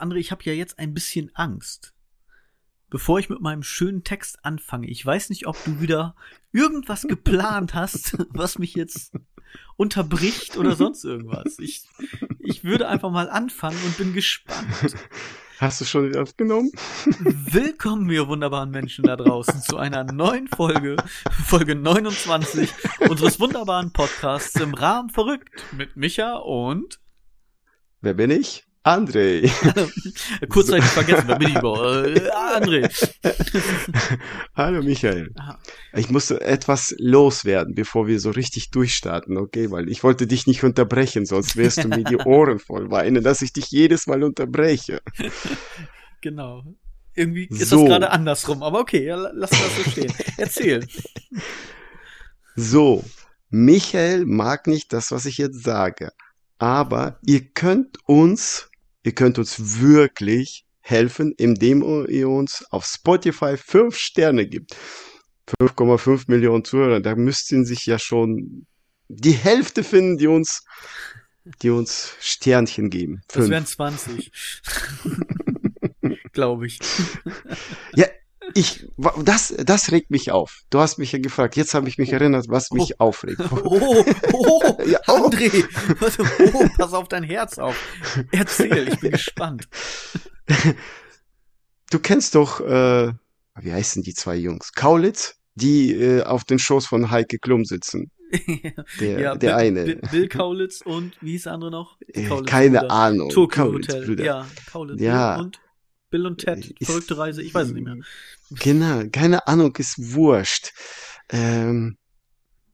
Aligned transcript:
André, 0.00 0.16
ich 0.16 0.30
habe 0.30 0.42
ja 0.44 0.52
jetzt 0.52 0.78
ein 0.78 0.94
bisschen 0.94 1.30
Angst. 1.34 1.94
Bevor 2.88 3.20
ich 3.20 3.28
mit 3.28 3.40
meinem 3.40 3.62
schönen 3.62 4.02
Text 4.02 4.44
anfange, 4.44 4.88
ich 4.88 5.04
weiß 5.06 5.30
nicht, 5.30 5.46
ob 5.46 5.56
du 5.64 5.80
wieder 5.80 6.16
irgendwas 6.52 7.02
geplant 7.02 7.74
hast, 7.74 8.16
was 8.30 8.58
mich 8.58 8.74
jetzt 8.74 9.12
unterbricht 9.76 10.56
oder 10.56 10.74
sonst 10.74 11.04
irgendwas. 11.04 11.58
Ich, 11.58 11.84
ich 12.38 12.64
würde 12.64 12.88
einfach 12.88 13.10
mal 13.10 13.30
anfangen 13.30 13.78
und 13.84 13.96
bin 13.96 14.12
gespannt. 14.12 14.96
Hast 15.58 15.80
du 15.80 15.84
schon 15.84 16.08
wieder 16.08 16.22
aufgenommen? 16.22 16.72
Willkommen, 17.20 18.08
ihr 18.10 18.26
wunderbaren 18.28 18.70
Menschen 18.70 19.04
da 19.04 19.14
draußen, 19.16 19.60
zu 19.60 19.76
einer 19.76 20.04
neuen 20.04 20.48
Folge, 20.48 20.96
Folge 21.44 21.74
29 21.74 22.72
unseres 23.08 23.38
wunderbaren 23.38 23.92
Podcasts 23.92 24.58
im 24.58 24.72
Rahmen 24.72 25.10
verrückt 25.10 25.50
mit 25.76 25.96
Micha 25.96 26.36
und 26.36 26.98
Wer 28.00 28.14
bin 28.14 28.30
ich? 28.30 28.66
André. 28.82 29.50
Kurzzeitig 30.48 30.88
vergessen, 30.88 31.24
wer 31.26 31.36
bin 31.38 31.48
ich 31.48 31.56
überhaupt? 31.56 31.80
Äh, 32.20 32.30
André. 32.30 32.90
Hallo 34.54 34.82
Michael. 34.82 35.34
Ich 35.94 36.10
musste 36.10 36.40
etwas 36.40 36.94
loswerden, 36.98 37.74
bevor 37.74 38.06
wir 38.06 38.18
so 38.18 38.30
richtig 38.30 38.70
durchstarten, 38.70 39.36
okay? 39.36 39.70
Weil 39.70 39.90
ich 39.90 40.02
wollte 40.02 40.26
dich 40.26 40.46
nicht 40.46 40.64
unterbrechen, 40.64 41.26
sonst 41.26 41.56
wirst 41.56 41.84
du 41.84 41.88
mir 41.88 42.04
die 42.04 42.16
Ohren 42.24 42.58
voll 42.58 42.90
weinen, 42.90 43.22
dass 43.22 43.42
ich 43.42 43.52
dich 43.52 43.70
jedes 43.70 44.06
Mal 44.06 44.22
unterbreche. 44.22 45.00
Genau. 46.22 46.64
Irgendwie 47.14 47.46
ist 47.46 47.68
so. 47.68 47.80
das 47.80 47.88
gerade 47.88 48.10
andersrum, 48.10 48.62
aber 48.62 48.80
okay, 48.80 49.04
ja, 49.04 49.16
lass 49.16 49.50
das 49.50 49.76
so 49.76 49.90
stehen. 49.90 50.12
Erzähl. 50.38 50.86
So, 52.56 53.04
Michael 53.50 54.24
mag 54.24 54.66
nicht 54.66 54.92
das, 54.92 55.10
was 55.12 55.26
ich 55.26 55.38
jetzt 55.38 55.62
sage. 55.62 56.12
Aber 56.58 57.18
ihr 57.24 57.48
könnt 57.48 57.98
uns 58.06 58.69
Ihr 59.02 59.12
könnt 59.12 59.38
uns 59.38 59.80
wirklich 59.80 60.64
helfen, 60.80 61.32
indem 61.36 61.82
ihr 62.08 62.28
uns 62.28 62.64
auf 62.70 62.84
Spotify 62.84 63.56
fünf 63.56 63.96
Sterne 63.96 64.46
gibt. 64.46 64.76
5,5 65.60 66.24
Millionen 66.28 66.64
Zuhörer, 66.64 67.00
da 67.00 67.16
müssten 67.16 67.64
sich 67.64 67.86
ja 67.86 67.98
schon 67.98 68.66
die 69.08 69.32
Hälfte 69.32 69.82
finden, 69.82 70.18
die 70.18 70.28
uns, 70.28 70.64
die 71.62 71.70
uns 71.70 72.14
Sternchen 72.20 72.90
geben. 72.90 73.22
Fünf. 73.28 73.46
Das 73.46 73.50
wären 73.50 73.66
20. 73.66 74.30
Glaube 76.32 76.66
ich. 76.66 76.78
Ja, 77.94 78.06
ich, 78.54 78.86
das, 79.24 79.54
das 79.58 79.92
regt 79.92 80.10
mich 80.10 80.30
auf. 80.30 80.62
Du 80.70 80.80
hast 80.80 80.98
mich 80.98 81.12
ja 81.12 81.18
gefragt. 81.18 81.56
Jetzt 81.56 81.74
habe 81.74 81.88
ich 81.88 81.98
mich 81.98 82.12
erinnert, 82.12 82.46
was 82.48 82.70
mich 82.70 82.94
oh. 82.98 83.04
aufregt. 83.04 83.40
Oh, 83.62 84.04
oh, 84.32 84.78
ja, 84.86 84.98
oh. 85.06 85.28
André, 85.28 85.64
warte, 86.00 86.24
oh, 86.54 86.66
pass 86.76 86.92
auf 86.92 87.08
dein 87.08 87.22
Herz 87.22 87.58
auf. 87.58 87.76
Erzähl, 88.32 88.88
ich 88.88 89.00
bin 89.00 89.12
gespannt. 89.12 89.68
Du 91.90 91.98
kennst 91.98 92.34
doch, 92.34 92.60
äh, 92.60 93.12
wie 93.60 93.72
heißen 93.72 94.02
die 94.02 94.14
zwei 94.14 94.36
Jungs? 94.36 94.72
Kaulitz, 94.72 95.36
die 95.54 95.92
äh, 95.92 96.22
auf 96.22 96.44
den 96.44 96.58
Schoß 96.58 96.86
von 96.86 97.10
Heike 97.10 97.38
Klum 97.38 97.64
sitzen. 97.64 98.10
Der, 99.00 99.20
ja, 99.20 99.34
der 99.34 99.56
Bill, 99.56 99.56
eine. 99.56 99.96
Bill 99.96 100.28
Kaulitz 100.28 100.82
und 100.82 101.20
wie 101.20 101.32
hieß 101.32 101.44
der 101.44 101.52
andere 101.54 101.72
noch? 101.72 101.96
Äh, 102.06 102.28
Kaulitz 102.28 102.48
Keine 102.48 102.78
Bruder. 102.78 102.90
Ahnung. 102.92 103.28
Tokyo 103.30 103.64
Kaulitz 103.64 103.88
Hotel. 103.88 104.06
Brüder. 104.06 104.24
Ja, 104.24 104.46
Kaulitz 104.70 105.00
ja. 105.00 105.36
und 105.36 105.60
Bill 106.10 106.26
und 106.26 106.38
Ted, 106.38 106.74
verrückte 106.82 107.16
Reise, 107.16 107.42
ich 107.42 107.54
weiß 107.54 107.68
es 107.68 107.72
nicht 107.72 107.84
mehr. 107.84 107.96
Genau, 108.50 109.02
keine 109.12 109.46
Ahnung, 109.46 109.74
ist 109.76 110.14
wurscht. 110.14 110.72
Ähm, 111.30 111.96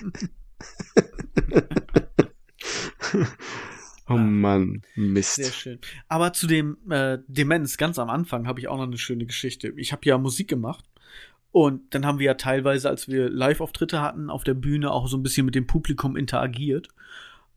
Oh 4.09 4.17
Mann, 4.17 4.81
Mist. 4.95 5.35
Sehr 5.35 5.51
schön. 5.51 5.79
Aber 6.07 6.33
zu 6.33 6.47
dem 6.47 6.77
äh, 6.89 7.19
Demenz 7.27 7.77
ganz 7.77 7.99
am 7.99 8.09
Anfang 8.09 8.47
habe 8.47 8.59
ich 8.59 8.67
auch 8.67 8.77
noch 8.77 8.87
eine 8.87 8.97
schöne 8.97 9.25
Geschichte. 9.25 9.73
Ich 9.77 9.91
habe 9.91 10.01
ja 10.05 10.17
Musik 10.17 10.47
gemacht 10.47 10.83
und 11.51 11.93
dann 11.93 12.05
haben 12.05 12.19
wir 12.19 12.27
ja 12.27 12.33
teilweise, 12.33 12.89
als 12.89 13.07
wir 13.07 13.29
Live-Auftritte 13.29 14.01
hatten, 14.01 14.29
auf 14.29 14.43
der 14.43 14.53
Bühne 14.53 14.91
auch 14.91 15.07
so 15.07 15.17
ein 15.17 15.23
bisschen 15.23 15.45
mit 15.45 15.55
dem 15.55 15.67
Publikum 15.67 16.15
interagiert. 16.15 16.89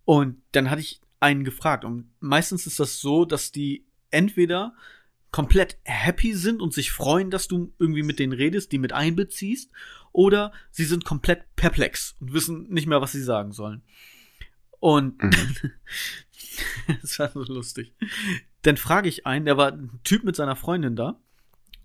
Und 0.04 0.36
dann 0.52 0.70
hatte 0.70 0.80
ich 0.80 1.00
einen 1.20 1.44
gefragt. 1.44 1.84
Und 1.84 2.10
meistens 2.20 2.66
ist 2.66 2.80
das 2.80 3.00
so, 3.00 3.24
dass 3.24 3.52
die 3.52 3.84
entweder 4.10 4.74
komplett 5.30 5.78
happy 5.84 6.34
sind 6.34 6.60
und 6.60 6.74
sich 6.74 6.90
freuen, 6.92 7.30
dass 7.30 7.48
du 7.48 7.72
irgendwie 7.78 8.02
mit 8.02 8.18
denen 8.18 8.32
redest, 8.32 8.72
die 8.72 8.78
mit 8.78 8.92
einbeziehst, 8.92 9.70
oder 10.12 10.52
sie 10.70 10.84
sind 10.84 11.06
komplett 11.06 11.44
perplex 11.56 12.16
und 12.20 12.34
wissen 12.34 12.68
nicht 12.68 12.86
mehr, 12.86 13.00
was 13.00 13.12
sie 13.12 13.22
sagen 13.22 13.52
sollen. 13.52 13.82
Und 14.82 15.22
mhm. 15.22 15.30
das 17.02 17.20
war 17.20 17.30
so 17.30 17.44
lustig. 17.44 17.94
Dann 18.62 18.76
frage 18.76 19.08
ich 19.08 19.26
einen, 19.26 19.44
der 19.44 19.56
war 19.56 19.70
ein 19.70 20.00
Typ 20.02 20.24
mit 20.24 20.34
seiner 20.34 20.56
Freundin 20.56 20.96
da. 20.96 21.20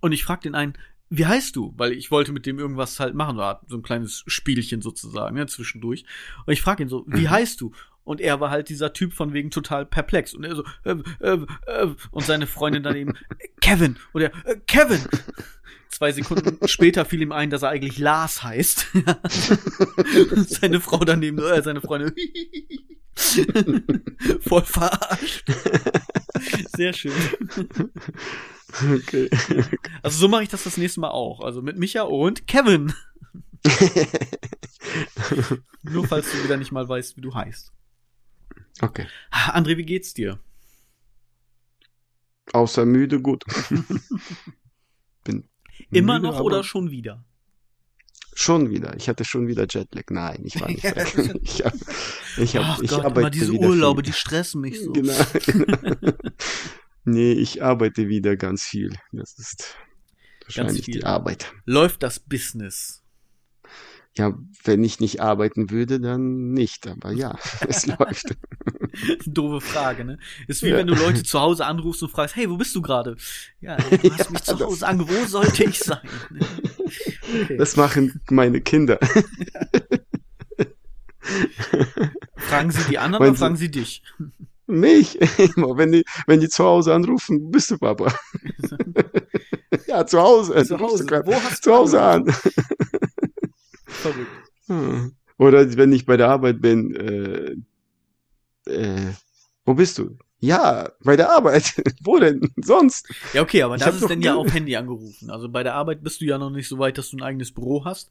Und 0.02 0.14
ich 0.14 0.24
frage 0.24 0.42
den 0.42 0.56
einen, 0.56 0.74
wie 1.08 1.28
heißt 1.28 1.56
du? 1.56 1.76
Weil 1.78 1.92
ich 1.92 2.10
wollte 2.10 2.32
mit 2.32 2.48
dem 2.48 2.58
irgendwas 2.58 3.00
halt 3.00 3.14
machen, 3.14 3.38
war 3.38 3.62
so 3.68 3.78
ein 3.78 3.84
kleines 3.84 4.24
Spielchen 4.26 4.82
sozusagen, 4.82 5.38
ja, 5.38 5.46
zwischendurch. 5.46 6.06
Und 6.48 6.54
ich 6.54 6.62
frage 6.64 6.82
ihn 6.82 6.90
so, 6.90 7.06
wie 7.06 7.22
mhm. 7.22 7.30
heißt 7.30 7.62
du? 7.62 7.72
Und 8.04 8.20
er 8.20 8.40
war 8.40 8.50
halt 8.50 8.68
dieser 8.70 8.94
Typ 8.94 9.14
von 9.14 9.32
wegen 9.32 9.52
total 9.52 9.86
perplex. 9.86 10.34
Und 10.34 10.44
er 10.44 10.56
so, 10.56 10.64
äh, 10.84 10.96
äh, 11.20 11.38
äh, 11.68 11.96
und 12.10 12.26
seine 12.26 12.48
Freundin 12.48 12.82
daneben, 12.82 13.14
Kevin. 13.62 13.98
Und 14.12 14.24
er, 14.24 14.32
äh, 14.48 14.58
Kevin. 14.66 15.02
Zwei 15.98 16.12
Sekunden 16.12 16.60
später 16.68 17.06
fiel 17.06 17.24
ihm 17.24 17.32
ein, 17.32 17.50
dass 17.50 17.64
er 17.64 17.70
eigentlich 17.70 17.98
Lars 17.98 18.44
heißt. 18.44 18.86
seine 20.46 20.80
Frau 20.80 21.00
daneben, 21.00 21.40
äh, 21.40 21.64
seine 21.64 21.82
Freundin. 21.82 22.14
Voll 24.42 24.62
verarscht. 24.62 25.44
Sehr 26.76 26.94
schön. 26.94 27.14
Okay. 28.94 29.28
Also 30.04 30.20
so 30.20 30.28
mache 30.28 30.44
ich 30.44 30.50
das 30.50 30.66
das 30.66 30.78
nächste 30.78 31.00
Mal 31.00 31.10
auch. 31.10 31.40
Also 31.40 31.64
mit 31.64 31.80
Micha 31.80 32.04
und 32.04 32.46
Kevin. 32.46 32.94
Nur 35.82 36.08
falls 36.08 36.32
du 36.32 36.44
wieder 36.44 36.58
nicht 36.58 36.72
mal 36.72 36.88
weißt, 36.88 37.18
wie 37.18 37.22
du 37.22 37.34
heißt. 37.34 37.74
Okay. 38.82 39.08
André, 39.32 39.78
wie 39.78 39.86
geht's 39.86 40.14
dir? 40.14 40.40
Außer 42.54 42.86
müde 42.86 43.20
gut. 43.20 43.46
Bin 45.24 45.50
Immer 45.92 46.20
noch 46.20 46.40
oder 46.40 46.64
schon 46.64 46.92
wieder? 46.92 47.24
Schon 48.34 48.70
wieder. 48.70 48.96
Ich 48.98 49.10
hatte 49.10 49.26
schon 49.26 49.48
wieder 49.48 49.66
Jetlag. 49.68 50.04
Nein, 50.12 50.44
ich 50.44 50.62
war 50.62 50.68
nicht 50.72 50.84
weg. 50.84 51.40
Ich, 51.42 51.66
hab, 51.66 51.74
ich, 52.38 52.56
hab, 52.56 52.64
Ach 52.66 52.80
ich 52.82 52.90
Gott, 52.92 53.06
arbeite 53.06 53.20
immer 53.20 53.30
diese 53.32 53.52
Urlaube, 53.54 54.04
viel. 54.04 54.12
die 54.12 54.18
stressen 54.18 54.62
mich 54.62 54.80
so. 54.80 54.92
Genau. 54.92 55.14
nee, 57.04 57.32
ich 57.32 57.64
arbeite 57.64 58.10
wieder 58.10 58.36
ganz 58.36 58.64
viel. 58.64 58.94
Das 59.12 59.40
ist 59.40 59.76
wahrscheinlich 60.44 60.86
die 60.86 61.04
Arbeit. 61.04 61.52
Läuft 61.66 62.04
das 62.04 62.20
Business? 62.20 63.02
Ja, 64.16 64.38
wenn 64.64 64.84
ich 64.84 65.00
nicht 65.00 65.20
arbeiten 65.20 65.72
würde, 65.72 66.00
dann 66.00 66.52
nicht. 66.52 66.88
Aber 66.88 67.12
ja, 67.12 67.38
es 67.68 67.88
läuft. 67.88 68.36
Doofe 69.26 69.62
Frage, 69.62 70.06
ne? 70.06 70.18
Ist 70.48 70.64
wie 70.64 70.70
Ja. 70.70 70.78
wenn 70.78 70.88
du 70.88 70.96
Leute 70.96 71.24
zu 71.24 71.40
Hause 71.40 71.66
anrufst 71.66 72.04
und 72.04 72.10
fragst, 72.10 72.36
hey, 72.36 72.50
wo 72.50 72.58
bist 72.58 72.76
du 72.76 72.82
gerade? 72.82 73.16
Ja, 73.62 73.78
du 73.78 73.84
hast 74.12 74.26
Ja, 74.26 74.32
mich 74.32 74.44
zu 74.44 74.60
Hause 74.60 74.88
ange, 74.88 75.08
wo 75.08 75.26
sollte 75.26 75.64
ich 75.64 75.80
sein? 75.80 76.00
Okay. 77.44 77.58
Das 77.58 77.76
machen 77.76 78.22
meine 78.30 78.62
Kinder. 78.62 78.98
fragen 82.38 82.72
sie 82.72 82.84
die 82.90 82.98
anderen 83.00 83.22
Meinen 83.24 83.30
oder 83.32 83.36
Sie- 83.36 83.40
fragen 83.40 83.56
sie 83.58 83.70
dich? 83.72 84.04
Mich 84.70 85.18
immer, 85.56 85.78
wenn 85.78 85.92
die, 85.94 86.04
wenn 86.26 86.40
die 86.42 86.50
zu 86.50 86.64
Hause 86.64 86.94
anrufen, 86.94 87.52
bist 87.52 87.72
du 87.72 87.78
Papa? 87.78 88.14
ja, 89.88 90.06
zu 90.06 90.20
Hause. 90.20 90.64
Zu 90.66 90.78
du 90.78 90.84
Hause. 90.86 91.06
grad 91.06 91.26
Wo 91.26 91.34
hast 91.34 91.66
du 91.66 91.70
zu 91.70 91.76
Hause 91.76 92.02
an. 92.02 92.26
Verrückt. 93.86 94.28
Hm. 94.68 95.14
Oder 95.38 95.78
wenn 95.78 95.94
ich 95.94 96.06
bei 96.06 96.18
der 96.18 96.30
Arbeit 96.30 96.62
bin, 96.62 96.94
äh, 96.96 97.56
äh, 98.68 99.14
wo 99.66 99.74
bist 99.74 99.98
du? 99.98 100.18
Ja, 100.40 100.92
bei 101.04 101.16
der 101.16 101.32
Arbeit. 101.32 101.74
wo 102.04 102.20
denn 102.20 102.52
sonst? 102.58 103.08
Ja, 103.34 103.42
okay, 103.42 103.64
aber 103.64 103.76
Ich 103.76 103.82
das 103.82 104.02
ist 104.02 104.10
dann 104.10 104.22
ja 104.22 104.36
auf 104.36 104.54
Handy 104.54 104.76
angerufen. 104.76 105.30
Also 105.30 105.50
bei 105.50 105.64
der 105.64 105.74
Arbeit 105.74 106.04
bist 106.04 106.22
du 106.22 106.26
ja 106.26 106.38
noch 106.38 106.52
nicht 106.52 106.68
so 106.68 106.78
weit, 106.78 106.98
dass 106.98 107.10
du 107.10 107.18
ein 107.18 107.24
eigenes 107.24 107.52
Büro 107.52 107.86
hast. 107.86 108.10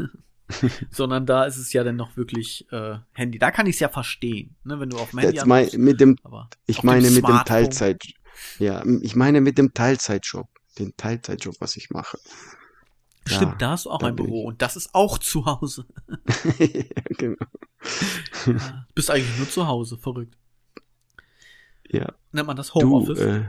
Sondern 0.90 1.26
da 1.26 1.44
ist 1.44 1.56
es 1.56 1.72
ja 1.72 1.82
dann 1.82 1.96
noch 1.96 2.16
wirklich 2.16 2.66
äh, 2.72 2.96
Handy. 3.12 3.38
Da 3.38 3.50
kann 3.50 3.66
ich 3.66 3.76
es 3.76 3.80
ja 3.80 3.88
verstehen, 3.88 4.56
ne, 4.64 4.78
wenn 4.78 4.90
du 4.90 4.96
auf 4.96 5.10
dem 5.10 5.20
Handy 5.20 5.40
anrufst. 5.40 5.78
mit 5.78 6.00
dem, 6.00 6.16
Aber 6.22 6.50
ich 6.66 6.78
auf 6.78 6.82
dem 6.82 6.86
meine 6.86 7.10
mit 7.10 7.26
dem. 7.26 7.38
Teilzeit, 7.44 8.02
ja, 8.58 8.84
ich 9.02 9.16
meine 9.16 9.40
mit 9.40 9.58
dem 9.58 9.74
Teilzeitjob, 9.74 10.48
den 10.78 10.96
Teilzeitjob, 10.96 11.56
was 11.58 11.76
ich 11.76 11.90
mache. 11.90 12.18
Ja, 13.28 13.34
Stimmt, 13.36 13.60
da 13.60 13.70
hast 13.70 13.86
du 13.86 13.90
auch 13.90 14.02
ein 14.02 14.14
Büro 14.16 14.42
ich. 14.42 14.46
und 14.46 14.62
das 14.62 14.76
ist 14.76 14.94
auch 14.94 15.18
zu 15.18 15.46
Hause. 15.46 15.86
ja, 16.58 16.84
genau. 17.18 17.36
Ja, 18.46 18.52
du 18.88 18.94
bist 18.94 19.10
eigentlich 19.10 19.36
nur 19.38 19.48
zu 19.50 19.66
Hause, 19.66 19.96
verrückt. 19.98 20.36
Ja. 21.90 22.14
Nennt 22.32 22.46
man 22.46 22.56
das 22.56 22.68
Du, 22.68 22.74
Homeoffice? 22.74 23.18
äh, 23.20 23.44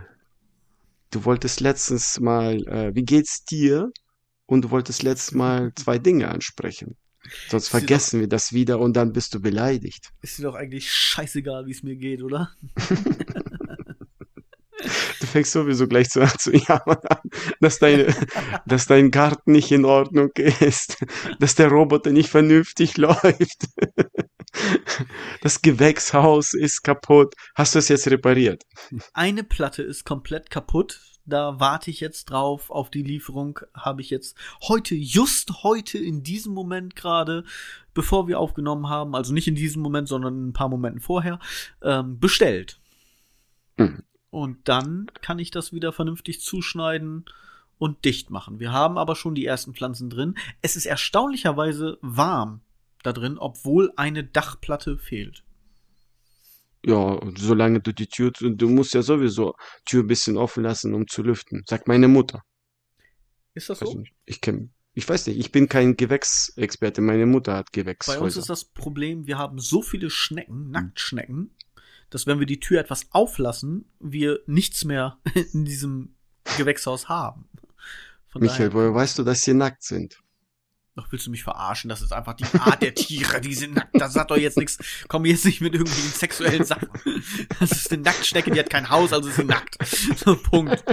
du 1.11 1.25
wolltest 1.25 1.59
letztens 1.59 2.19
mal, 2.19 2.55
äh, 2.67 2.95
wie 2.95 3.03
geht's 3.03 3.43
dir? 3.45 3.91
Und 4.45 4.63
du 4.63 4.71
wolltest 4.71 5.03
letztes 5.03 5.33
Mal 5.33 5.73
zwei 5.75 5.97
Dinge 5.99 6.29
ansprechen. 6.29 6.95
Sonst 7.49 7.65
Ist 7.65 7.69
vergessen 7.69 8.19
wir 8.21 8.29
das 8.29 8.53
wieder 8.53 8.79
und 8.79 8.93
dann 8.95 9.11
bist 9.11 9.33
du 9.33 9.41
beleidigt. 9.41 10.11
Ist 10.21 10.37
dir 10.39 10.43
doch 10.43 10.55
eigentlich 10.55 10.91
scheißegal, 10.91 11.65
wie 11.65 11.71
es 11.71 11.83
mir 11.83 11.95
geht, 11.97 12.23
oder? 12.23 12.51
Du 15.37 15.41
fängst 15.41 15.51
sowieso 15.51 15.87
gleich 15.87 16.09
zu, 16.09 16.25
zu 16.39 16.51
jammern 16.51 16.97
an, 17.09 17.19
dass, 17.59 17.77
deine, 17.77 18.07
dass 18.65 18.87
dein 18.87 19.11
Garten 19.11 19.51
nicht 19.51 19.71
in 19.71 19.85
Ordnung 19.85 20.31
ist, 20.35 21.05
dass 21.39 21.53
der 21.53 21.67
Roboter 21.67 22.09
nicht 22.09 22.29
vernünftig 22.29 22.97
läuft. 22.97 23.67
Das 25.41 25.61
Gewächshaus 25.61 26.55
ist 26.55 26.81
kaputt. 26.81 27.35
Hast 27.53 27.75
du 27.75 27.79
es 27.79 27.87
jetzt 27.87 28.07
repariert? 28.07 28.63
Eine 29.13 29.43
Platte 29.43 29.83
ist 29.83 30.05
komplett 30.05 30.49
kaputt. 30.49 31.01
Da 31.25 31.59
warte 31.59 31.91
ich 31.91 31.99
jetzt 31.99 32.31
drauf. 32.31 32.71
Auf 32.71 32.89
die 32.89 33.03
Lieferung 33.03 33.59
habe 33.75 34.01
ich 34.01 34.09
jetzt 34.09 34.35
heute, 34.67 34.95
just 34.95 35.61
heute 35.61 35.99
in 35.99 36.23
diesem 36.23 36.53
Moment 36.55 36.95
gerade, 36.95 37.43
bevor 37.93 38.27
wir 38.27 38.39
aufgenommen 38.39 38.89
haben, 38.89 39.13
also 39.13 39.35
nicht 39.35 39.47
in 39.47 39.53
diesem 39.53 39.83
Moment, 39.83 40.07
sondern 40.07 40.47
ein 40.47 40.53
paar 40.53 40.69
Momenten 40.69 40.99
vorher, 40.99 41.37
ähm, 41.83 42.19
bestellt. 42.19 42.79
Und 44.29 44.67
dann 44.67 45.07
kann 45.21 45.39
ich 45.39 45.51
das 45.51 45.71
wieder 45.71 45.93
vernünftig 45.93 46.41
zuschneiden 46.41 47.25
und 47.77 48.05
dicht 48.05 48.29
machen. 48.29 48.59
Wir 48.59 48.71
haben 48.71 48.97
aber 48.97 49.15
schon 49.15 49.35
die 49.35 49.45
ersten 49.45 49.73
Pflanzen 49.73 50.09
drin. 50.09 50.35
Es 50.61 50.75
ist 50.75 50.85
erstaunlicherweise 50.85 51.97
warm 52.01 52.61
da 53.03 53.13
drin, 53.13 53.37
obwohl 53.37 53.91
eine 53.95 54.23
Dachplatte 54.23 54.97
fehlt. 54.97 55.43
Ja, 56.85 57.19
solange 57.37 57.81
du 57.81 57.93
die 57.93 58.07
Tür, 58.07 58.31
du 58.31 58.69
musst 58.69 58.93
ja 58.93 59.01
sowieso 59.01 59.55
Tür 59.85 60.03
ein 60.03 60.07
bisschen 60.07 60.37
offen 60.37 60.63
lassen, 60.63 60.93
um 60.93 61.07
zu 61.07 61.21
lüften. 61.23 61.63
Sagt 61.67 61.87
meine 61.87 62.07
Mutter. 62.07 62.43
Ist 63.53 63.69
das 63.69 63.81
Weiß 63.81 63.89
so? 63.91 63.99
nicht, 63.99 64.13
ich 64.25 64.41
kenn, 64.41 64.71
ich 64.93 65.07
weiß 65.07 65.27
nicht, 65.27 65.37
ich 65.39 65.51
bin 65.51 65.67
kein 65.67 65.95
Gewächsexperte. 65.97 67.01
Meine 67.01 67.25
Mutter 67.25 67.55
hat 67.55 67.71
Bei 68.05 68.19
uns 68.19 68.35
Gewächshäuser. 68.35 68.39
ist 68.39 68.49
das 68.49 68.65
Problem, 68.65 69.27
wir 69.27 69.37
haben 69.37 69.59
so 69.59 69.81
viele 69.81 70.09
Schnecken, 70.09 70.69
Nacktschnecken, 70.69 71.51
dass 72.09 72.27
wenn 72.27 72.39
wir 72.39 72.45
die 72.45 72.59
Tür 72.59 72.79
etwas 72.79 73.07
auflassen, 73.11 73.85
wir 73.99 74.39
nichts 74.45 74.85
mehr 74.85 75.17
in 75.53 75.65
diesem 75.65 76.15
Gewächshaus 76.57 77.09
haben. 77.09 77.49
Von 78.27 78.41
Michael, 78.41 78.73
woher 78.73 78.93
weißt 78.93 79.19
du, 79.19 79.23
dass 79.23 79.41
sie 79.41 79.53
nackt 79.53 79.83
sind? 79.83 80.21
doch 80.97 81.11
willst 81.11 81.27
du 81.27 81.31
mich 81.31 81.43
verarschen? 81.43 81.89
Das 81.89 82.01
ist 82.01 82.11
einfach 82.11 82.33
die 82.33 82.45
Art 82.59 82.81
der 82.81 82.93
Tiere, 82.93 83.39
die 83.39 83.53
sind 83.53 83.75
nackt. 83.75 84.01
Das 84.01 84.13
sagt 84.13 84.31
doch 84.31 84.37
jetzt 84.37 84.57
nichts. 84.57 84.77
Komm 85.07 85.25
jetzt 85.25 85.45
nicht 85.45 85.61
mit 85.61 85.73
irgendwelchen 85.73 86.11
sexuellen 86.11 86.65
Sachen. 86.65 86.89
Das 87.59 87.71
ist 87.71 87.93
eine 87.93 88.01
Nacktschnecke, 88.01 88.51
die 88.51 88.59
hat 88.59 88.69
kein 88.69 88.89
Haus, 88.89 89.13
also 89.13 89.29
ist 89.29 89.37
sie 89.37 89.43
nackt. 89.43 89.77
So, 90.17 90.35
Punkt. 90.35 90.83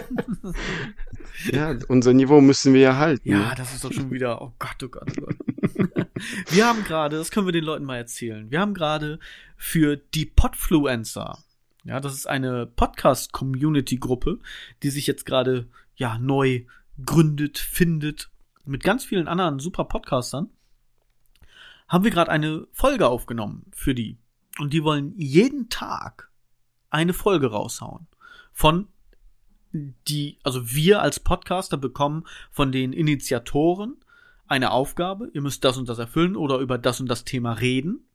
Ja, 1.51 1.75
unser 1.89 2.13
Niveau 2.13 2.41
müssen 2.41 2.75
wir 2.75 2.81
ja 2.81 2.97
halten. 2.97 3.29
Ja, 3.29 3.55
das 3.55 3.75
ist 3.75 3.85
doch 3.85 3.93
schon 3.93 4.11
wieder, 4.11 4.41
oh 4.41 4.53
Gott, 4.59 4.83
oh 4.83 4.89
Gott, 4.89 5.11
oh 5.19 5.23
Gott. 5.23 5.37
Wir 6.51 6.67
haben 6.67 6.85
gerade, 6.85 7.17
das 7.17 7.31
können 7.31 7.47
wir 7.47 7.53
den 7.53 7.65
Leuten 7.65 7.85
mal 7.85 7.97
erzählen, 7.97 8.51
wir 8.51 8.61
haben 8.61 8.75
gerade 8.75 9.19
für 9.57 9.97
die 9.97 10.27
Podfluencer, 10.27 11.39
ja, 11.85 12.01
das 12.01 12.15
ist 12.15 12.27
eine 12.27 12.67
Podcast-Community-Gruppe, 12.67 14.39
die 14.83 14.91
sich 14.91 15.07
jetzt 15.07 15.27
gerade, 15.27 15.69
ja, 15.97 16.19
neu 16.19 16.65
gründet, 17.05 17.59
findet, 17.59 18.31
mit 18.65 18.83
ganz 18.83 19.05
vielen 19.05 19.29
anderen 19.29 19.59
super 19.59 19.85
Podcastern, 19.85 20.51
haben 21.89 22.05
wir 22.05 22.11
gerade 22.11 22.31
eine 22.31 22.67
Folge 22.73 23.07
aufgenommen 23.07 23.67
für 23.73 23.95
die. 23.95 24.19
Und 24.59 24.73
die 24.73 24.85
wollen 24.85 25.13
jeden 25.17 25.69
Tag 25.69 26.31
eine 26.91 27.13
Folge 27.13 27.49
raushauen. 27.49 28.07
Von 28.53 28.89
die, 29.73 30.39
also 30.45 30.73
wir 30.73 31.03
als 31.03 31.21
Podcaster 31.21 31.77
bekommen 31.77 32.25
von 32.51 32.71
den 32.71 32.93
Initiatoren 32.93 33.97
eine 34.47 34.71
Aufgabe, 34.71 35.31
ihr 35.33 35.41
müsst 35.41 35.65
das 35.65 35.77
und 35.77 35.89
das 35.89 35.99
erfüllen 35.99 36.37
oder 36.37 36.59
über 36.59 36.79
das 36.79 37.01
und 37.01 37.09
das 37.09 37.25
Thema 37.25 37.53
reden. 37.53 38.09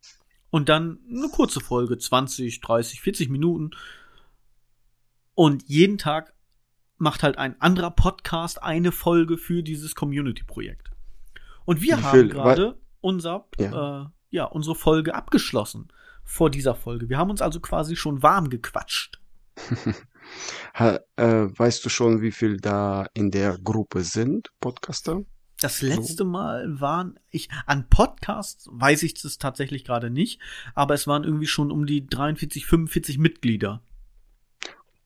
Und 0.52 0.70
dann 0.70 1.00
eine 1.10 1.30
kurze 1.30 1.60
Folge, 1.60 1.98
20, 1.98 2.62
30, 2.62 3.02
40 3.02 3.30
Minuten. 3.30 3.72
Und 5.36 5.64
jeden 5.68 5.98
Tag 5.98 6.34
macht 6.98 7.24
halt 7.24 7.38
ein 7.38 7.60
anderer 7.62 7.92
Podcast 7.92 8.62
eine 8.62 8.92
Folge 8.92 9.38
für 9.38 9.64
dieses 9.64 9.96
Community-Projekt. 9.96 10.90
Und 11.66 11.82
wir 11.82 12.02
haben 12.02 12.30
gerade 12.30 12.80
unser, 13.02 13.48
Ja. 13.58 14.02
Äh, 14.02 14.06
ja, 14.32 14.46
unsere 14.46 14.76
Folge 14.76 15.16
abgeschlossen 15.16 15.92
vor 16.24 16.50
dieser 16.52 16.76
Folge. 16.76 17.10
Wir 17.10 17.18
haben 17.18 17.32
uns 17.32 17.42
also 17.42 17.60
quasi 17.60 17.96
schon 17.96 18.22
warm 18.22 18.50
gequatscht. 18.50 19.20
Ha, 20.76 21.00
äh, 21.16 21.48
weißt 21.50 21.84
du 21.84 21.90
schon, 21.90 22.22
wie 22.22 22.32
viel 22.32 22.58
da 22.58 23.08
in 23.16 23.32
der 23.32 23.58
Gruppe 23.58 24.04
sind, 24.04 24.52
Podcaster? 24.60 25.24
Das 25.62 25.82
letzte 25.82 26.24
Mal 26.24 26.80
waren 26.80 27.20
ich 27.32 27.50
an 27.66 27.90
Podcasts 27.90 28.70
weiß 28.72 29.04
ich 29.04 29.14
das 29.16 29.38
tatsächlich 29.40 29.84
gerade 29.84 30.10
nicht, 30.10 30.40
aber 30.74 30.94
es 30.94 31.06
waren 31.06 31.24
irgendwie 31.26 31.48
schon 31.48 31.70
um 31.72 31.86
die 31.86 32.08
43, 32.08 32.66
45 32.66 33.18
Mitglieder. 33.18 33.82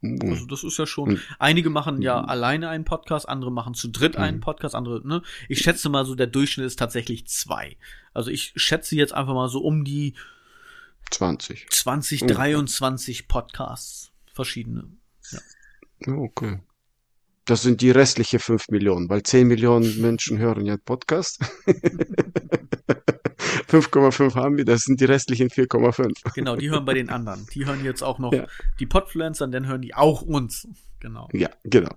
Hm. 0.02 0.20
Also 0.30 0.46
das 0.46 0.64
ist 0.64 0.78
ja 0.78 0.86
schon. 0.86 1.10
Und- 1.10 1.20
Einige 1.40 1.70
machen 1.72 2.02
ja 2.02 2.22
Mhm. 2.22 2.30
alleine 2.30 2.70
einen 2.70 2.86
Podcast, 2.86 3.28
andere 3.28 3.52
machen 3.52 3.74
zu 3.74 3.88
dritt 3.88 4.16
einen 4.16 4.38
Mhm. 4.38 4.42
Podcast, 4.42 4.76
andere. 4.76 5.06
Ne? 5.08 5.24
Ich 5.50 5.60
schätze 5.60 5.90
mal 5.90 6.06
so 6.06 6.14
der 6.14 6.28
Durchschnitt 6.28 6.68
ist 6.68 6.78
tatsächlich 6.78 7.26
zwei. 7.28 7.78
Also 8.14 8.30
ich 8.30 8.54
schätze 8.56 8.96
jetzt 8.96 9.14
einfach 9.14 9.34
mal 9.34 9.50
so 9.50 9.60
um 9.62 9.84
die 9.84 10.14
20. 11.10 11.68
20, 11.72 12.22
Ungefähr. 12.24 12.44
23 12.44 13.28
Podcasts 13.28 14.12
verschiedene. 14.34 14.86
Ja, 15.32 15.40
Okay. 16.14 16.60
Das 17.46 17.62
sind 17.62 17.82
die 17.82 17.92
restliche 17.92 18.40
5 18.40 18.70
Millionen, 18.70 19.10
weil 19.10 19.24
10 19.24 19.48
Millionen 19.48 20.00
Menschen 20.02 20.38
hören 20.38 20.66
ja 20.66 20.78
Podcast. 20.78 21.42
5,5 23.68 24.36
haben 24.36 24.58
wir, 24.58 24.66
das 24.66 24.84
sind 24.84 25.02
die 25.02 25.06
restlichen 25.06 25.50
4,5. 25.50 26.34
Genau, 26.36 26.56
die 26.56 26.70
hören 26.70 26.86
bei 26.86 26.94
den 26.94 27.10
anderen. 27.10 27.46
Die 27.54 27.66
hören 27.66 27.84
jetzt 27.84 28.04
auch 28.04 28.20
noch 28.20 28.32
Ja. 28.32 28.46
die 28.80 28.86
Podfluencer, 28.86 29.46
und 29.46 29.52
dann 29.52 29.68
hören 29.68 29.82
die 29.82 29.94
auch 29.96 30.22
uns. 30.22 30.68
Genau. 31.00 31.28
Ja, 31.34 31.50
genau. 31.66 31.90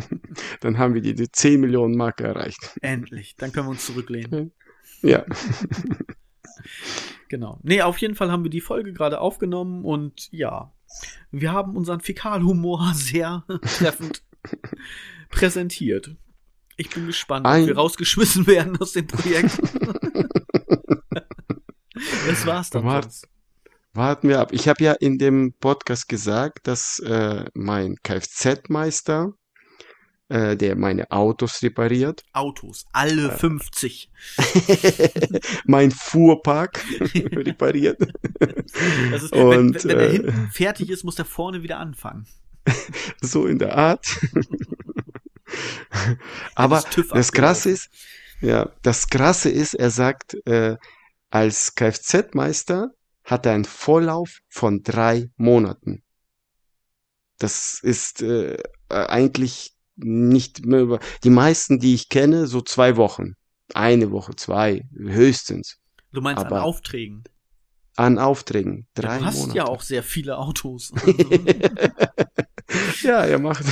Dann 0.60 0.78
haben 0.78 0.94
wir 0.94 1.02
die, 1.02 1.14
die 1.14 1.30
10 1.30 1.60
Millionen 1.60 1.98
Marke 1.98 2.24
erreicht. 2.24 2.78
Endlich. 2.80 3.36
Dann 3.36 3.52
können 3.52 3.66
wir 3.66 3.72
uns 3.72 3.84
zurücklehnen. 3.84 4.52
Ja. 5.02 5.26
Genau. 7.28 7.58
Nee, 7.62 7.82
auf 7.82 7.98
jeden 7.98 8.14
Fall 8.14 8.30
haben 8.30 8.44
wir 8.44 8.50
die 8.50 8.60
Folge 8.60 8.92
gerade 8.92 9.20
aufgenommen 9.20 9.84
und 9.84 10.28
ja, 10.30 10.72
wir 11.32 11.52
haben 11.52 11.76
unseren 11.76 12.00
Fäkalhumor 12.00 12.92
sehr 12.94 13.44
treffend 13.62 14.22
präsentiert. 15.30 16.14
Ich 16.76 16.90
bin 16.90 17.06
gespannt, 17.06 17.46
Ein- 17.46 17.62
ob 17.62 17.68
wir 17.68 17.76
rausgeschmissen 17.76 18.46
werden 18.46 18.76
aus 18.80 18.92
dem 18.92 19.06
Projekt. 19.06 19.58
das 22.26 22.46
war's 22.46 22.70
dann. 22.70 22.84
Wart- 22.84 23.04
sonst. 23.04 23.28
Warten 23.96 24.28
wir 24.28 24.40
ab. 24.40 24.52
Ich 24.52 24.66
habe 24.66 24.82
ja 24.82 24.92
in 24.94 25.18
dem 25.18 25.52
Podcast 25.60 26.08
gesagt, 26.08 26.66
dass 26.66 26.98
äh, 26.98 27.44
mein 27.54 27.94
Kfz-Meister, 28.02 29.34
äh, 30.28 30.56
der 30.56 30.74
meine 30.74 31.12
Autos 31.12 31.62
repariert, 31.62 32.24
Autos, 32.32 32.86
alle 32.92 33.30
50. 33.30 34.10
mein 35.66 35.92
Fuhrpark 35.92 36.84
repariert. 37.14 38.00
Ist, 38.00 39.30
wenn, 39.30 39.48
wenn, 39.50 39.58
Und, 39.60 39.84
wenn 39.84 39.96
der 39.96 40.08
äh, 40.08 40.12
hinten 40.12 40.48
fertig 40.50 40.90
ist, 40.90 41.04
muss 41.04 41.14
der 41.14 41.24
vorne 41.24 41.62
wieder 41.62 41.78
anfangen. 41.78 42.26
so 43.20 43.46
in 43.46 43.58
der 43.58 43.76
Art. 43.76 44.06
Aber 46.54 46.82
das 47.12 47.32
Krasse 47.32 47.70
ist, 47.70 47.90
ja, 48.40 48.70
das 48.82 49.08
Krasse 49.08 49.50
ist, 49.50 49.74
er 49.74 49.90
sagt, 49.90 50.34
äh, 50.46 50.76
als 51.30 51.74
Kfz-Meister 51.74 52.90
hat 53.24 53.46
er 53.46 53.52
einen 53.52 53.64
Vorlauf 53.64 54.40
von 54.48 54.82
drei 54.82 55.30
Monaten. 55.36 56.02
Das 57.38 57.80
ist 57.82 58.22
äh, 58.22 58.56
eigentlich 58.88 59.72
nicht 59.96 60.66
mehr 60.66 60.80
über, 60.80 61.00
die 61.22 61.30
meisten, 61.30 61.78
die 61.78 61.94
ich 61.94 62.08
kenne, 62.08 62.46
so 62.46 62.60
zwei 62.60 62.96
Wochen. 62.96 63.34
Eine 63.72 64.10
Woche, 64.10 64.36
zwei, 64.36 64.86
höchstens. 64.94 65.78
Du 66.12 66.20
meinst 66.20 66.40
an 66.40 66.46
aber- 66.46 66.64
Aufträgen. 66.64 67.24
An 67.96 68.18
Aufträgen. 68.18 68.86
Drei 68.94 69.18
du 69.18 69.24
hast 69.24 69.38
Monate. 69.38 69.56
ja 69.56 69.64
auch 69.66 69.82
sehr 69.82 70.02
viele 70.02 70.38
Autos. 70.38 70.92
ja, 73.02 73.24
er 73.24 73.38
macht. 73.38 73.64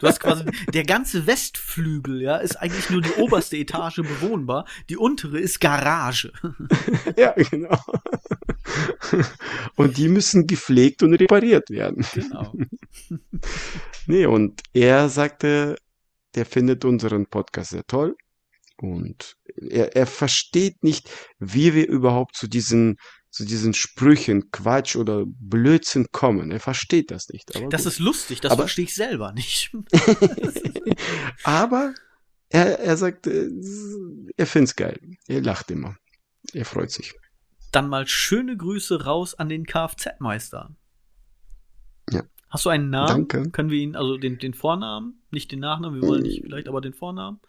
Du 0.00 0.06
hast 0.06 0.20
quasi, 0.20 0.44
der 0.74 0.84
ganze 0.84 1.26
Westflügel, 1.26 2.20
ja, 2.20 2.36
ist 2.36 2.56
eigentlich 2.56 2.90
nur 2.90 3.00
die 3.00 3.12
oberste 3.14 3.56
Etage 3.56 3.96
bewohnbar. 3.96 4.66
Die 4.90 4.96
untere 4.96 5.38
ist 5.38 5.60
Garage. 5.60 6.32
ja, 7.16 7.32
genau. 7.32 7.78
Und 9.76 9.96
die 9.96 10.08
müssen 10.08 10.46
gepflegt 10.46 11.02
und 11.02 11.14
repariert 11.14 11.70
werden. 11.70 12.04
Genau. 12.14 12.52
Nee, 14.06 14.24
und 14.24 14.62
er 14.72 15.10
sagte, 15.10 15.76
der 16.34 16.46
findet 16.46 16.86
unseren 16.86 17.26
Podcast 17.26 17.72
sehr 17.72 17.86
toll. 17.86 18.16
Und 18.80 19.36
er, 19.54 19.96
er 19.96 20.06
versteht 20.06 20.82
nicht, 20.82 21.10
wie 21.38 21.74
wir 21.74 21.86
überhaupt 21.86 22.34
zu 22.34 22.48
diesen, 22.48 22.96
zu 23.30 23.44
diesen 23.44 23.74
Sprüchen, 23.74 24.50
Quatsch 24.50 24.96
oder 24.96 25.24
Blödsinn 25.26 26.06
kommen. 26.12 26.50
Er 26.50 26.60
versteht 26.60 27.10
das 27.10 27.28
nicht. 27.28 27.54
Das 27.70 27.84
gut. 27.84 27.92
ist 27.92 27.98
lustig, 27.98 28.40
das 28.40 28.52
Aber- 28.52 28.62
verstehe 28.62 28.86
ich 28.86 28.94
selber 28.94 29.32
nicht. 29.32 29.76
aber 31.44 31.94
er, 32.48 32.78
er 32.78 32.96
sagt, 32.96 33.26
äh, 33.26 33.50
er 34.36 34.46
find's 34.46 34.76
geil. 34.76 34.98
Er 35.26 35.42
lacht 35.42 35.70
immer. 35.70 35.96
Er 36.52 36.64
freut 36.64 36.90
sich. 36.90 37.14
Dann 37.72 37.88
mal 37.88 38.06
schöne 38.06 38.56
Grüße 38.56 39.04
raus 39.04 39.34
an 39.34 39.50
den 39.50 39.66
Kfz-Meister. 39.66 40.74
Ja. 42.10 42.22
Hast 42.48 42.64
du 42.64 42.70
einen 42.70 42.88
Namen? 42.88 43.28
Danke. 43.28 43.50
Können 43.50 43.70
wir 43.70 43.78
ihn, 43.78 43.94
also 43.94 44.16
den, 44.16 44.38
den 44.38 44.54
Vornamen, 44.54 45.20
nicht 45.30 45.52
den 45.52 45.60
Nachnamen, 45.60 46.00
wir 46.00 46.08
wollen 46.08 46.22
nicht 46.22 46.42
vielleicht, 46.42 46.68
aber 46.68 46.80
den 46.80 46.94
Vornamen? 46.94 47.40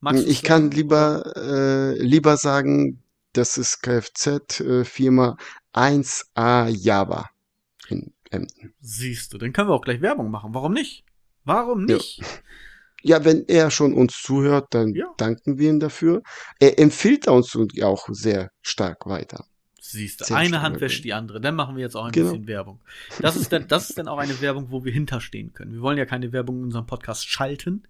Du 0.00 0.16
ich 0.16 0.42
kann 0.42 0.72
lieber, 0.72 1.32
äh, 1.36 2.02
lieber 2.02 2.36
sagen, 2.36 3.01
das 3.32 3.56
ist 3.58 3.82
Kfz-Firma 3.82 5.36
1A 5.72 6.68
Java 6.68 7.28
in 7.88 8.12
Emden. 8.30 8.74
Siehst 8.80 9.32
du, 9.32 9.38
dann 9.38 9.52
können 9.52 9.68
wir 9.68 9.74
auch 9.74 9.82
gleich 9.82 10.00
Werbung 10.00 10.30
machen. 10.30 10.54
Warum 10.54 10.72
nicht? 10.72 11.04
Warum 11.44 11.88
Ja. 11.88 11.96
nicht? 11.96 12.22
Ja, 13.02 13.24
wenn 13.24 13.44
er 13.48 13.70
schon 13.70 13.94
uns 13.94 14.22
zuhört, 14.22 14.68
dann 14.70 14.94
Ja. 14.94 15.06
danken 15.16 15.58
wir 15.58 15.70
ihm 15.70 15.80
dafür. 15.80 16.22
Er 16.60 16.78
empfiehlt 16.78 17.26
uns 17.26 17.56
auch 17.82 18.08
sehr 18.12 18.50
stark 18.62 19.06
weiter. 19.06 19.44
Siehst 19.80 20.20
du, 20.20 20.24
Sehr 20.26 20.36
eine 20.36 20.62
Hand 20.62 20.76
ja. 20.76 20.80
wäscht 20.82 21.04
die 21.04 21.12
andere. 21.12 21.40
Dann 21.40 21.56
machen 21.56 21.74
wir 21.76 21.82
jetzt 21.82 21.96
auch 21.96 22.04
ein 22.04 22.12
Genau. 22.12 22.30
bisschen 22.30 22.46
Werbung. 22.46 22.80
Das 23.20 23.34
ist, 23.34 23.52
dann, 23.52 23.66
das 23.66 23.90
ist 23.90 23.98
dann 23.98 24.06
auch 24.08 24.18
eine 24.18 24.40
Werbung, 24.40 24.70
wo 24.70 24.84
wir 24.84 24.92
hinterstehen 24.92 25.52
können. 25.52 25.72
Wir 25.72 25.80
wollen 25.80 25.98
ja 25.98 26.06
keine 26.06 26.32
Werbung 26.32 26.58
in 26.58 26.64
unserem 26.64 26.86
Podcast 26.86 27.26
schalten, 27.26 27.82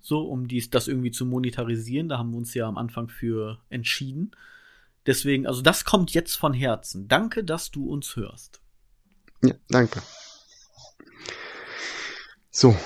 so 0.00 0.20
um 0.22 0.46
dies, 0.46 0.70
das 0.70 0.86
irgendwie 0.86 1.10
zu 1.10 1.26
monetarisieren. 1.26 2.08
Da 2.08 2.18
haben 2.18 2.30
wir 2.30 2.38
uns 2.38 2.54
ja 2.54 2.66
am 2.68 2.78
Anfang 2.78 3.08
für 3.08 3.58
entschieden. 3.68 4.30
Deswegen, 5.06 5.46
also 5.46 5.60
das 5.62 5.84
kommt 5.84 6.12
jetzt 6.14 6.34
von 6.36 6.54
Herzen. 6.54 7.08
Danke, 7.08 7.44
dass 7.44 7.70
du 7.70 7.88
uns 7.90 8.16
hörst. 8.16 8.60
Ja, 9.42 9.54
danke. 9.68 10.00
So, 12.50 12.76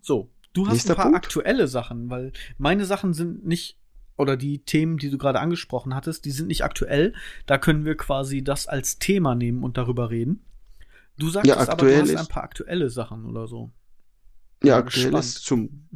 So, 0.00 0.30
du 0.52 0.66
hast 0.66 0.72
Nächster 0.74 0.92
ein 0.94 0.96
paar 0.96 1.04
Punkt. 1.06 1.16
aktuelle 1.16 1.68
Sachen, 1.68 2.10
weil 2.10 2.32
meine 2.58 2.84
Sachen 2.86 3.12
sind 3.12 3.44
nicht, 3.46 3.78
oder 4.16 4.36
die 4.36 4.60
Themen, 4.64 4.98
die 4.98 5.10
du 5.10 5.18
gerade 5.18 5.40
angesprochen 5.40 5.94
hattest, 5.94 6.24
die 6.24 6.30
sind 6.30 6.46
nicht 6.48 6.64
aktuell. 6.64 7.14
Da 7.46 7.58
können 7.58 7.84
wir 7.84 7.96
quasi 7.96 8.42
das 8.44 8.66
als 8.66 8.98
Thema 8.98 9.34
nehmen 9.34 9.64
und 9.64 9.76
darüber 9.76 10.10
reden. 10.10 10.44
Du 11.18 11.28
sagst 11.28 11.46
Ja, 11.48 11.56
aber, 11.68 11.86
du 11.86 12.00
hast 12.00 12.14
ein 12.16 12.26
paar 12.28 12.42
aktuelle 12.44 12.88
Sachen 12.90 13.26
oder 13.26 13.46
so. 13.46 13.70
ja, 14.62 14.76
aktuell 14.78 15.06
gespannt. 15.06 15.24
ist 15.24 15.44
zum 15.44 15.88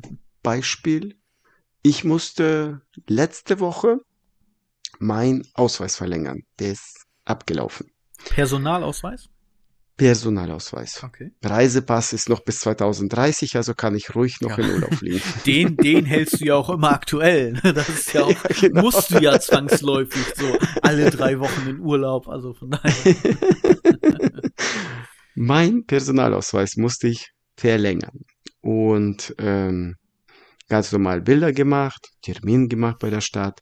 Beispiel, 0.43 1.17
ich 1.83 2.05
musste 2.05 2.81
letzte 3.07 3.61
Woche 3.61 4.01
meinen 4.99 5.43
Ausweis 5.55 5.97
verlängern. 5.97 6.43
Der 6.59 6.73
ist 6.73 7.05
abgelaufen. 7.25 7.91
Personalausweis? 8.29 9.27
Personalausweis. 9.97 11.03
Okay. 11.03 11.31
Reisepass 11.43 12.13
ist 12.13 12.29
noch 12.29 12.41
bis 12.45 12.59
2030, 12.61 13.57
also 13.57 13.73
kann 13.75 13.95
ich 13.95 14.15
ruhig 14.15 14.41
noch 14.43 14.59
Ja. 14.59 14.65
in 14.65 14.75
Urlaub 14.75 14.95
fliegen. 14.95 15.23
Den, 15.47 15.77
den 15.79 16.05
hältst 16.05 16.41
du 16.41 16.45
ja 16.45 16.55
auch 16.57 16.69
immer 16.69 16.93
aktuell. 16.93 17.53
ne? 17.53 17.73
Das 17.73 17.89
ist 17.89 18.13
ja 18.13 18.23
auch, 18.25 18.29
Ja, 18.31 18.61
genau. 18.61 18.83
musst 18.83 19.11
du 19.11 19.19
ja 19.23 19.41
zwangsläufig 19.41 20.23
so 20.37 20.59
alle 20.83 21.11
drei 21.11 21.39
Wochen 21.41 21.67
in 21.69 21.81
Urlaub. 21.81 22.29
Also 22.29 22.53
von 22.53 22.71
daher. 22.73 22.93
Mein 25.35 25.85
Personalausweis 25.87 26.77
musste 26.77 27.09
ich 27.09 27.31
verlängern. 27.57 28.21
Und 28.61 29.35
ähm, 29.39 29.95
ganz 30.69 30.93
normal 30.93 31.21
Bilder 31.23 31.53
gemacht, 31.53 32.09
Termin 32.23 32.69
gemacht 32.69 32.97
bei 33.01 33.11
der 33.11 33.21
Stadt. 33.21 33.61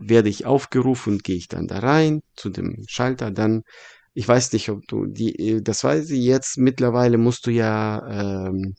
Werde 0.00 0.28
ich 0.28 0.46
aufgerufen, 0.46 1.18
gehe 1.18 1.36
ich 1.36 1.48
dann 1.48 1.66
da 1.66 1.80
rein 1.80 2.20
zu 2.34 2.50
dem 2.50 2.84
Schalter. 2.88 3.30
Dann, 3.30 3.62
ich 4.14 4.26
weiß 4.26 4.52
nicht, 4.52 4.68
ob 4.70 4.86
du 4.86 5.06
die, 5.06 5.60
das 5.62 5.84
weiß 5.84 6.10
ich 6.10 6.22
jetzt. 6.22 6.58
Mittlerweile 6.58 7.18
musst 7.18 7.46
du 7.46 7.50
ja 7.50 8.46
ähm, 8.48 8.74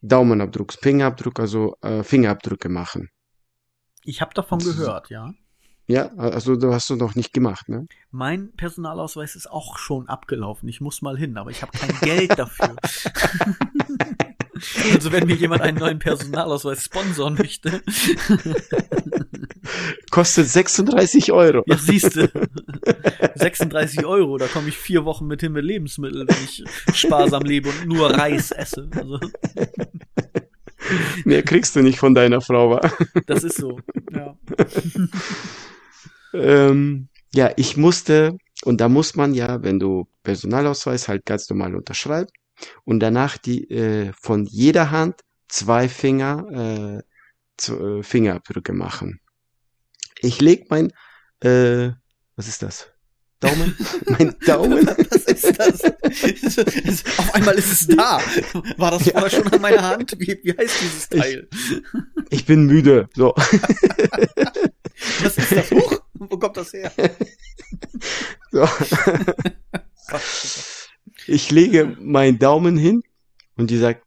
Daumenabdruck, 0.00 0.72
Fingerabdruck, 0.72 1.38
also 1.38 1.76
äh, 1.80 2.02
Fingerabdrücke 2.02 2.68
machen. 2.68 3.08
Ich 4.04 4.20
habe 4.20 4.34
davon 4.34 4.58
gehört, 4.58 5.10
ja. 5.10 5.32
Ja, 5.92 6.10
also 6.16 6.56
du 6.56 6.72
hast 6.72 6.88
du 6.88 6.96
noch 6.96 7.16
nicht 7.16 7.34
gemacht, 7.34 7.68
ne? 7.68 7.86
Mein 8.10 8.50
Personalausweis 8.52 9.36
ist 9.36 9.50
auch 9.50 9.76
schon 9.76 10.08
abgelaufen. 10.08 10.66
Ich 10.70 10.80
muss 10.80 11.02
mal 11.02 11.18
hin, 11.18 11.36
aber 11.36 11.50
ich 11.50 11.60
habe 11.60 11.76
kein 11.76 11.94
Geld 12.00 12.38
dafür. 12.38 12.74
also 14.94 15.12
wenn 15.12 15.26
mir 15.26 15.36
jemand 15.36 15.60
einen 15.60 15.76
neuen 15.76 15.98
Personalausweis 15.98 16.82
sponsoren 16.82 17.34
möchte, 17.34 17.82
Kostet 20.10 20.48
36 20.48 21.30
Euro. 21.30 21.62
ja 21.66 21.76
siehste, 21.76 22.30
36 23.34 24.06
Euro, 24.06 24.38
da 24.38 24.46
komme 24.46 24.68
ich 24.70 24.78
vier 24.78 25.04
Wochen 25.04 25.26
mit 25.26 25.42
hin 25.42 25.52
mit 25.52 25.64
Lebensmitteln, 25.66 26.26
wenn 26.26 26.44
ich 26.44 26.64
sparsam 26.94 27.42
lebe 27.42 27.68
und 27.68 27.86
nur 27.86 28.08
Reis 28.10 28.50
esse. 28.50 28.88
Also 28.96 29.20
Mehr 31.26 31.42
kriegst 31.42 31.76
du 31.76 31.82
nicht 31.82 31.98
von 31.98 32.14
deiner 32.14 32.40
Frau, 32.40 32.70
wa? 32.70 32.80
das 33.26 33.44
ist 33.44 33.58
so. 33.58 33.78
Ja. 34.10 34.38
Ähm, 36.34 37.08
ja, 37.34 37.52
ich 37.56 37.76
musste, 37.76 38.36
und 38.64 38.80
da 38.80 38.88
muss 38.88 39.14
man 39.16 39.34
ja, 39.34 39.62
wenn 39.62 39.78
du 39.78 40.06
Personalausweis 40.22 41.08
halt 41.08 41.24
ganz 41.26 41.48
normal 41.50 41.74
unterschreiben 41.74 42.30
und 42.84 43.00
danach 43.00 43.38
die 43.38 43.68
äh, 43.70 44.12
von 44.20 44.46
jeder 44.46 44.90
Hand 44.90 45.20
zwei 45.48 45.88
Finger 45.88 47.02
äh, 47.68 47.72
äh, 47.72 48.02
Fingerabdrücke 48.02 48.72
machen. 48.72 49.20
Ich 50.20 50.40
leg 50.40 50.70
mein, 50.70 50.92
äh, 51.40 51.90
was 52.36 52.48
ist 52.48 52.62
das? 52.62 52.91
Daumen? 53.42 53.76
mein 54.06 54.34
Daumen? 54.46 54.86
Was 55.10 55.24
ist 55.24 55.58
das? 55.58 55.84
Auf 57.18 57.34
einmal 57.34 57.56
ist 57.56 57.72
es 57.72 57.86
da. 57.88 58.20
War 58.76 58.92
das 58.92 59.08
vorher 59.08 59.30
schon 59.30 59.48
an 59.48 59.60
meiner 59.60 59.82
Hand? 59.82 60.14
Wie, 60.18 60.38
wie 60.42 60.56
heißt 60.56 60.80
dieses 60.80 61.08
Teil? 61.08 61.48
Ich 62.30 62.46
bin 62.46 62.66
müde. 62.66 63.08
So. 63.14 63.34
Was 65.22 65.36
ist 65.38 65.52
das? 65.52 65.70
Huch, 65.72 66.00
wo 66.14 66.38
kommt 66.38 66.56
das 66.56 66.72
her? 66.72 66.92
so. 68.52 68.68
Ich 71.26 71.50
lege 71.50 71.96
meinen 71.98 72.38
Daumen 72.38 72.76
hin 72.76 73.02
und 73.56 73.70
die 73.70 73.78
sagt, 73.78 74.04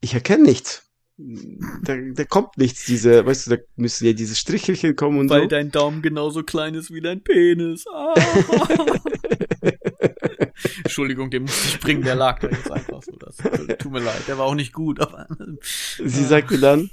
ich 0.00 0.14
erkenne 0.14 0.44
nichts. 0.44 0.87
Da, 1.18 1.96
da 1.96 2.24
kommt 2.24 2.56
nichts, 2.58 2.86
diese, 2.86 3.26
weißt 3.26 3.46
du, 3.46 3.56
da 3.56 3.62
müssen 3.74 4.06
ja 4.06 4.12
diese 4.12 4.36
Strichelchen 4.36 4.94
kommen 4.94 5.18
und 5.18 5.28
Weil 5.30 5.42
so. 5.42 5.48
dein 5.48 5.72
Daumen 5.72 6.00
genauso 6.00 6.44
klein 6.44 6.74
ist 6.74 6.92
wie 6.92 7.00
dein 7.00 7.22
Penis. 7.22 7.84
Ah. 7.92 8.14
Entschuldigung, 10.84 11.30
den 11.30 11.42
musste 11.42 11.68
ich 11.68 11.80
bringen, 11.80 12.02
der 12.02 12.14
lag 12.14 12.38
da 12.38 12.48
jetzt 12.48 12.70
einfach 12.70 13.02
so. 13.02 13.12
Das. 13.16 13.36
tut 13.78 13.90
mir 13.90 13.98
leid, 13.98 14.28
der 14.28 14.38
war 14.38 14.46
auch 14.46 14.54
nicht 14.54 14.72
gut, 14.72 15.00
aber. 15.00 15.26
Sie 15.98 16.24
sagte 16.24 16.58
dann, 16.58 16.88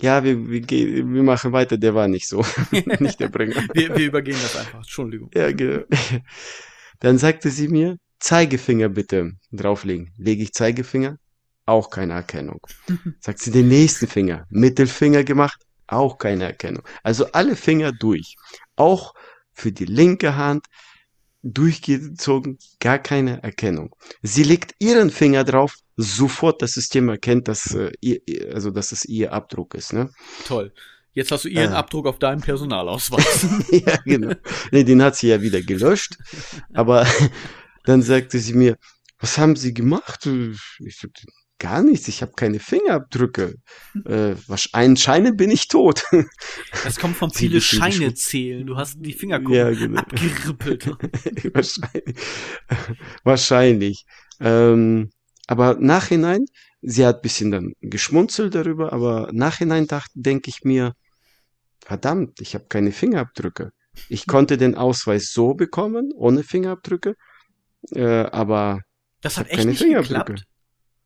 ja, 0.00 0.24
wir, 0.24 0.48
wir, 0.48 0.60
gehen, 0.60 1.12
wir 1.12 1.22
machen 1.22 1.52
weiter, 1.52 1.76
der 1.76 1.94
war 1.94 2.08
nicht 2.08 2.28
so. 2.28 2.44
nicht 2.98 3.20
der 3.20 3.28
Bringer. 3.28 3.56
wir, 3.74 3.94
wir 3.94 4.06
übergehen 4.06 4.38
das 4.40 4.56
einfach, 4.56 4.78
Entschuldigung. 4.78 5.30
Ja, 5.34 5.52
genau. 5.52 5.84
Dann 7.00 7.18
sagte 7.18 7.50
sie 7.50 7.68
mir, 7.68 7.98
Zeigefinger 8.20 8.88
bitte 8.88 9.32
drauflegen. 9.52 10.12
Lege 10.16 10.42
ich 10.42 10.54
Zeigefinger, 10.54 11.18
auch 11.66 11.90
keine 11.90 12.14
Erkennung. 12.14 12.60
Sagt 13.20 13.40
sie 13.40 13.50
den 13.50 13.68
nächsten 13.68 14.06
Finger, 14.06 14.46
Mittelfinger 14.50 15.24
gemacht, 15.24 15.62
auch 15.86 16.18
keine 16.18 16.44
Erkennung. 16.44 16.82
Also 17.02 17.30
alle 17.32 17.56
Finger 17.56 17.92
durch. 17.92 18.36
Auch 18.76 19.14
für 19.52 19.72
die 19.72 19.86
linke 19.86 20.36
Hand 20.36 20.66
durchgezogen, 21.42 22.58
gar 22.80 22.98
keine 22.98 23.42
Erkennung. 23.42 23.94
Sie 24.22 24.42
legt 24.42 24.74
ihren 24.78 25.10
Finger 25.10 25.44
drauf, 25.44 25.76
sofort 25.96 26.62
das 26.62 26.72
System 26.72 27.08
erkennt, 27.08 27.48
dass, 27.48 27.74
äh, 27.74 27.92
ihr, 28.00 28.20
also, 28.52 28.70
dass 28.70 28.92
es 28.92 29.04
ihr 29.04 29.32
Abdruck 29.32 29.74
ist. 29.74 29.92
Ne? 29.92 30.10
Toll. 30.46 30.72
Jetzt 31.12 31.30
hast 31.30 31.44
du 31.44 31.48
ihren 31.48 31.72
äh. 31.72 31.76
Abdruck 31.76 32.06
auf 32.06 32.18
deinem 32.18 32.40
Personalausweis. 32.40 33.46
ja, 33.70 33.96
genau. 34.04 34.34
Nee, 34.72 34.84
den 34.84 35.02
hat 35.02 35.16
sie 35.16 35.28
ja 35.28 35.40
wieder 35.40 35.62
gelöscht. 35.62 36.16
Aber 36.72 37.06
dann 37.84 38.02
sagte 38.02 38.38
sie 38.38 38.54
mir, 38.54 38.76
was 39.18 39.38
haben 39.38 39.54
Sie 39.54 39.72
gemacht? 39.72 40.26
Ich 40.26 40.98
sagte, 40.98 41.22
gar 41.64 41.82
nichts, 41.82 42.08
ich 42.08 42.20
habe 42.20 42.32
keine 42.36 42.60
Fingerabdrücke. 42.60 43.54
Äh, 44.06 44.34
anscheinend 44.72 45.36
bin 45.36 45.50
ich 45.50 45.68
tot. 45.68 46.04
Das 46.84 46.98
kommt 46.98 47.16
von 47.16 47.30
viele 47.30 47.60
Scheine 47.60 48.12
zählen. 48.12 48.66
Du 48.66 48.76
hast 48.76 48.96
die 48.98 49.12
Fingerkuppen 49.12 49.54
ja, 49.54 49.70
genau. 49.70 50.00
abgerippelt. 50.00 50.86
Wahrscheinlich. 51.54 52.16
Wahrscheinlich. 53.22 54.04
Ähm, 54.40 55.10
aber 55.46 55.76
nachhinein, 55.78 56.44
sie 56.82 57.06
hat 57.06 57.22
bisschen 57.22 57.50
dann 57.52 57.72
geschmunzelt 57.80 58.54
darüber, 58.54 58.92
aber 58.92 59.30
nachhinein 59.32 59.86
denke 60.14 60.50
ich 60.50 60.64
mir, 60.64 60.92
verdammt, 61.80 62.40
ich 62.40 62.54
habe 62.54 62.66
keine 62.68 62.92
Fingerabdrücke. 62.92 63.70
Ich 64.08 64.26
konnte 64.26 64.56
den 64.56 64.74
Ausweis 64.74 65.30
so 65.32 65.54
bekommen, 65.54 66.12
ohne 66.16 66.42
Fingerabdrücke, 66.42 67.14
äh, 67.92 68.24
aber 68.26 68.80
das 69.22 69.38
hat 69.38 69.48
echt 69.48 69.64
nicht 69.64 69.82
geklappt. 69.82 70.44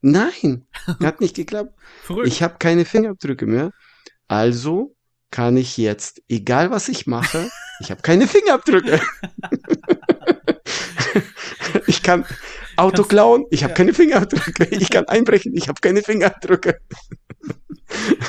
Nein, 0.01 0.67
hat 1.03 1.21
nicht 1.21 1.37
geklappt. 1.37 1.75
Verrückt. 2.05 2.29
Ich 2.29 2.43
habe 2.43 2.57
keine 2.59 2.85
Fingerabdrücke 2.85 3.47
mehr. 3.47 3.73
Also 4.29 4.95
kann 5.31 5.57
ich 5.57 5.77
jetzt, 5.77 6.23
egal 6.29 6.71
was 6.71 6.89
ich 6.89 7.07
mache, 7.07 7.51
ich 7.81 7.91
habe 7.91 8.03
keine 8.03 8.27
Fingerabdrücke. 8.27 9.01
ich 11.87 12.03
kann 12.03 12.25
Auto 12.77 13.03
klauen, 13.03 13.45
ich 13.51 13.65
habe 13.65 13.73
ja. 13.73 13.77
keine 13.77 13.93
Fingerabdrücke. 13.93 14.67
Ich 14.67 14.91
kann 14.91 15.09
einbrechen, 15.09 15.57
ich 15.57 15.69
habe 15.69 15.81
keine 15.81 16.03
Fingerabdrücke. 16.03 16.81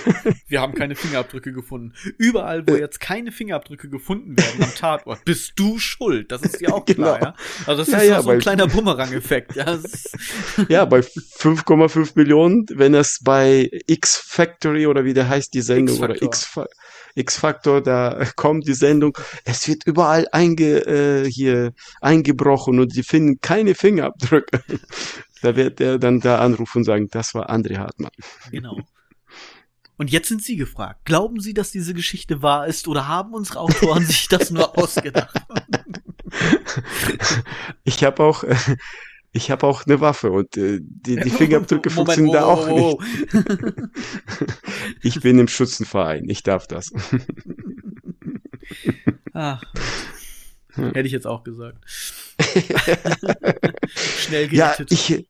Wir 0.47 0.61
haben 0.61 0.73
keine 0.73 0.95
Fingerabdrücke 0.95 1.53
gefunden. 1.53 1.93
Überall, 2.17 2.67
wo 2.67 2.75
jetzt 2.75 2.99
keine 2.99 3.31
Fingerabdrücke 3.31 3.89
gefunden 3.89 4.37
werden 4.37 4.63
am 4.63 4.75
Tatort, 4.75 5.23
bist 5.25 5.53
du 5.55 5.79
schuld. 5.79 6.31
Das 6.31 6.41
ist 6.41 6.59
dir 6.59 6.73
auch 6.73 6.85
klar, 6.85 7.19
genau. 7.19 7.31
ja? 7.31 7.35
Also 7.65 7.83
das 7.83 7.91
ja, 7.91 7.97
ist 7.99 8.07
ja, 8.07 8.21
so 8.21 8.29
ein 8.29 8.39
kleiner 8.39 8.67
Bumerang-Effekt. 8.67 9.55
Ja, 9.55 9.77
ja, 10.69 10.85
bei 10.85 10.99
5,5 10.99 12.11
Millionen, 12.15 12.65
wenn 12.73 12.93
es 12.93 13.19
bei 13.23 13.69
X-Factory 13.87 14.87
oder 14.87 15.05
wie 15.05 15.13
der 15.13 15.29
heißt, 15.29 15.53
die 15.53 15.61
Sendung 15.61 15.99
oder 15.99 16.15
X-Factor, 17.15 17.81
da 17.81 18.25
kommt 18.35 18.67
die 18.67 18.73
Sendung, 18.73 19.17
es 19.43 19.67
wird 19.67 19.85
überall 19.85 20.27
einge, 20.31 20.85
äh, 20.85 21.29
hier 21.29 21.73
eingebrochen 22.01 22.79
und 22.79 22.93
sie 22.93 23.03
finden 23.03 23.39
keine 23.41 23.75
Fingerabdrücke. 23.75 24.61
Da 25.41 25.55
wird 25.55 25.79
er 25.79 25.99
dann 25.99 26.19
da 26.19 26.39
anrufen 26.39 26.79
und 26.79 26.83
sagen, 26.83 27.07
das 27.11 27.33
war 27.33 27.49
André 27.49 27.77
Hartmann. 27.77 28.11
Genau. 28.51 28.77
Und 29.99 30.09
jetzt 30.11 30.29
sind 30.29 30.41
Sie 30.41 30.55
gefragt. 30.55 31.03
Glauben 31.03 31.41
Sie, 31.41 31.53
dass 31.53 31.71
diese 31.71 31.93
Geschichte 31.93 32.41
wahr 32.41 32.67
ist 32.67 32.87
oder 32.87 33.09
haben 33.09 33.33
unsere 33.33 33.59
Autoren 33.59 34.05
sich 34.05 34.29
das 34.29 34.49
nur 34.49 34.77
ausgedacht? 34.81 35.37
ich 37.83 38.01
habe 38.05 38.23
auch, 38.23 38.45
ich 39.33 39.51
habe 39.51 39.67
auch 39.67 39.85
eine 39.85 39.99
Waffe 39.99 40.31
und 40.31 40.55
äh, 40.55 40.79
die, 40.81 41.17
die 41.17 41.29
Fingerabdrücke 41.29 41.89
Moment, 41.95 42.15
funktionieren 42.15 42.33
da 42.33 42.45
auch 42.45 42.69
oh, 42.69 43.01
nicht. 43.01 43.43
ich 45.01 45.19
bin 45.19 45.37
im 45.37 45.49
Schützenverein, 45.49 46.29
ich 46.29 46.43
darf 46.43 46.65
das. 46.65 46.93
Ach, 49.33 49.61
hätte 50.75 51.07
ich 51.07 51.11
jetzt 51.11 51.27
auch 51.27 51.43
gesagt. 51.43 51.83
Schnell 53.97 54.47
gerettet. 54.47 54.91
Ja, 54.91 54.95
ich, 54.95 55.27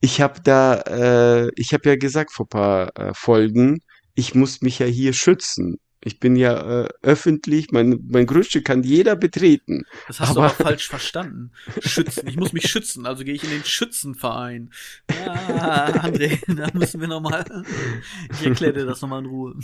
ich 0.00 0.20
habe 0.20 0.40
da, 0.40 0.82
äh, 0.82 1.50
ich 1.56 1.72
habe 1.72 1.88
ja 1.88 1.96
gesagt 1.96 2.30
vor 2.30 2.48
paar 2.48 2.96
äh, 2.96 3.12
Folgen, 3.12 3.80
ich 4.18 4.34
muss 4.34 4.62
mich 4.62 4.80
ja 4.80 4.86
hier 4.86 5.12
schützen. 5.12 5.78
Ich 6.02 6.18
bin 6.18 6.34
ja 6.34 6.82
äh, 6.82 6.88
öffentlich, 7.02 7.70
mein, 7.70 8.00
mein 8.08 8.26
Grundstück 8.26 8.64
kann 8.64 8.82
jeder 8.82 9.14
betreten. 9.14 9.84
Das 10.08 10.18
hast 10.18 10.30
aber, 10.30 10.40
du 10.40 10.46
aber 10.46 10.64
falsch 10.64 10.88
verstanden. 10.88 11.52
Schützen. 11.80 12.26
Ich 12.26 12.36
muss 12.36 12.52
mich 12.52 12.68
schützen, 12.68 13.06
also 13.06 13.22
gehe 13.22 13.34
ich 13.34 13.44
in 13.44 13.50
den 13.50 13.64
Schützenverein. 13.64 14.72
Ja, 15.08 15.86
André, 16.02 16.40
da 16.54 16.66
müssen 16.76 17.00
wir 17.00 17.06
nochmal. 17.06 17.44
Ich 18.32 18.44
erkläre 18.44 18.72
dir 18.72 18.86
das 18.86 19.00
nochmal 19.02 19.20
in 19.20 19.26
Ruhe. 19.26 19.54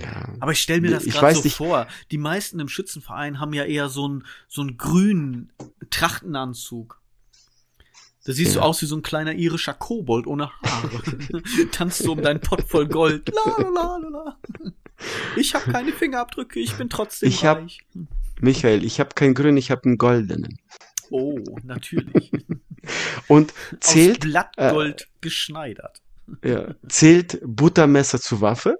Ja. 0.00 0.32
Aber 0.38 0.52
ich 0.52 0.60
stelle 0.60 0.80
mir 0.80 0.92
das 0.92 1.04
gerade 1.06 1.34
so 1.34 1.42
nicht. 1.42 1.56
vor. 1.56 1.88
Die 2.12 2.18
meisten 2.18 2.60
im 2.60 2.68
Schützenverein 2.68 3.40
haben 3.40 3.52
ja 3.52 3.64
eher 3.64 3.88
so 3.88 4.04
einen 4.04 4.24
so 4.46 4.60
einen 4.62 4.76
grünen 4.76 5.52
Trachtenanzug. 5.90 6.99
Da 8.30 8.34
siehst 8.34 8.54
ja. 8.54 8.60
du 8.60 8.66
aus 8.68 8.80
wie 8.80 8.86
so 8.86 8.94
ein 8.94 9.02
kleiner 9.02 9.34
irischer 9.34 9.74
Kobold 9.74 10.28
ohne 10.28 10.52
Haare. 10.62 11.42
Tanzt 11.72 12.04
so 12.04 12.12
um 12.12 12.22
deinen 12.22 12.38
Pott 12.38 12.62
voll 12.62 12.86
Gold. 12.86 13.28
La, 13.34 13.56
la, 13.58 13.96
la, 13.96 14.08
la. 14.08 14.38
Ich 15.34 15.52
habe 15.56 15.72
keine 15.72 15.90
Fingerabdrücke, 15.92 16.60
ich 16.60 16.72
bin 16.76 16.88
trotzdem 16.88 17.28
ich 17.28 17.44
reich. 17.44 17.80
Hab, 17.96 18.02
Michael, 18.40 18.84
ich 18.84 19.00
habe 19.00 19.16
keinen 19.16 19.34
grünen, 19.34 19.56
ich 19.56 19.72
habe 19.72 19.82
einen 19.82 19.98
goldenen. 19.98 20.60
Oh, 21.10 21.40
natürlich. 21.64 22.30
Und 23.26 23.52
zählt 23.80 24.18
Aus 24.18 24.30
Blattgold 24.30 25.00
äh, 25.00 25.06
geschneidert. 25.20 26.00
Ja, 26.44 26.76
zählt 26.88 27.40
Buttermesser 27.42 28.20
zu 28.20 28.40
Waffe? 28.40 28.78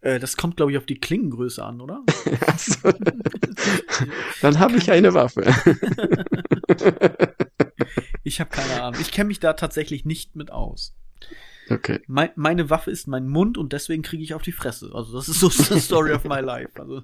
Äh, 0.00 0.20
das 0.20 0.36
kommt, 0.36 0.58
glaube 0.58 0.70
ich, 0.70 0.78
auf 0.78 0.86
die 0.86 1.00
Klingengröße 1.00 1.64
an, 1.64 1.80
oder? 1.80 2.04
so. 2.56 2.92
Dann 4.42 4.60
habe 4.60 4.76
ich 4.76 4.92
eine 4.92 5.12
Waffe. 5.12 5.42
Ich 8.30 8.38
habe 8.38 8.50
keine 8.50 8.80
Ahnung. 8.80 9.00
Ich 9.00 9.10
kenne 9.10 9.26
mich 9.26 9.40
da 9.40 9.54
tatsächlich 9.54 10.04
nicht 10.04 10.36
mit 10.36 10.52
aus. 10.52 10.94
Okay. 11.68 12.00
Mein, 12.06 12.30
meine 12.36 12.70
Waffe 12.70 12.92
ist 12.92 13.08
mein 13.08 13.26
Mund 13.26 13.58
und 13.58 13.72
deswegen 13.72 14.04
kriege 14.04 14.22
ich 14.22 14.34
auf 14.34 14.42
die 14.42 14.52
Fresse. 14.52 14.92
Also 14.94 15.16
das 15.16 15.28
ist 15.28 15.40
so 15.40 15.48
the 15.74 15.80
story 15.80 16.12
of 16.12 16.22
my 16.22 16.38
life. 16.38 16.80
Also. 16.80 17.02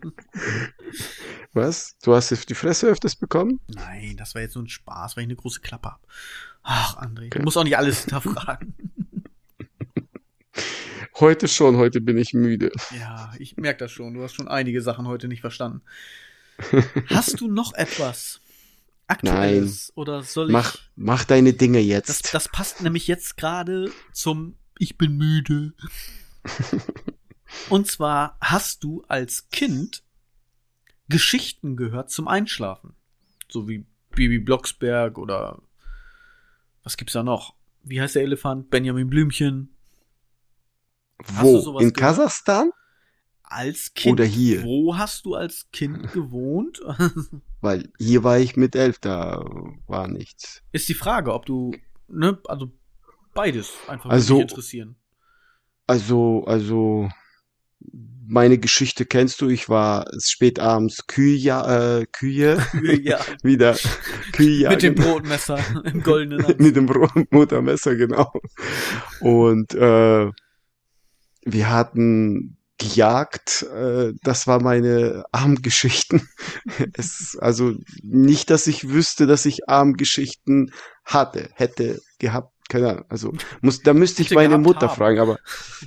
Was? 1.53 1.99
Du 2.05 2.15
hast 2.15 2.49
die 2.49 2.55
Fresse 2.55 2.87
öfters 2.87 3.17
bekommen? 3.17 3.59
Nein, 3.67 4.15
das 4.17 4.37
war 4.37 4.43
jetzt 4.43 4.53
so 4.53 4.61
ein 4.61 4.69
Spaß, 4.69 5.17
weil 5.17 5.23
ich 5.23 5.27
eine 5.27 5.35
große 5.35 5.63
Klappe 5.63 5.91
habe. 5.91 6.07
Ach, 6.63 6.97
André, 6.99 7.27
okay. 7.27 7.41
du 7.41 7.43
musst 7.43 7.59
auch 7.59 7.65
nicht 7.65 7.77
alles 7.77 8.03
hinterfragen. 8.03 8.77
Heute 11.19 11.49
schon, 11.49 11.79
heute 11.79 12.03
bin 12.03 12.19
ich 12.19 12.35
müde. 12.35 12.71
Ja, 12.95 13.33
ich 13.39 13.57
merke 13.57 13.79
das 13.79 13.91
schon. 13.91 14.13
Du 14.13 14.23
hast 14.23 14.35
schon 14.35 14.49
einige 14.49 14.83
Sachen 14.83 15.07
heute 15.07 15.29
nicht 15.29 15.41
verstanden. 15.41 15.81
Hast 17.09 17.41
du 17.41 17.49
noch 17.49 17.73
etwas, 17.73 18.43
Aktuelles? 19.09 19.89
Nein. 19.89 20.03
Oder 20.03 20.23
soll 20.23 20.47
ich. 20.49 20.53
Mach, 20.53 20.77
mach 20.97 21.25
deine 21.25 21.53
Dinge 21.53 21.79
jetzt. 21.79 22.09
Das, 22.09 22.23
das 22.23 22.49
passt 22.49 22.83
nämlich 22.83 23.07
jetzt 23.07 23.37
gerade 23.37 23.93
zum 24.13 24.57
Ich 24.79 24.99
bin 24.99 25.17
müde. 25.17 25.75
Und 27.69 27.87
zwar 27.87 28.37
hast 28.41 28.83
du 28.85 29.05
als 29.09 29.49
Kind 29.51 30.03
Geschichten 31.09 31.77
gehört 31.77 32.11
zum 32.11 32.27
Einschlafen. 32.27 32.95
So 33.49 33.69
wie 33.69 33.87
Bibi 34.11 34.39
Blocksberg 34.41 35.19
oder 35.19 35.63
was 36.83 36.97
gibt's 36.97 37.13
da 37.13 37.23
noch? 37.23 37.55
Wie 37.83 38.01
heißt 38.01 38.17
der 38.17 38.23
Elefant? 38.23 38.71
Benjamin 38.71 39.09
Blümchen. 39.09 39.71
Wo? 41.19 41.59
In 41.79 41.93
gehört? 41.93 41.95
Kasachstan? 41.95 42.71
Als 43.47 43.95
Kind. 43.95 44.15
Oder 44.15 44.25
hier. 44.25 44.63
Wo 44.65 44.97
hast 44.97 45.25
du 45.25 45.35
als 45.35 45.71
Kind 45.73 46.13
gewohnt? 46.13 46.81
Weil 47.61 47.91
hier 47.99 48.25
war 48.25 48.39
ich 48.39 48.57
mit 48.57 48.75
elf, 48.77 48.99
da 48.99 49.45
war 49.87 50.09
nichts. 50.09 50.63
Ist 50.73 50.89
die 50.89 50.95
Frage, 50.95 51.33
ob 51.33 51.47
du, 51.47 51.73
ne, 52.09 52.39
also 52.47 52.71
beides 53.35 53.73
einfach 53.89 54.11
also, 54.11 54.41
interessieren. 54.41 54.97
Also, 55.87 56.45
also, 56.47 57.09
meine 58.27 58.59
Geschichte 58.59 59.07
kennst 59.07 59.41
du, 59.41 59.49
ich 59.49 59.69
war 59.69 60.11
spät 60.21 60.59
abends 60.59 61.07
Kühe, 61.07 62.03
äh, 62.03 62.07
Kühe, 62.07 62.57
Kühe 62.57 63.19
wieder 63.45 63.77
Kühe 64.33 64.69
Mit 64.69 64.83
dem 64.83 64.97
Brotmesser 64.97 65.59
im 65.85 66.03
goldenen 66.03 66.45
Mit 66.59 66.75
dem 66.75 66.87
Brotmuttermesser, 66.87 67.95
genau. 67.95 68.33
Und 69.21 69.75
äh, 69.75 70.31
wir 71.45 71.71
hatten 71.71 72.59
gejagt. 72.79 73.63
Äh, 73.75 74.13
das 74.23 74.47
war 74.47 74.63
meine 74.63 75.25
Armgeschichten. 75.33 76.29
es, 76.95 77.37
also 77.41 77.75
nicht, 78.03 78.51
dass 78.51 78.67
ich 78.67 78.89
wüsste, 78.89 79.27
dass 79.27 79.47
ich 79.47 79.69
Armgeschichten 79.69 80.73
hatte, 81.05 81.51
hätte 81.55 82.01
gehabt. 82.19 82.53
Keine 82.69 82.91
Ahnung. 82.91 83.05
Also 83.09 83.33
muss, 83.61 83.83
da 83.83 83.95
müsste 83.95 84.23
ich 84.23 84.33
meine 84.33 84.59
Mutter 84.59 84.89
haben. 84.89 84.97
fragen, 84.97 85.21
aber 85.21 85.39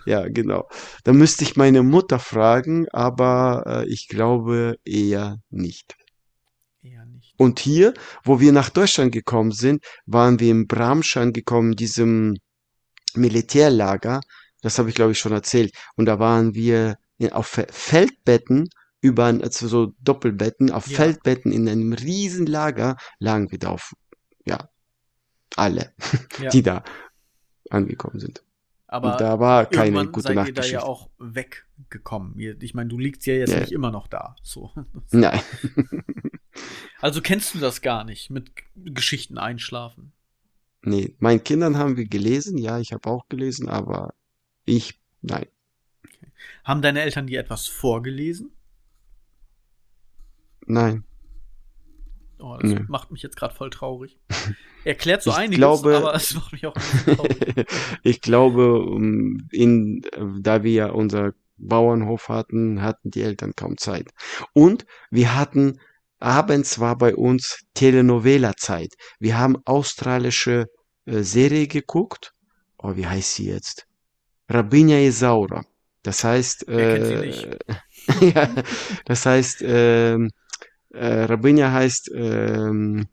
ja, 0.06 0.30
genau. 0.30 0.70
Da 1.04 1.12
müsste 1.12 1.44
ich 1.44 1.58
meine 1.58 1.84
Mutter 1.84 2.20
fragen, 2.20 2.88
aber 2.90 3.64
äh, 3.68 3.90
ich 3.90 4.08
glaube 4.08 4.78
eher 4.86 5.40
nicht. 5.50 5.98
Eher 6.82 7.04
nicht. 7.06 7.34
Und 7.38 7.60
hier, 7.60 7.94
wo 8.24 8.40
wir 8.40 8.54
nach 8.54 8.70
Deutschland 8.70 9.12
gekommen 9.12 9.52
sind, 9.52 9.84
waren 10.06 10.40
wir 10.40 10.52
in 10.52 10.68
Bramstein 10.68 11.34
gekommen, 11.34 11.76
diesem 11.76 12.38
Militärlager. 13.14 14.22
Das 14.62 14.78
habe 14.78 14.90
ich, 14.90 14.96
glaube 14.96 15.12
ich, 15.12 15.20
schon 15.20 15.32
erzählt. 15.32 15.74
Und 15.96 16.06
da 16.06 16.20
waren 16.20 16.54
wir 16.54 16.98
auf 17.32 17.48
Feldbetten 17.70 18.70
über 19.02 19.26
also 19.26 19.68
so 19.68 19.94
Doppelbetten, 20.02 20.72
auf 20.72 20.88
ja. 20.88 20.98
Feldbetten 20.98 21.52
in 21.52 21.68
einem 21.70 21.94
riesen 21.94 22.46
Lager 22.46 22.98
lagen 23.20 23.52
wir 23.52 23.60
da 23.60 23.70
auf, 23.70 23.94
ja, 24.46 24.70
alle, 25.56 25.94
ja. 26.42 26.50
die 26.50 26.62
da 26.62 26.84
angekommen 27.70 28.20
sind. 28.20 28.44
Aber 28.88 29.12
und 29.12 29.22
da 29.22 29.40
war 29.40 29.68
keine 29.68 30.08
gute 30.08 30.34
seid 30.34 30.48
ihr 30.48 30.54
da 30.54 30.66
ja 30.66 30.82
auch 30.82 31.12
weggekommen. 31.20 32.40
Ich 32.60 32.74
meine, 32.74 32.90
du 32.90 32.98
liegst 32.98 33.26
ja 33.28 33.36
jetzt 33.36 33.54
ja. 33.54 33.60
nicht 33.60 33.72
immer 33.72 33.92
noch 33.92 34.08
da. 34.08 34.36
So. 34.42 34.72
Nein. 35.12 35.40
also 37.00 37.22
kennst 37.22 37.54
du 37.54 37.60
das 37.60 37.82
gar 37.82 38.04
nicht 38.04 38.32
mit 38.32 38.52
Geschichten 38.76 39.38
einschlafen? 39.38 40.12
Nee, 40.82 41.16
meinen 41.20 41.44
Kindern 41.44 41.78
haben 41.78 41.98
wir 41.98 42.08
gelesen, 42.08 42.58
ja, 42.58 42.80
ich 42.80 42.92
habe 42.92 43.08
auch 43.10 43.28
gelesen, 43.30 43.70
aber 43.70 44.16
ich, 44.66 45.00
nein. 45.22 45.48
Okay. 46.06 46.32
Haben 46.64 46.82
deine 46.82 47.02
Eltern 47.02 47.28
dir 47.28 47.40
etwas 47.40 47.68
vorgelesen? 47.68 48.52
Nein. 50.66 51.04
Oh, 52.40 52.58
das 52.58 52.72
nee. 52.72 52.86
macht 52.88 53.12
mich 53.12 53.22
jetzt 53.22 53.36
gerade 53.36 53.54
voll 53.54 53.70
traurig. 53.70 54.18
Erklärt 54.86 55.24
so 55.24 55.32
ich 55.32 55.36
einiges, 55.36 55.58
glaube, 55.58 55.98
aber 55.98 56.16
es 56.16 56.34
macht 56.36 56.54
mich 56.54 56.66
auch 56.66 56.74
traurig. 56.74 57.66
ich 58.04 58.22
glaube, 58.22 58.86
in, 59.52 60.02
da 60.40 60.64
wir 60.64 60.72
ja 60.72 60.90
unser 60.92 61.34
Bauernhof 61.58 62.30
hatten, 62.30 62.82
hatten 62.82 63.12
die 63.12 63.22
Eltern 63.22 63.54
kaum 63.56 63.78
Zeit. 63.78 64.10
Und 64.54 64.86
wir 65.12 65.36
hatten, 65.36 65.80
abends 66.20 66.80
war 66.80 66.98
bei 66.98 67.14
uns 67.14 67.66
Telenovela-Zeit. 67.74 68.94
Wir 69.20 69.38
haben 69.38 69.58
australische 69.66 70.68
äh, 71.06 71.24
Serie 71.24 71.68
geguckt. 71.68 72.34
Oh, 72.78 72.96
wie 72.96 73.08
heißt 73.08 73.36
sie 73.36 73.48
jetzt? 73.48 73.89
Rabinia 74.50 75.00
Isaura. 75.00 75.64
Das 76.04 76.24
heißt, 76.24 76.68
äh, 76.70 77.58
ja, 78.22 78.56
das 79.06 79.26
heißt, 79.26 79.62
äh, 79.62 80.16
äh, 80.16 80.28
Rabinia 80.92 81.72
heißt, 81.72 82.12
ähm, 82.14 83.08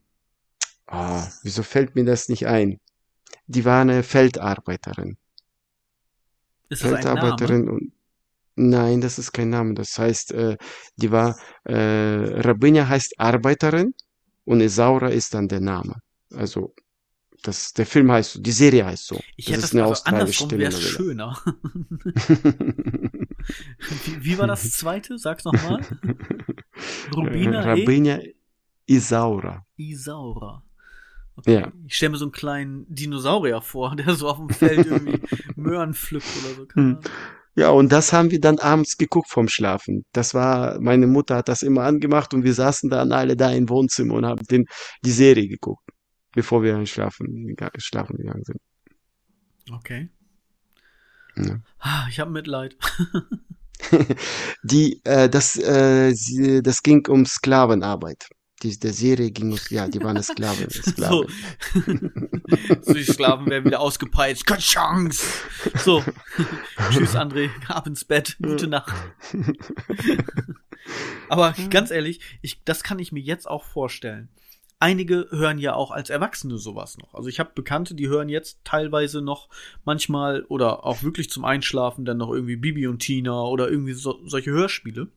oh, 0.91 1.23
wieso 1.43 1.63
fällt 1.63 1.95
mir 1.95 2.05
das 2.05 2.29
nicht 2.29 2.47
ein? 2.47 2.81
Die 3.47 3.65
war 3.65 3.83
eine 3.83 4.03
Feldarbeiterin. 4.03 5.17
Ist 6.69 6.83
das 6.83 6.91
Feldarbeiterin 6.91 7.63
ein 7.63 7.65
Name? 7.65 7.79
und 7.79 7.93
Nein, 8.57 9.03
das 9.03 9.19
ist 9.19 9.33
kein 9.33 9.51
Name. 9.51 9.75
Das 9.75 9.99
heißt, 9.99 10.33
äh, 10.33 10.57
die 10.97 11.13
war 11.13 11.37
äh, 11.65 11.75
Rabinia 12.41 12.89
heißt 12.89 13.21
Arbeiterin 13.21 13.93
und 14.47 14.61
Isaura 14.63 15.09
ist 15.09 15.35
dann 15.35 15.47
der 15.47 15.61
Name. 15.61 15.97
Also 16.35 16.75
das, 17.47 17.73
der 17.73 17.87
Film 17.87 18.11
heißt 18.11 18.33
so, 18.33 18.41
die 18.41 18.53
Serie 18.53 18.85
heißt 18.85 19.07
so. 19.07 19.21
Ich 19.37 19.47
das 19.47 19.55
hätte 19.55 19.65
ist 19.65 19.75
das 19.75 19.81
eine 19.81 19.85
also 19.85 20.05
andersrum 20.05 20.51
wäre 20.53 20.73
schöner. 20.73 21.39
wie, 24.05 24.25
wie, 24.25 24.39
war 24.39 24.47
das 24.47 24.71
zweite? 24.73 25.19
Sag's 25.19 25.45
nochmal. 25.45 25.81
Rubina, 27.15 27.63
Rabina 27.63 28.19
Isaura. 28.87 29.65
Isaura. 29.77 30.63
Okay. 31.37 31.55
Ja. 31.55 31.73
Ich 31.87 31.97
stelle 31.97 32.11
mir 32.11 32.19
so 32.19 32.25
einen 32.25 32.33
kleinen 32.33 32.87
Dinosaurier 32.89 33.61
vor, 33.61 33.95
der 33.95 34.15
so 34.15 34.29
auf 34.29 34.39
dem 34.39 34.49
Feld 34.49 34.87
irgendwie 34.87 35.21
Möhren 35.57 35.95
pflückt 35.95 36.27
oder 36.45 36.55
so. 36.55 36.67
Hm. 36.75 36.99
Ja, 37.55 37.71
und 37.71 37.91
das 37.91 38.13
haben 38.13 38.31
wir 38.31 38.41
dann 38.41 38.59
abends 38.59 38.99
geguckt 38.99 39.31
vom 39.31 39.49
Schlafen. 39.49 40.05
Das 40.13 40.35
war, 40.35 40.79
meine 40.79 41.07
Mutter 41.07 41.37
hat 41.37 41.49
das 41.49 41.63
immer 41.63 41.85
angemacht 41.85 42.35
und 42.35 42.45
wir 42.45 42.53
saßen 42.53 42.91
dann 42.91 43.13
alle 43.13 43.37
da 43.37 43.51
im 43.51 43.69
Wohnzimmer 43.69 44.15
und 44.15 44.27
haben 44.27 44.47
den, 44.47 44.67
die 45.03 45.11
Serie 45.11 45.49
geguckt, 45.49 45.89
bevor 46.37 46.63
wir 46.63 46.85
schlafen, 46.87 47.57
schlafen 47.79 48.19
gegangen 48.19 48.45
sind. 48.45 48.61
Okay. 49.73 50.11
Ja. 51.37 52.07
Ich 52.09 52.21
habe 52.21 52.31
Mitleid. 52.31 52.77
die, 54.63 55.01
äh, 55.05 55.29
das, 55.29 55.57
äh, 55.57 56.13
sie, 56.13 56.63
das 56.63 56.83
ging 56.83 57.07
um 57.09 57.27
Sklavenarbeit. 57.27 58.29
Die, 58.63 58.79
der 58.79 58.93
Serie 58.93 59.31
ging 59.31 59.53
um, 59.53 59.59
ja, 59.71 59.89
die 59.89 60.01
waren 60.03 60.23
Sklaven. 60.23 60.71
Sklaven. 60.71 61.27
So. 61.27 61.27
so, 62.83 62.95
die 62.95 63.05
Sklaven 63.05 63.47
werden 63.47 63.65
wieder 63.65 63.81
ausgepeitscht. 63.81 64.47
Keine 64.47 64.61
Chance. 64.61 65.25
So. 65.79 66.03
Tschüss, 66.91 67.17
André. 67.17 67.51
Ab 67.69 67.87
ins 67.87 68.05
Bett. 68.05 68.37
Gute 68.43 68.67
Nacht. 68.67 68.95
Aber 71.29 71.55
ganz 71.71 71.91
ehrlich, 71.91 72.21
ich, 72.41 72.63
das 72.65 72.83
kann 72.83 72.99
ich 72.99 73.13
mir 73.13 73.23
jetzt 73.23 73.49
auch 73.49 73.65
vorstellen 73.65 74.31
einige 74.79 75.29
hören 75.31 75.59
ja 75.59 75.75
auch 75.75 75.91
als 75.91 76.11
Erwachsene 76.11 76.59
sowas 76.59 76.99
noch. 76.99 77.15
Also 77.15 77.29
ich 77.29 77.41
habe 77.41 77.51
Bekannte, 77.55 77.95
die 77.95 78.09
hören 78.09 78.29
jetzt 78.29 78.59
teilweise 78.65 79.23
noch 79.23 79.49
manchmal 79.85 80.43
oder 80.45 80.85
auch 80.85 81.03
wirklich 81.03 81.31
zum 81.31 81.45
Einschlafen 81.45 82.05
dann 82.05 82.19
noch 82.19 82.31
irgendwie 82.31 82.57
Bibi 82.57 82.87
und 82.87 82.99
Tina 82.99 83.43
oder 83.45 83.71
irgendwie 83.71 83.95
so, 83.95 84.21
solche 84.25 84.51
Hörspiele. 84.51 85.09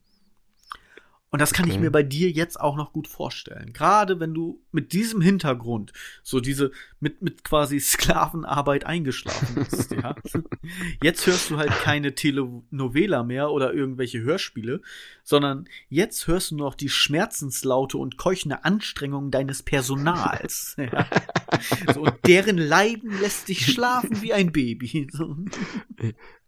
Und 1.31 1.39
das 1.39 1.53
kann 1.53 1.65
okay. 1.65 1.75
ich 1.75 1.79
mir 1.79 1.91
bei 1.91 2.01
dir 2.01 2.31
jetzt 2.31 2.59
auch 2.59 2.75
noch 2.75 2.91
gut 2.91 3.07
vorstellen. 3.07 3.71
Gerade 3.71 4.19
wenn 4.19 4.33
du 4.33 4.63
mit 4.71 4.93
diesem 4.93 5.21
Hintergrund, 5.21 5.93
so 6.23 6.39
diese, 6.39 6.71
mit, 6.99 7.21
mit 7.21 7.43
quasi 7.43 7.79
Sklavenarbeit 7.79 8.85
eingeschlafen 8.85 9.55
bist, 9.55 9.91
ja. 9.91 10.15
Jetzt 11.03 11.27
hörst 11.27 11.51
du 11.51 11.57
halt 11.57 11.71
keine 11.71 12.15
Telenovela 12.15 13.23
mehr 13.23 13.51
oder 13.51 13.73
irgendwelche 13.73 14.21
Hörspiele, 14.21 14.81
sondern 15.23 15.67
jetzt 15.89 16.27
hörst 16.27 16.51
du 16.51 16.55
noch 16.55 16.75
die 16.75 16.89
Schmerzenslaute 16.89 17.97
und 17.97 18.17
keuchende 18.17 18.65
Anstrengungen 18.65 19.31
deines 19.31 19.63
Personals, 19.63 20.75
ja. 20.77 21.07
So, 21.93 22.01
und 22.01 22.15
deren 22.25 22.57
Leiden 22.57 23.19
lässt 23.19 23.49
dich 23.49 23.65
schlafen 23.65 24.21
wie 24.21 24.33
ein 24.33 24.51
Baby. 24.51 25.07
So. 25.11 25.35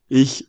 Ich, 0.08 0.48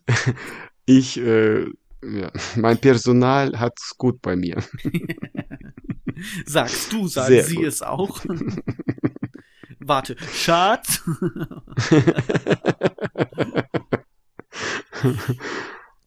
ich, 0.86 1.18
äh, 1.18 1.66
ja, 2.02 2.30
mein 2.56 2.78
Personal 2.78 3.58
hat's 3.58 3.96
gut 3.96 4.20
bei 4.22 4.36
mir. 4.36 4.62
Sagst 6.46 6.92
du, 6.92 7.08
sagen 7.08 7.28
Sehr 7.34 7.44
sie 7.44 7.56
gut. 7.56 7.64
es 7.64 7.82
auch. 7.82 8.20
Warte, 9.80 10.16
Schatz. 10.32 11.02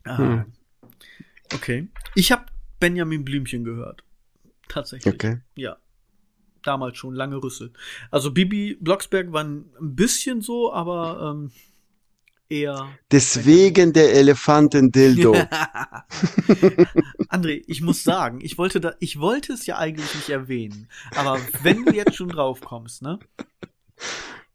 ah. 0.06 0.46
Okay. 1.54 1.90
Ich 2.16 2.32
habe 2.32 2.46
Benjamin 2.80 3.26
Blümchen 3.26 3.64
gehört. 3.66 4.04
Tatsächlich. 4.70 5.14
Okay. 5.14 5.40
Ja. 5.56 5.78
Damals 6.64 6.98
schon, 6.98 7.14
lange 7.14 7.44
Rüssel. 7.44 7.74
Also 8.12 8.32
Bibi 8.32 8.78
Blocksberg 8.80 9.34
war 9.34 9.44
ein 9.44 9.66
bisschen 9.80 10.42
so, 10.42 10.74
aber 10.74 11.32
ähm, 11.36 11.52
eher. 12.50 12.90
Deswegen 13.12 13.94
der 13.94 14.14
Elefantendildo. 14.14 15.34
André, 17.30 17.64
ich 17.68 17.82
muss 17.82 18.04
sagen, 18.04 18.40
ich 18.42 18.58
wollte 18.58 18.80
da, 18.80 18.94
ich 19.00 19.20
wollte 19.20 19.54
es 19.54 19.66
ja 19.66 19.78
eigentlich 19.78 20.14
nicht 20.16 20.30
erwähnen, 20.30 20.90
aber 21.16 21.40
wenn 21.64 21.86
du 21.86 21.94
jetzt 21.94 22.16
schon 22.16 22.30
drauf 22.30 22.62
kommst, 22.62 23.02
ne? 23.02 23.20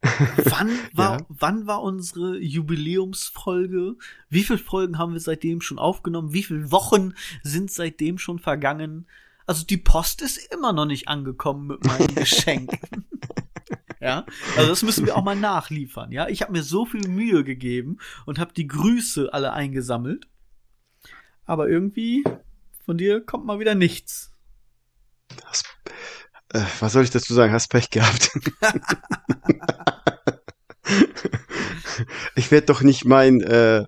Wann 0.03 0.71
war, 0.95 1.19
ja. 1.19 1.27
wann 1.29 1.67
war 1.67 1.83
unsere 1.83 2.39
Jubiläumsfolge? 2.39 3.97
Wie 4.31 4.45
viele 4.45 4.59
Folgen 4.59 4.99
haben 4.99 5.13
wir 5.13 5.21
seitdem 5.21 5.61
schon 5.61 5.79
aufgenommen? 5.79 6.33
Wie 6.33 6.43
viele 6.43 6.71
Wochen 6.73 7.15
sind 7.43 7.71
seitdem 7.71 8.17
schon 8.17 8.39
vergangen? 8.39 9.07
Also 9.47 9.67
die 9.67 9.77
Post 9.77 10.23
ist 10.23 10.39
immer 10.53 10.73
noch 10.73 10.87
nicht 10.87 11.09
angekommen 11.09 11.67
mit 11.67 11.85
meinem 11.85 12.15
Geschenk. 12.15 12.79
Ja, 14.01 14.25
also 14.57 14.71
das 14.71 14.83
müssen 14.83 15.05
wir 15.05 15.17
auch 15.17 15.23
mal 15.23 15.37
nachliefern. 15.37 16.11
Ja, 16.11 16.27
ich 16.29 16.41
habe 16.41 16.53
mir 16.53 16.63
so 16.63 16.87
viel 16.87 17.07
Mühe 17.07 17.45
gegeben 17.45 17.99
und 18.25 18.39
habe 18.39 18.55
die 18.55 18.67
Grüße 18.67 19.33
alle 19.33 19.53
eingesammelt, 19.53 20.27
aber 21.45 21.69
irgendwie 21.69 22.25
von 22.87 22.97
dir 22.97 23.21
kommt 23.21 23.45
mal 23.45 23.61
wieder 23.61 23.75
nichts. 23.75 24.33
Das, 25.29 25.65
äh, 26.49 26.65
was 26.81 26.95
soll 26.95 27.05
ich 27.05 27.11
dazu 27.11 27.35
sagen? 27.35 27.53
Hast 27.53 27.69
Pech 27.69 27.91
gehabt. 27.91 28.31
ich 32.37 32.51
werde 32.51 32.67
doch 32.67 32.81
nicht 32.81 33.05
mein, 33.05 33.43
äh, 33.43 33.85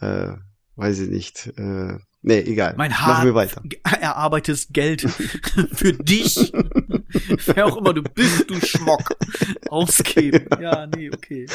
äh, 0.00 0.36
weiß 0.76 1.00
ich 1.00 1.10
nicht, 1.10 1.46
äh, 1.58 1.98
Nee, 2.26 2.38
egal. 2.40 2.72
Mein 2.78 2.98
Haar 2.98 3.22
erarbeitetes 4.00 4.68
Geld 4.72 5.02
für 5.72 5.92
dich. 5.92 6.52
Wer 7.54 7.66
auch 7.66 7.76
immer 7.76 7.92
du 7.92 8.02
bist, 8.02 8.48
du 8.48 8.54
Schmock. 8.64 9.14
Ausgeben. 9.68 10.46
Ja, 10.58 10.86
nee, 10.86 11.10
okay. 11.10 11.46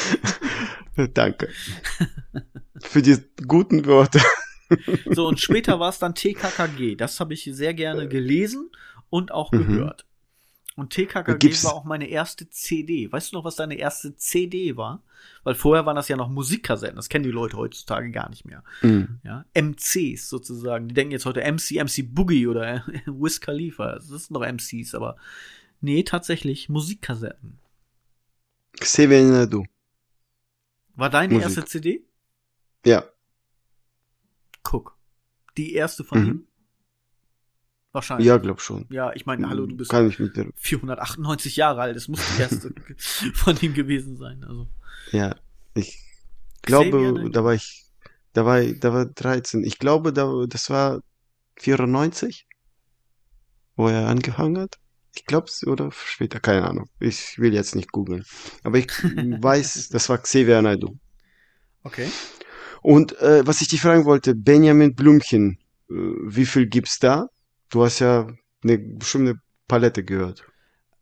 Danke. 1.16 1.50
Für 2.84 3.02
die 3.02 3.18
guten 3.48 3.86
Worte. 3.88 4.22
So, 5.10 5.28
und 5.28 5.40
später 5.40 5.80
war 5.80 5.90
es 5.90 5.98
dann 5.98 6.14
TKKG. 6.14 6.96
Das 6.96 7.20
habe 7.20 7.34
ich 7.34 7.50
sehr 7.52 7.74
gerne 7.74 8.08
gelesen 8.08 8.70
und 9.10 9.32
auch 9.32 9.52
Mhm. 9.52 9.58
gehört. 9.68 10.06
Und 10.80 10.92
TKKG 10.92 11.38
Gibt's- 11.40 11.64
war 11.66 11.74
auch 11.74 11.84
meine 11.84 12.08
erste 12.08 12.50
CD. 12.50 13.12
Weißt 13.12 13.32
du 13.32 13.38
noch, 13.38 13.44
was 13.44 13.56
deine 13.56 13.76
erste 13.76 14.16
CD 14.16 14.78
war? 14.78 15.04
Weil 15.44 15.56
vorher 15.56 15.86
waren 15.86 15.96
das 15.96 16.08
ja 16.08 16.16
noch 16.18 16.30
Musikkassetten. 16.30 16.96
Das 16.96 17.10
kennen 17.10 17.24
die 17.24 17.32
Leute 17.32 17.58
heutzutage 17.58 18.10
gar 18.12 18.30
nicht 18.30 18.46
mehr. 18.46 18.64
Mhm. 18.82 19.20
Ja, 19.24 19.46
MCs 19.54 20.30
sozusagen. 20.30 20.88
Die 20.88 20.94
denken 20.96 21.12
jetzt 21.12 21.26
heute 21.26 21.42
MC, 21.42 21.78
MC 21.84 22.04
Boogie 22.04 22.48
oder 22.48 22.84
Wiz 23.06 23.40
Khalifa. 23.42 23.94
Das 23.96 24.08
sind 24.08 24.32
noch 24.32 24.42
MCs, 24.46 24.96
aber 24.96 25.18
nee, 25.82 26.04
tatsächlich 26.04 26.70
Musikkassetten. 26.70 27.60
Xavier 28.80 29.24
Nadu. 29.24 29.66
War 30.96 31.10
deine 31.10 31.34
Musik. 31.34 31.48
erste 31.50 31.66
CD? 31.66 32.04
Ja. 32.86 33.04
Guck. 34.64 34.98
Die 35.58 35.74
erste 35.74 36.04
von 36.04 36.22
Mhm. 36.22 36.28
ihm? 36.28 36.48
Wahrscheinlich. 37.92 38.28
Ja, 38.28 38.38
glaub 38.38 38.62
schon. 38.62 38.86
Ja, 38.92 39.12
ich 39.14 39.26
meine, 39.26 39.50
hallo, 39.50 39.66
du 39.66 39.76
bist 39.76 39.90
Kann 39.90 40.08
ich 40.08 40.20
mit 40.20 40.38
der, 40.38 40.48
498 40.56 41.56
Jahre 41.56 41.82
alt. 41.82 41.96
Das 41.96 42.08
muss 42.08 42.22
die 42.36 42.42
erste 42.42 42.74
von 43.34 43.58
ihm 43.62 43.74
gewesen 43.74 44.18
sein. 44.18 44.44
Also. 44.44 44.68
ja, 45.12 45.36
ich 45.74 45.98
glaube, 46.62 47.02
Naidoo. 47.02 47.30
da 47.30 47.44
war 47.44 47.54
ich, 47.54 47.86
da 48.34 48.46
war 48.46 48.62
ich, 48.62 48.80
da 48.80 48.94
war 48.94 49.06
13. 49.06 49.64
Ich 49.64 49.80
glaube, 49.80 50.14
da, 50.14 50.46
das 50.48 50.70
war 50.70 51.02
94, 51.58 52.48
wo 53.76 53.88
er 53.88 54.08
angefangen 54.08 54.60
hat. 54.60 54.78
Ich 55.16 55.26
glaube, 55.26 55.50
oder 55.66 55.92
später, 55.92 56.40
keine 56.40 56.68
Ahnung. 56.68 56.88
Ich 57.00 57.40
will 57.40 57.54
jetzt 57.54 57.76
nicht 57.76 57.92
googeln. 57.92 58.24
Aber 58.64 58.78
ich 58.78 58.88
weiß, 59.04 59.90
das 59.90 60.10
war 60.10 60.20
Xavier 60.20 60.62
Naidoo. 60.62 60.96
Okay. 61.84 62.08
Und 62.82 63.20
äh, 63.20 63.46
was 63.48 63.62
ich 63.62 63.68
dich 63.68 63.82
fragen 63.82 64.06
wollte, 64.06 64.36
Benjamin 64.36 64.94
Blümchen, 64.94 65.58
äh, 65.90 65.94
wie 65.94 66.46
viel 66.46 66.68
gibt's 66.68 67.00
da? 67.00 67.30
Du 67.70 67.84
hast 67.84 68.00
ja 68.00 68.28
eine 68.64 68.78
bestimmte 68.78 69.36
Palette 69.68 70.04
gehört. 70.04 70.46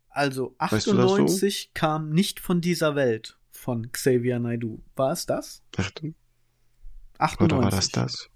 Also 0.09 0.55
Weißt 0.59 0.87
du 0.87 0.91
so? 0.91 1.01
98 1.01 1.71
kam 1.73 2.09
nicht 2.09 2.39
von 2.39 2.59
dieser 2.61 2.95
Welt 2.95 3.37
von 3.51 3.91
Xavier 3.91 4.39
Naidoo. 4.39 4.79
War 4.95 5.11
es 5.11 5.25
das? 5.25 5.61
Achtung. 5.77 6.15
98. 7.19 7.41
Oder 7.57 7.63
war 7.63 7.71
das 7.71 7.89
das? 7.89 8.29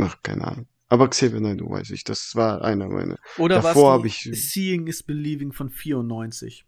Ach, 0.00 0.16
keine 0.22 0.46
Ahnung. 0.46 0.66
Aber 0.88 1.08
Xavier 1.08 1.40
Naidoo 1.40 1.70
weiß 1.70 1.90
ich, 1.90 2.04
das 2.04 2.34
war 2.34 2.62
einer 2.62 2.88
meiner. 2.88 3.16
Oder 3.36 3.56
Davor 3.56 3.90
war 3.92 3.98
hab 3.98 4.04
es 4.06 4.18
die 4.22 4.30
ich- 4.30 4.50
Seeing 4.50 4.86
is 4.86 5.02
Believing 5.02 5.52
von 5.52 5.68
94? 5.70 6.64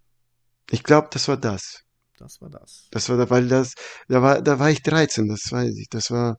Ich 0.71 0.83
glaube, 0.83 1.09
das 1.11 1.27
war 1.29 1.37
das. 1.37 1.85
Das 2.19 2.41
war 2.43 2.51
das. 2.51 2.89
Das 2.91 3.09
war 3.09 3.17
da, 3.17 3.31
weil 3.31 3.49
das, 3.49 3.75
da 4.09 4.21
war, 4.21 4.43
da 4.43 4.59
war 4.59 4.71
ich 4.71 4.83
13, 4.83 5.27
das 5.29 5.51
weiß 5.51 5.75
ich. 5.79 5.89
Das 5.89 6.11
war. 6.11 6.39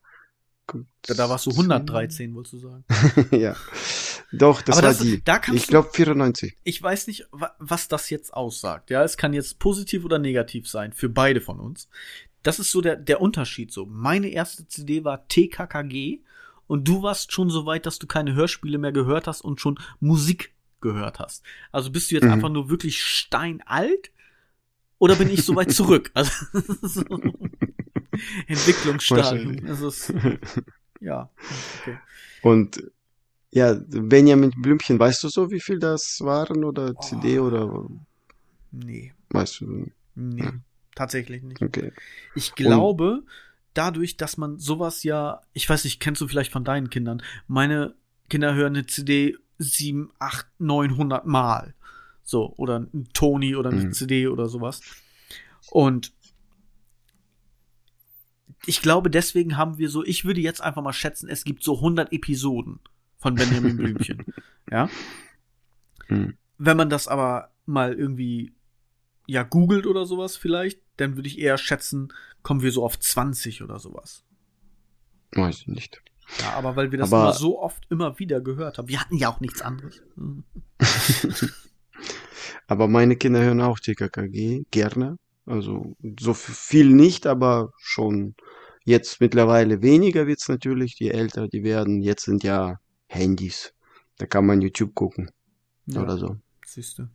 Da, 0.68 1.14
da 1.16 1.30
warst 1.30 1.46
du 1.48 1.52
113, 1.52 2.34
wolltest 2.36 2.54
du 2.54 2.58
sagen. 2.60 2.84
ja. 3.32 3.56
Doch, 4.32 4.62
das 4.62 4.78
Aber 4.78 4.88
war 4.88 4.94
das, 4.94 5.02
die. 5.02 5.22
da 5.24 5.42
Ich 5.52 5.68
glaube 5.68 5.90
94. 5.92 6.58
ich 6.64 6.82
weiß 6.82 7.08
nicht, 7.08 7.28
wa- 7.32 7.54
was 7.60 7.90
das 7.90 8.10
jetzt 8.10 8.34
aussagt. 8.34 8.90
Ja, 8.90 9.04
es 9.04 9.18
kann 9.18 9.34
jetzt 9.34 9.60
positiv 9.60 10.06
oder 10.06 10.20
negativ 10.20 10.70
sein 10.70 10.94
für 10.94 11.10
beide 11.10 11.42
von 11.42 11.60
uns. 11.60 11.90
Das 12.44 12.58
ist 12.60 12.72
so 12.72 12.80
der, 12.82 12.96
der 12.96 13.20
Unterschied 13.22 13.72
so. 13.74 13.86
Meine 13.86 14.30
erste 14.30 14.66
CD 14.68 15.04
war 15.04 15.28
TKKG 15.28 16.22
und 16.68 16.88
du 16.88 17.04
warst 17.04 17.34
schon 17.34 17.50
so 17.50 17.66
weit, 17.66 17.86
dass 17.86 18.00
du 18.00 18.08
keine 18.08 18.34
Hörspiele 18.34 18.78
mehr 18.78 18.94
gehört 18.94 19.28
hast 19.28 19.42
und 19.42 19.60
schon 19.60 19.78
Musik 20.00 20.54
gehört 20.80 21.20
hast. 21.20 21.44
Also 21.74 21.92
bist 21.92 22.10
du 22.10 22.16
jetzt 22.16 22.24
Mhm. 22.24 22.32
einfach 22.32 22.50
nur 22.50 22.70
wirklich 22.70 23.04
steinalt 23.04 24.12
oder 24.98 25.16
bin 25.16 25.30
ich 25.30 25.44
so 25.44 25.56
weit 25.58 25.74
zurück? 25.74 26.10
Also 26.16 26.32
so 26.84 27.04
Entwicklungsstadium. 28.48 29.58
Also 29.68 29.88
es, 29.88 30.14
ja, 31.02 31.30
okay. 31.82 31.98
Und 32.42 32.84
ja, 33.52 33.74
Benjamin 33.88 34.52
Blümchen, 34.52 34.98
weißt 35.00 35.24
du 35.24 35.30
so, 35.30 35.52
wie 35.52 35.60
viel 35.60 35.80
das 35.80 36.22
waren 36.22 36.64
oder 36.64 36.98
CD 37.00 37.40
Oh. 37.40 37.48
oder 37.48 37.88
Nee, 38.72 39.14
weißt 39.30 39.62
du? 39.62 39.92
nee, 40.16 40.44
Ja. 40.44 40.54
tatsächlich 40.96 41.44
nicht. 41.44 41.62
Okay. 41.62 41.92
Ich 42.36 42.56
glaube, 42.56 43.24
dadurch, 43.74 44.16
dass 44.18 44.38
man 44.38 44.58
sowas 44.60 45.04
ja, 45.04 45.42
ich 45.54 45.70
weiß 45.70 45.84
nicht, 45.84 46.00
kennst 46.00 46.22
du 46.22 46.28
vielleicht 46.28 46.52
von 46.52 46.64
deinen 46.64 46.90
Kindern, 46.90 47.22
meine 47.48 47.96
Kinder 48.30 48.56
hören 48.56 48.76
eine 48.76 48.86
CD 48.86 49.38
7, 49.58 50.10
8, 50.20 50.48
900 50.60 51.26
Mal. 51.26 51.74
So, 52.24 52.54
oder 52.56 52.80
ein 52.80 53.10
Tony 53.14 53.56
oder 53.58 53.70
eine 53.72 53.82
Mhm. 53.82 53.92
CD 53.94 54.28
oder 54.28 54.48
sowas. 54.48 54.80
Und 55.70 56.14
ich 58.66 58.82
glaube, 58.82 59.10
deswegen 59.10 59.58
haben 59.58 59.78
wir 59.78 59.90
so, 59.90 60.04
ich 60.04 60.26
würde 60.26 60.42
jetzt 60.42 60.62
einfach 60.62 60.82
mal 60.84 60.94
schätzen, 60.94 61.30
es 61.30 61.44
gibt 61.44 61.64
so 61.64 61.78
100 61.78 62.12
Episoden 62.14 62.80
von 63.18 63.36
Benjamin 63.36 63.78
Blümchen. 63.78 64.26
ja. 64.72 64.90
Hm. 66.08 66.36
Wenn 66.58 66.78
man 66.78 66.90
das 66.90 67.08
aber 67.08 67.52
mal 67.66 67.94
irgendwie 67.94 68.54
ja 69.28 69.44
googelt 69.44 69.86
oder 69.88 70.06
sowas 70.06 70.36
vielleicht, 70.36 70.80
dann 70.98 71.16
würde 71.16 71.28
ich 71.28 71.40
eher 71.40 71.58
schätzen, 71.58 72.14
kommen 72.44 72.62
wir 72.62 72.72
so 72.72 72.84
auf 72.84 73.00
20 73.00 73.64
oder 73.64 73.80
sowas. 73.80 74.24
Weiß 75.32 75.62
ich 75.62 75.68
nicht. 75.68 76.02
Ja, 76.40 76.54
aber 76.54 76.76
weil 76.76 76.92
wir 76.92 77.00
das 77.00 77.12
Aber- 77.12 77.24
immer 77.24 77.34
so 77.34 77.60
oft 77.60 77.86
immer 77.90 78.20
wieder 78.20 78.42
gehört 78.42 78.78
haben. 78.78 78.88
Wir 78.88 79.00
hatten 79.02 79.18
ja 79.18 79.30
auch 79.30 79.40
nichts 79.40 79.62
anderes. 79.62 80.02
Aber 82.68 82.88
meine 82.88 83.16
Kinder 83.18 83.42
hören 83.42 83.62
auch 83.62 83.80
TKKG 83.80 84.64
gerne. 84.72 85.18
Also 85.46 85.96
so 86.20 86.34
viel 86.34 86.90
nicht, 86.90 87.28
aber 87.28 87.74
schon 87.78 88.36
jetzt 88.84 89.22
mittlerweile 89.22 89.82
weniger 89.82 90.28
wird's 90.28 90.48
natürlich, 90.50 90.98
je 91.00 91.10
älter 91.10 91.48
die 91.48 91.64
werden. 91.64 92.02
Jetzt 92.02 92.24
sind 92.26 92.44
ja 92.44 92.80
Handys. 93.08 93.74
Da 94.18 94.26
kann 94.26 94.46
man 94.46 94.62
YouTube 94.62 94.94
gucken 94.96 95.32
Ja, 95.88 96.04
oder 96.04 96.18
so. 96.18 96.38
siehst 96.66 97.00
du. 97.00 97.08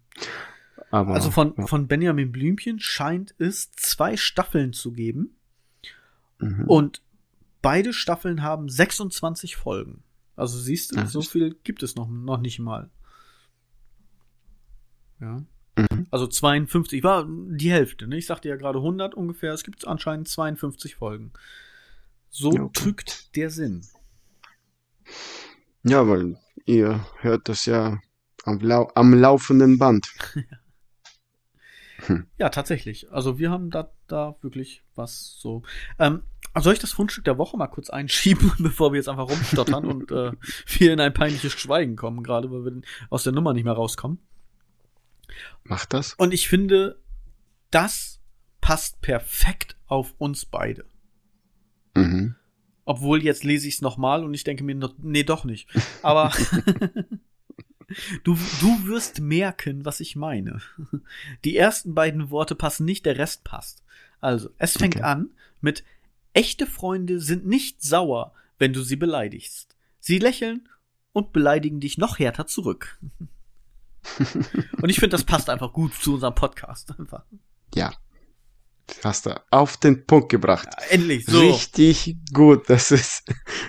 Aber 0.90 1.14
Also 1.14 1.30
von, 1.30 1.54
ja. 1.56 1.66
von 1.66 1.88
Benjamin 1.88 2.32
Blümchen 2.32 2.78
scheint 2.80 3.34
es 3.38 3.72
zwei 3.72 4.16
Staffeln 4.16 4.72
zu 4.72 4.92
geben. 4.92 5.36
Mhm. 6.40 6.64
Und 6.66 7.02
beide 7.62 7.92
Staffeln 7.92 8.42
haben 8.42 8.68
26 8.68 9.56
Folgen. 9.56 10.02
Also 10.36 10.58
siehst 10.58 10.94
du, 10.94 11.00
Ach, 11.00 11.08
so 11.08 11.22
viel 11.22 11.56
gibt 11.64 11.82
es 11.82 11.96
noch, 11.96 12.08
noch 12.08 12.38
nicht 12.40 12.58
mal. 12.58 12.90
Ja. 15.20 15.42
Mhm. 15.76 16.06
Also 16.10 16.26
52 16.26 17.02
war 17.02 17.26
die 17.28 17.70
Hälfte, 17.70 18.06
ne? 18.06 18.16
Ich 18.16 18.26
sagte 18.26 18.48
ja 18.48 18.56
gerade 18.56 18.78
100 18.78 19.14
ungefähr. 19.14 19.52
Es 19.52 19.64
gibt 19.64 19.86
anscheinend 19.86 20.28
52 20.28 20.96
Folgen. 20.96 21.32
So 22.30 22.48
okay. 22.48 22.70
trügt 22.72 23.36
der 23.36 23.50
Sinn. 23.50 23.82
Ja, 25.82 26.08
weil 26.08 26.38
ihr 26.64 27.06
hört 27.20 27.48
das 27.48 27.66
ja 27.66 28.00
am, 28.44 28.58
lau 28.60 28.90
am 28.94 29.14
laufenden 29.14 29.78
Band. 29.78 30.06
Ja, 32.38 32.50
tatsächlich. 32.50 33.10
Also 33.10 33.38
wir 33.38 33.50
haben 33.50 33.70
da, 33.70 33.90
da 34.06 34.36
wirklich 34.42 34.82
was 34.94 35.38
so. 35.40 35.62
Ähm, 35.98 36.22
soll 36.54 36.74
ich 36.74 36.78
das 36.78 36.92
Fundstück 36.92 37.24
der 37.24 37.38
Woche 37.38 37.56
mal 37.56 37.66
kurz 37.66 37.90
einschieben, 37.90 38.52
bevor 38.58 38.92
wir 38.92 38.98
jetzt 38.98 39.08
einfach 39.08 39.28
rumstottern 39.28 39.84
und 39.84 40.10
äh, 40.12 40.32
wir 40.66 40.92
in 40.92 41.00
ein 41.00 41.14
peinliches 41.14 41.52
Schweigen 41.52 41.96
kommen, 41.96 42.22
gerade 42.22 42.50
weil 42.50 42.64
wir 42.64 42.80
aus 43.10 43.24
der 43.24 43.32
Nummer 43.32 43.52
nicht 43.54 43.64
mehr 43.64 43.72
rauskommen. 43.72 44.18
Macht 45.64 45.92
das? 45.92 46.14
Und 46.14 46.32
ich 46.34 46.48
finde, 46.48 47.00
das 47.70 48.20
passt 48.60 49.00
perfekt 49.00 49.76
auf 49.86 50.14
uns 50.18 50.44
beide. 50.44 50.84
Mhm. 51.94 52.34
Obwohl 52.84 53.22
jetzt 53.22 53.42
lese 53.44 53.66
ich 53.68 53.74
es 53.74 53.80
nochmal 53.82 54.24
und 54.24 54.34
ich 54.34 54.44
denke 54.44 54.62
mir, 54.62 54.76
nee, 54.98 55.24
doch 55.24 55.44
nicht. 55.44 55.68
Aber 56.02 56.32
du, 58.24 58.36
du 58.60 58.86
wirst 58.86 59.20
merken, 59.20 59.84
was 59.84 60.00
ich 60.00 60.16
meine. 60.16 60.60
Die 61.44 61.56
ersten 61.56 61.94
beiden 61.94 62.30
Worte 62.30 62.54
passen 62.54 62.84
nicht, 62.84 63.06
der 63.06 63.18
Rest 63.18 63.44
passt. 63.44 63.82
Also, 64.20 64.50
es 64.58 64.76
fängt 64.76 64.96
Okay. 64.96 65.04
an 65.04 65.30
mit 65.60 65.84
echte 66.32 66.66
Freunde 66.66 67.20
sind 67.20 67.46
nicht 67.46 67.82
sauer, 67.82 68.32
wenn 68.58 68.72
du 68.72 68.82
sie 68.82 68.96
beleidigst. 68.96 69.74
Sie 70.00 70.18
lächeln 70.18 70.68
und 71.12 71.32
beleidigen 71.32 71.80
dich 71.80 71.98
noch 71.98 72.18
härter 72.18 72.46
zurück. 72.46 73.00
und 74.82 74.88
ich 74.88 74.98
finde, 74.98 75.16
das 75.16 75.24
passt 75.24 75.50
einfach 75.50 75.72
gut 75.72 75.94
zu 75.94 76.14
unserem 76.14 76.34
Podcast. 76.34 76.92
Einfach. 76.98 77.24
Ja. 77.74 77.92
Hast 79.02 79.26
du 79.26 79.34
auf 79.50 79.76
den 79.76 80.06
Punkt 80.06 80.28
gebracht. 80.28 80.68
Ja, 80.70 80.86
endlich, 80.90 81.26
so. 81.26 81.40
Richtig 81.40 82.16
gut. 82.32 82.70
Das 82.70 82.92
ist 82.92 83.24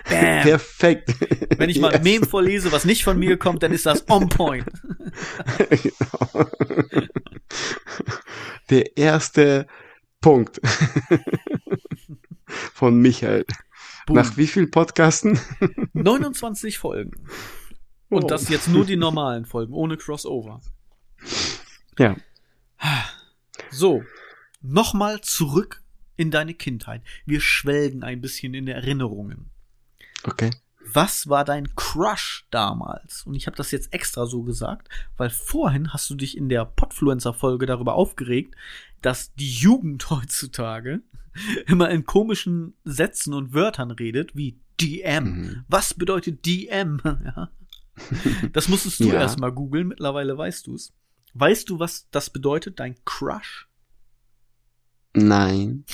Bam. 0.07 0.41
perfekt. 0.43 1.15
Wenn 1.57 1.69
ich 1.69 1.79
mal 1.79 1.91
Yes. 1.93 2.03
Meme 2.03 2.25
vorlese, 2.25 2.71
was 2.71 2.85
nicht 2.85 3.03
von 3.03 3.17
mir 3.17 3.37
kommt, 3.37 3.63
dann 3.63 3.71
ist 3.71 3.85
das 3.85 4.07
on 4.09 4.29
point. 4.29 4.67
Genau. 5.69 6.49
Der 8.69 8.97
erste 8.97 9.65
Punkt 10.21 10.61
von 12.73 12.99
Michael. 12.99 13.45
Boom. 14.05 14.15
Nach 14.15 14.37
wie 14.37 14.47
viel 14.47 14.67
Podcasten? 14.67 15.39
29 15.93 16.77
Folgen. 16.77 17.11
Und 18.09 18.23
Oh. 18.25 18.27
das 18.27 18.49
jetzt 18.49 18.67
nur 18.69 18.85
die 18.85 18.95
normalen 18.95 19.45
Folgen, 19.45 19.73
ohne 19.73 19.97
Crossover. 19.97 20.61
Ja. 21.99 22.15
So, 23.71 24.03
nochmal 24.61 25.21
zurück 25.21 25.81
in 26.15 26.31
deine 26.31 26.53
Kindheit. 26.53 27.01
Wir 27.25 27.41
schwelgen 27.41 28.03
ein 28.03 28.21
bisschen 28.21 28.53
in 28.53 28.67
Erinnerungen. 28.67 29.49
Okay. 30.23 30.51
Was 30.93 31.27
war 31.27 31.43
dein 31.43 31.75
Crush 31.75 32.45
damals? 32.49 33.23
Und 33.23 33.35
ich 33.35 33.45
habe 33.45 33.57
das 33.57 33.71
jetzt 33.71 33.93
extra 33.93 34.25
so 34.25 34.43
gesagt, 34.43 34.87
weil 35.17 35.29
vorhin 35.29 35.91
hast 35.91 36.09
du 36.09 36.15
dich 36.15 36.37
in 36.37 36.47
der 36.47 36.63
Podfluencer-Folge 36.65 37.65
darüber 37.65 37.95
aufgeregt, 37.95 38.55
dass 39.01 39.33
die 39.35 39.51
Jugend 39.51 40.09
heutzutage 40.09 41.01
immer 41.67 41.89
in 41.89 42.05
komischen 42.05 42.73
Sätzen 42.85 43.33
und 43.33 43.53
Wörtern 43.53 43.91
redet, 43.91 44.35
wie 44.35 44.57
DM. 44.79 45.23
Mhm. 45.25 45.65
Was 45.67 45.93
bedeutet 45.93 46.45
DM? 46.45 47.01
Ja. 47.03 47.49
Das 48.53 48.67
musstest 48.67 48.99
du 48.99 49.05
Ja. 49.09 49.19
erstmal 49.21 49.51
googeln, 49.51 49.87
mittlerweile 49.87 50.37
weißt 50.37 50.67
du 50.67 50.75
es. 50.75 50.93
Weißt 51.33 51.69
du, 51.69 51.79
was 51.79 52.07
das 52.11 52.29
bedeutet, 52.29 52.79
dein 52.79 52.95
Crush? 53.05 53.67
Nein. 55.13 55.85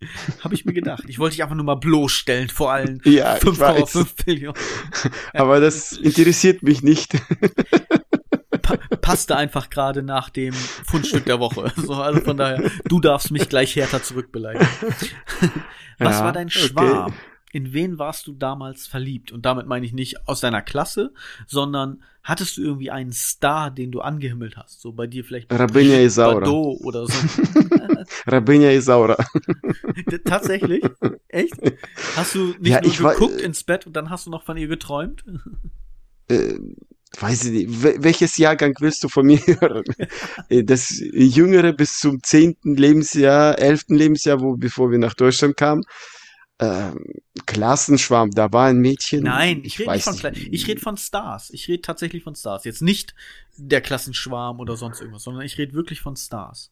Habe 0.44 0.54
ich 0.54 0.64
mir 0.64 0.72
gedacht. 0.74 1.04
Ich 1.08 1.18
wollte 1.18 1.34
dich 1.34 1.42
einfach 1.42 1.56
nur 1.56 1.64
mal 1.64 1.76
bloßstellen 1.76 2.48
vor 2.50 2.70
allen 2.72 3.00
Ja, 3.04 3.36
ich 3.38 3.44
weiß. 3.46 3.94
5,5 3.96 4.26
Millionen. 4.26 4.58
Aber 5.32 5.58
das 5.60 5.92
interessiert 5.92 6.62
mich 6.62 6.82
nicht. 6.82 7.14
Pa 8.62 8.76
passte 9.00 9.36
einfach 9.36 9.70
gerade 9.70 10.02
nach 10.02 10.28
dem 10.30 10.52
Fundstück 10.52 11.24
der 11.24 11.38
Woche. 11.40 11.72
So, 11.76 11.94
also 11.94 12.20
von 12.20 12.36
daher, 12.36 12.70
du 12.88 13.00
darfst 13.00 13.30
mich 13.30 13.48
gleich 13.48 13.76
härter 13.76 14.02
zurückbeleidigen. 14.02 14.66
Was 15.98 16.16
Ja, 16.18 16.24
war 16.24 16.32
dein 16.32 16.48
okay. 16.48 16.58
In 17.56 17.72
wen 17.72 17.98
warst 17.98 18.26
du 18.26 18.34
damals 18.34 18.86
verliebt? 18.86 19.32
Und 19.32 19.46
damit 19.46 19.66
meine 19.66 19.86
ich 19.86 19.94
nicht 19.94 20.28
aus 20.28 20.40
deiner 20.40 20.60
Klasse, 20.60 21.14
sondern 21.46 22.02
hattest 22.22 22.58
du 22.58 22.62
irgendwie 22.62 22.90
einen 22.90 23.12
Star, 23.12 23.70
den 23.70 23.90
du 23.92 24.00
angehimmelt 24.02 24.58
hast? 24.58 24.82
So 24.82 24.92
bei 24.92 25.06
dir 25.06 25.24
vielleicht 25.24 25.50
Rabinia 25.50 26.00
Isaura. 26.00 26.34
Bardot 26.40 26.80
oder 26.82 27.06
so. 27.06 27.14
Rabinia 28.26 28.72
Isaura. 28.72 29.16
Tatsächlich? 30.26 30.84
Echt? 31.28 31.54
Hast 32.14 32.34
du 32.34 32.48
nicht 32.58 32.66
Ja, 32.68 32.82
nur 32.82 32.90
ich 32.92 33.02
war- 33.02 33.14
geguckt 33.14 33.40
ins 33.40 33.64
Bett 33.64 33.86
und 33.86 33.94
dann 33.96 34.10
hast 34.10 34.26
du 34.26 34.30
noch 34.30 34.42
von 34.44 34.58
ihr 34.58 34.68
geträumt? 34.68 35.24
Äh, 36.28 36.58
weiß 37.20 37.44
ich 37.44 37.52
nicht. 37.52 37.84
Wel- 37.84 38.02
Welches 38.02 38.36
Jahrgang 38.36 38.74
willst 38.80 39.04
du 39.04 39.08
von 39.08 39.26
mir 39.26 39.38
hören? 39.38 39.84
Äh, 40.48 40.64
Das 40.64 40.88
Jüngere 41.00 41.72
bis 41.72 42.00
zum 42.00 42.20
zehnten 42.22 42.74
Lebensjahr, 42.76 43.56
elften 43.60 43.94
Lebensjahr, 43.94 44.40
wo, 44.40 44.56
bevor 44.56 44.90
wir 44.90 44.98
nach 44.98 45.14
Deutschland 45.14 45.56
kamen. 45.56 45.84
Ähm, 46.58 47.04
Klassenschwarm, 47.44 48.30
da 48.30 48.50
war 48.52 48.68
ein 48.68 48.78
Mädchen. 48.78 49.24
Nein, 49.24 49.60
ich 49.62 49.78
rede 49.78 49.92
nicht 49.92 50.06
weiß 50.06 50.20
von 50.20 50.32
ich 50.34 50.66
rede 50.66 50.80
von 50.80 50.96
Stars. 50.96 51.50
Ich 51.50 51.68
rede 51.68 51.82
tatsächlich 51.82 52.22
von 52.22 52.34
Stars. 52.34 52.64
Jetzt 52.64 52.80
nicht 52.80 53.14
der 53.56 53.82
Klassenschwarm 53.82 54.58
oder 54.58 54.76
sonst 54.76 55.00
irgendwas, 55.00 55.22
sondern 55.22 55.44
ich 55.44 55.58
rede 55.58 55.74
wirklich 55.74 56.00
von 56.00 56.16
Stars. 56.16 56.70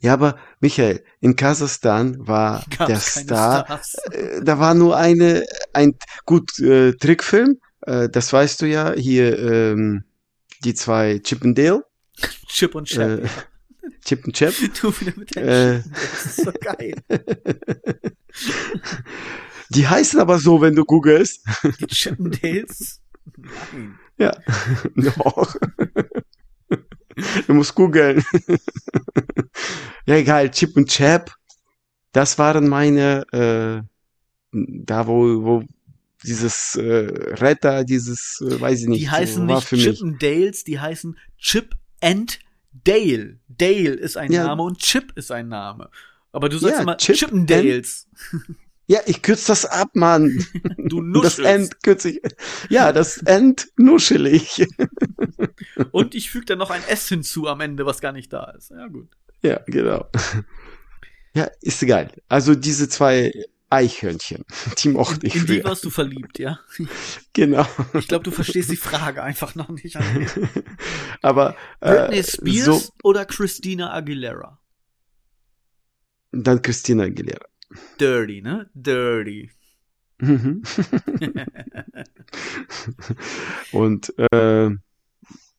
Ja, 0.00 0.14
aber 0.14 0.38
Michael, 0.60 1.04
in 1.20 1.36
Kasachstan 1.36 2.26
war 2.26 2.64
Gab's 2.78 2.88
der 2.88 3.00
Star, 3.00 3.80
äh, 4.10 4.42
da 4.42 4.58
war 4.58 4.74
nur 4.74 4.96
eine, 4.96 5.44
ein, 5.72 5.96
gut, 6.24 6.58
äh, 6.58 6.92
Trickfilm, 6.92 7.60
äh, 7.82 8.08
das 8.08 8.32
weißt 8.32 8.62
du 8.62 8.66
ja, 8.66 8.92
hier, 8.94 9.38
ähm, 9.38 10.04
die 10.64 10.74
zwei 10.74 11.18
Chip 11.18 11.44
and 11.44 11.56
Dale, 11.56 11.84
Chip 12.48 12.74
und 12.74 12.88
Chap. 12.88 13.28
Chip 14.04 14.26
und 14.26 14.34
Chap, 14.34 14.54
Du 14.80 15.00
wieder 15.00 15.12
mit 15.16 15.36
deinen 15.36 15.48
äh. 15.48 15.82
Das 15.90 16.26
ist 16.26 16.36
so 16.44 16.52
geil. 16.52 16.94
die 19.70 19.86
heißen 19.86 20.20
aber 20.20 20.38
so, 20.38 20.60
wenn 20.60 20.74
du 20.74 20.84
googelst. 20.84 21.44
Die 21.80 21.86
Chippendales? 21.86 23.00
Nein. 23.36 23.98
Ja, 24.18 24.32
doch. 24.96 25.56
Du 27.46 27.54
musst 27.54 27.74
googeln. 27.74 28.24
Ja, 30.06 30.16
egal, 30.16 30.50
Chip 30.50 30.76
und 30.76 30.90
Chap, 30.90 31.34
das 32.12 32.38
waren 32.38 32.68
meine, 32.68 33.24
äh, 33.32 33.82
da 34.52 35.06
wo, 35.06 35.42
wo 35.42 35.64
dieses 36.22 36.76
äh, 36.76 36.82
Retter, 36.82 37.84
dieses, 37.84 38.40
äh, 38.40 38.60
weiß 38.60 38.82
ich 38.82 38.88
nicht, 38.88 39.02
Die 39.02 39.10
heißen 39.10 39.48
war 39.48 39.56
nicht 39.56 39.68
für 39.68 39.76
mich. 39.76 39.84
Chippendales, 39.84 40.64
die 40.64 40.80
heißen 40.80 41.18
Chip 41.38 41.74
and 42.00 42.38
Dale. 42.84 43.38
Dale 43.48 43.90
ist 43.94 44.16
ein 44.16 44.32
Ja. 44.32 44.44
Name 44.46 44.62
und 44.62 44.78
Chip 44.78 45.12
ist 45.16 45.30
ein 45.30 45.48
Name. 45.48 45.90
Aber 46.32 46.48
du 46.48 46.58
sagst 46.58 46.76
Ja, 46.76 46.82
immer 46.82 46.96
Chip 46.96 47.16
Chippendales. 47.16 48.08
Ja, 48.86 49.00
ich 49.06 49.22
kürze 49.22 49.46
das 49.46 49.64
ab, 49.64 49.88
Mann. 49.94 50.44
Du 50.76 51.00
Das 51.00 51.38
nuschelst. 51.38 51.40
End 51.40 51.82
kürze 51.82 52.10
ich. 52.10 52.20
Ja, 52.68 52.92
das 52.92 53.16
End 53.16 53.68
nuschel 53.78 54.26
ich. 54.26 54.66
Und 55.90 56.14
ich 56.14 56.30
füge 56.30 56.44
da 56.44 56.56
noch 56.56 56.68
ein 56.68 56.82
S 56.86 57.08
hinzu 57.08 57.48
am 57.48 57.62
Ende, 57.62 57.86
was 57.86 58.02
gar 58.02 58.12
nicht 58.12 58.30
da 58.30 58.50
ist. 58.50 58.72
Ja, 58.72 58.86
gut. 58.88 59.08
Ja, 59.42 59.60
genau. 59.66 60.06
Ja, 61.34 61.48
ist 61.62 61.82
egal. 61.82 62.10
Also 62.28 62.54
diese 62.54 62.86
zwei 62.90 63.32
Eichhörnchen, 63.74 64.44
die 64.78 64.88
mochte 64.88 65.26
ich 65.26 65.34
In 65.34 65.46
die 65.46 65.54
früher. 65.54 65.64
warst 65.64 65.84
du 65.84 65.90
verliebt, 65.90 66.38
ja? 66.38 66.60
Genau. 67.32 67.66
Ich 67.94 68.08
glaube, 68.08 68.24
du 68.24 68.30
verstehst 68.30 68.70
die 68.70 68.76
Frage 68.76 69.22
einfach 69.22 69.54
noch 69.54 69.68
nicht. 69.68 69.96
Aber 71.22 71.56
Britney 71.80 72.18
äh, 72.18 72.24
Spears 72.24 72.64
so, 72.64 72.82
oder 73.02 73.24
Christina 73.24 73.92
Aguilera? 73.92 74.58
dann 76.42 76.62
Christina 76.62 77.04
Aguilera. 77.04 77.46
Dirty, 78.00 78.42
ne? 78.42 78.68
Dirty. 78.74 79.50
Mhm. 80.18 80.62
und 83.72 84.12
äh, 84.18 84.70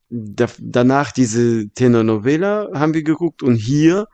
da, 0.09 0.47
danach 0.59 1.11
diese 1.11 1.69
Telenovela 1.69 2.69
haben 2.73 2.93
wir 2.93 3.03
geguckt 3.03 3.43
und 3.43 3.55
hier, 3.55 4.07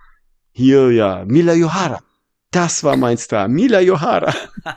hier 0.52 0.92
ja, 0.92 1.26
Mila 1.26 1.54
Johara. 1.54 2.02
Das 2.52 2.84
war 2.84 2.98
mein 2.98 3.18
Star, 3.18 3.48
Mila 3.48 3.80
Johara. 3.82 4.34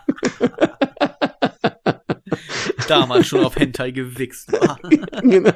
Damals 2.89 3.27
schon 3.27 3.45
auf 3.45 3.57
Hentai 3.57 3.91
gewichst 3.91 4.53
war. 4.53 4.79
Genau. 5.23 5.51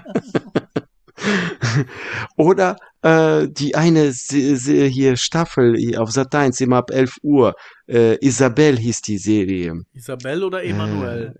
Oder 2.37 2.77
äh, 3.03 3.49
die 3.51 3.75
eine 3.75 4.13
Se 4.13 4.57
Se 4.57 4.85
hier 4.87 5.17
Staffel 5.17 5.77
auf 5.99 6.11
Sat 6.13 6.35
1 6.35 6.61
immer 6.61 6.77
ab 6.79 6.91
11 6.91 7.17
Uhr. 7.23 7.55
Äh, 7.89 8.17
Isabel 8.25 8.79
hieß 8.79 9.03
die 9.03 9.19
Serie. 9.19 9.83
Isabel 9.93 10.45
oder 10.45 10.63
Emanuel? 10.65 11.39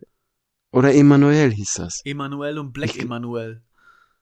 Oder 0.73 0.93
Emanuel 0.95 1.51
hieß 1.53 1.75
das. 1.75 2.01
Emanuel 2.05 2.59
und 2.59 2.73
Black 2.73 2.97
Ich- 2.97 3.03
Emanuel. 3.03 3.63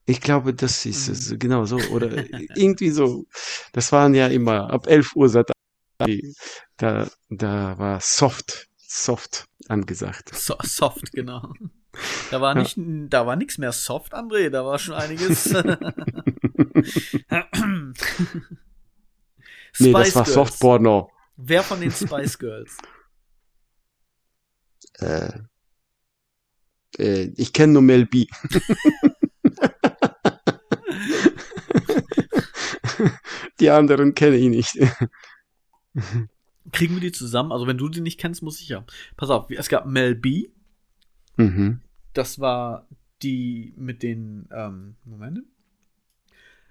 Ich 0.09 0.21
glaube, 0.21 0.55
das 0.55 0.87
ist 0.87 1.09
es. 1.09 1.35
Genau 1.39 1.65
so. 1.65 1.79
Oder 1.91 2.11
irgendwie 2.55 2.91
so. 2.91 3.25
Das 3.73 3.91
waren 3.91 4.15
ja 4.15 4.29
immer 4.29 4.71
ab 4.71 4.87
11 4.87 5.17
Uhr 5.17 5.29
Sat 5.29 5.51
1. 5.51 5.56
Da, 6.77 7.09
da 7.31 7.79
war 7.79 8.01
Soft, 8.01 8.69
Soft 8.77 9.47
angesagt. 9.69 10.35
So, 10.35 10.57
soft, 10.63 11.13
genau. 11.13 11.53
Da 12.31 12.41
war 12.41 12.55
Ja. 12.55 12.63
nicht, 12.63 12.77
da 13.13 13.27
war 13.27 13.37
nichts 13.37 13.59
mehr 13.59 13.73
soft, 13.73 14.15
André. 14.15 14.51
Da 14.51 14.65
war 14.65 14.79
schon 14.79 14.95
einiges. 14.95 15.53
Nee, 19.79 19.93
das 19.93 20.09
Spice 20.09 20.15
war 20.17 20.25
Girls. 20.25 20.35
Softporno. 20.35 21.11
Wer 21.37 21.63
von 21.63 21.81
den 21.81 21.91
Spice 21.91 22.39
Girls? 22.39 22.77
Äh, 24.99 25.41
äh, 26.99 27.25
ich 27.37 27.53
kenne 27.53 27.75
nur 27.75 27.83
Mel 27.83 28.07
B. 28.07 28.27
Die 33.61 33.71
anderen 33.71 34.15
kenne 34.15 34.37
ich 34.37 34.49
nicht. 34.49 34.79
Kriegen 36.73 36.95
wir 36.95 37.01
die 37.01 37.13
zusammen? 37.13 37.53
Also 37.53 37.67
wenn 37.67 37.79
du 37.79 37.89
die 37.89 38.01
nicht 38.01 38.19
kennst, 38.19 38.43
muss 38.43 38.61
ich 38.61 38.69
ja. 38.69 38.85
Pass 39.17 39.31
auf, 39.31 39.51
es 39.51 39.69
gab 39.69 39.87
Mel 39.87 40.15
B. 40.15 40.49
Mhm. 41.37 41.81
Das 42.13 42.41
war 42.41 42.89
die 43.23 43.73
mit 43.77 44.03
den, 44.03 44.49
ähm, 44.53 44.97
Moment. 45.05 45.41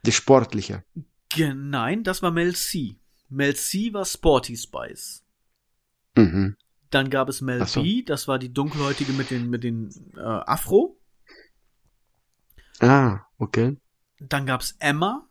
Die 0.05 0.11
sportliche. 0.11 0.83
Ge 1.29 1.53
nein, 1.53 2.03
das 2.03 2.21
war 2.21 2.31
Mel 2.31 2.55
C. 2.55 2.97
Mel 3.29 3.55
C 3.55 3.93
war 3.93 4.05
Sporty 4.05 4.55
Spice. 4.55 5.23
Mhm. 6.15 6.55
Dann 6.91 7.09
gab 7.09 7.29
es 7.29 7.41
Mel 7.41 7.65
so. 7.65 7.81
B, 7.81 8.03
das 8.03 8.27
war 8.27 8.39
die 8.39 8.53
dunkelhäutige 8.53 9.13
mit 9.13 9.31
den, 9.31 9.49
mit 9.49 9.63
den 9.63 9.89
äh, 10.15 10.21
Afro. 10.21 10.99
Ah, 12.79 13.21
okay. 13.37 13.77
Dann 14.19 14.45
gab 14.45 14.61
es 14.61 14.75
Emma. 14.79 15.27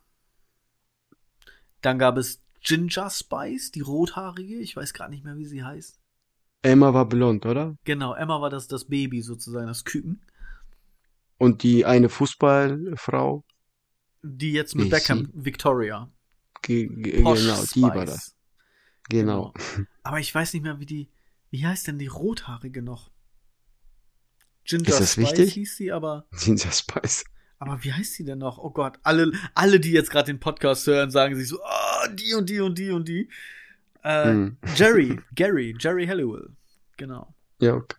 Dann 1.81 1.97
gab 1.97 2.17
es 2.17 2.44
Ginger 2.65 3.09
Spice, 3.09 3.71
die 3.71 3.81
rothaarige. 3.81 4.55
Ich 4.59 4.75
weiß 4.75 4.93
gerade 4.93 5.11
nicht 5.11 5.23
mehr, 5.23 5.37
wie 5.37 5.45
sie 5.45 5.63
heißt. 5.63 5.99
Emma 6.63 6.93
war 6.93 7.07
blond, 7.07 7.45
oder? 7.45 7.77
Genau, 7.85 8.13
Emma 8.13 8.41
war 8.41 8.49
das, 8.49 8.67
das 8.67 8.85
Baby 8.85 9.21
sozusagen, 9.21 9.67
das 9.67 9.85
Küken. 9.85 10.21
Und 11.37 11.63
die 11.63 11.85
eine 11.85 12.09
Fußballfrau. 12.09 13.45
Die 14.23 14.51
jetzt 14.51 14.75
mit 14.75 14.85
Wie 14.85 14.89
Beckham, 14.89 15.25
sie? 15.27 15.45
Victoria. 15.45 16.11
Ge 16.61 16.87
ge 16.87 17.21
Posh 17.21 17.41
genau, 17.41 17.61
die 17.61 17.67
Spice. 17.67 17.81
war 17.83 18.05
das. 18.05 18.35
Genau. 19.09 19.53
Aber 20.03 20.19
ich 20.19 20.33
weiß 20.33 20.53
nicht 20.53 20.63
mehr, 20.63 20.79
wie 20.79 20.85
die, 20.85 21.11
wie 21.51 21.65
heißt 21.65 21.87
denn 21.87 21.99
die 21.99 22.07
rothaarige 22.07 22.81
noch? 22.81 23.11
Ginger 24.63 24.87
Ist 24.89 24.99
das 24.99 25.13
Spice 25.13 25.17
wichtig? 25.17 25.53
hieß 25.53 25.77
sie, 25.77 25.91
aber, 25.91 26.27
Ginger 26.31 26.71
Spice. 26.71 27.25
Aber 27.65 27.83
wie 27.83 27.93
heißt 27.93 28.13
sie 28.13 28.23
denn 28.25 28.39
noch? 28.39 28.57
Oh 28.57 28.69
Gott, 28.69 28.97
alle, 29.03 29.31
alle, 29.53 29.79
die 29.79 29.91
jetzt 29.91 30.11
gerade 30.11 30.27
den 30.27 30.39
Podcast 30.39 30.87
hören, 30.87 31.11
sagen 31.11 31.35
sich 31.35 31.47
so, 31.47 31.59
oh, 31.59 32.07
die 32.13 32.33
und 32.33 32.49
die 32.49 32.59
und 32.59 32.77
die 32.77 32.91
und 32.91 33.07
die. 33.07 33.29
Äh, 34.03 34.25
Hm. 34.25 34.57
Jerry, 34.75 35.19
Gary, 35.35 35.75
Jerry 35.79 36.05
Halliwell. 36.07 36.49
Genau. 36.97 37.33
Ja, 37.59 37.73
okay. 37.75 37.97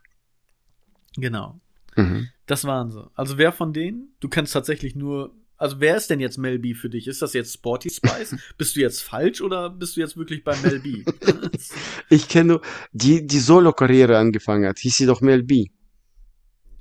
Genau. 1.17 1.61
Mhm. 1.97 2.29
Das 2.47 2.65
waren 2.65 2.91
sie. 2.91 3.11
Also 3.15 3.39
wer 3.39 3.53
von 3.53 3.73
denen? 3.73 4.15
Du 4.21 4.29
kennst 4.29 4.53
tatsächlich 4.53 4.95
nur. 4.95 5.35
Also 5.59 5.81
wer 5.81 5.97
ist 5.97 6.11
denn 6.11 6.21
jetzt 6.21 6.37
Mel 6.37 6.59
B 6.59 6.75
für 6.75 6.91
dich? 6.91 7.07
Ist 7.07 7.23
das 7.23 7.33
jetzt 7.33 7.55
Sporty 7.55 7.89
Spice? 7.89 8.37
bist 8.59 8.77
du 8.77 8.81
jetzt 8.81 9.03
falsch 9.03 9.41
oder 9.41 9.71
bist 9.71 9.97
du 9.97 10.01
jetzt 10.01 10.17
wirklich 10.17 10.45
bei 10.45 10.55
Mel 10.59 10.81
B? 10.81 11.05
Ich 12.09 12.29
kenne 12.29 12.49
nur, 12.49 12.63
die, 12.93 13.27
die 13.27 13.41
Solo-Karriere 13.41 14.17
angefangen 14.19 14.67
hat, 14.69 14.79
hieß 14.79 14.97
sie 14.99 15.07
doch 15.07 15.23
Mel 15.23 15.43
B, 15.43 15.67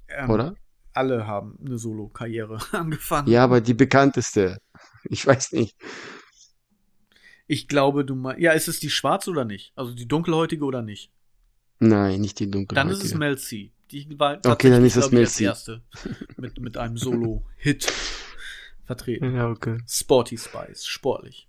ähm, 0.09 0.29
oder? 0.29 0.55
Alle 0.95 1.27
haben 1.27 1.57
eine 1.65 1.77
Solo-Karriere 1.77 2.59
angefangen. 2.71 3.27
Ja, 3.29 3.43
aber 3.43 3.61
die 3.61 3.73
bekannteste. 3.73 4.61
Ich 5.05 5.25
weiß 5.27 5.51
nicht. 5.53 5.75
Ich 7.47 7.67
glaube, 7.67 8.05
du 8.05 8.15
meinst. 8.15 8.41
Ja, 8.41 8.53
ist 8.53 8.67
es 8.67 8.79
die 8.79 8.89
schwarze 8.89 9.29
oder 9.29 9.45
nicht? 9.45 9.71
Also 9.75 9.93
die 9.93 10.07
dunkelhäutige 10.07 10.63
oder 10.65 10.81
nicht? 10.81 11.11
Nein, 11.79 12.21
nicht 12.21 12.39
die 12.39 12.49
dunkle. 12.49 12.75
Dann 12.75 12.89
ist 12.89 13.03
es 13.03 13.13
Mel 13.13 13.37
C. 13.37 13.71
Die 13.91 14.17
war 14.17 14.39
Okay, 14.45 14.69
dann 14.71 14.83
ist 14.83 14.95
es 14.95 15.11
Mel 15.11 15.27
C. 15.27 15.43
erste 15.43 15.83
mit, 16.37 16.59
mit 16.59 16.75
einem 16.77 16.97
Solo-Hit 16.97 17.91
vertreten. 18.85 19.35
Ja, 19.35 19.49
okay. 19.49 19.77
Sporty 19.87 20.37
Spice, 20.37 20.85
sportlich. 20.87 21.47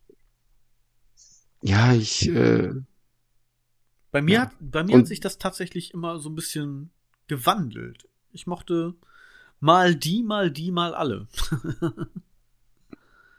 Ja, 1.62 1.94
ich, 1.94 2.28
äh, 2.28 2.72
Bei 4.10 4.20
mir, 4.22 4.34
Ja. 4.34 4.40
hat, 4.42 4.52
bei 4.60 4.82
mir 4.84 4.94
Und- 4.94 5.00
hat 5.02 5.06
sich 5.06 5.20
das 5.20 5.38
tatsächlich 5.38 5.94
immer 5.94 6.18
so 6.18 6.28
ein 6.28 6.34
bisschen 6.34 6.90
gewandelt. 7.28 8.08
Ich 8.32 8.46
mochte 8.46 8.94
mal 9.60 9.94
die, 9.94 10.22
mal 10.22 10.50
die, 10.50 10.70
mal 10.70 10.94
alle. 10.94 11.26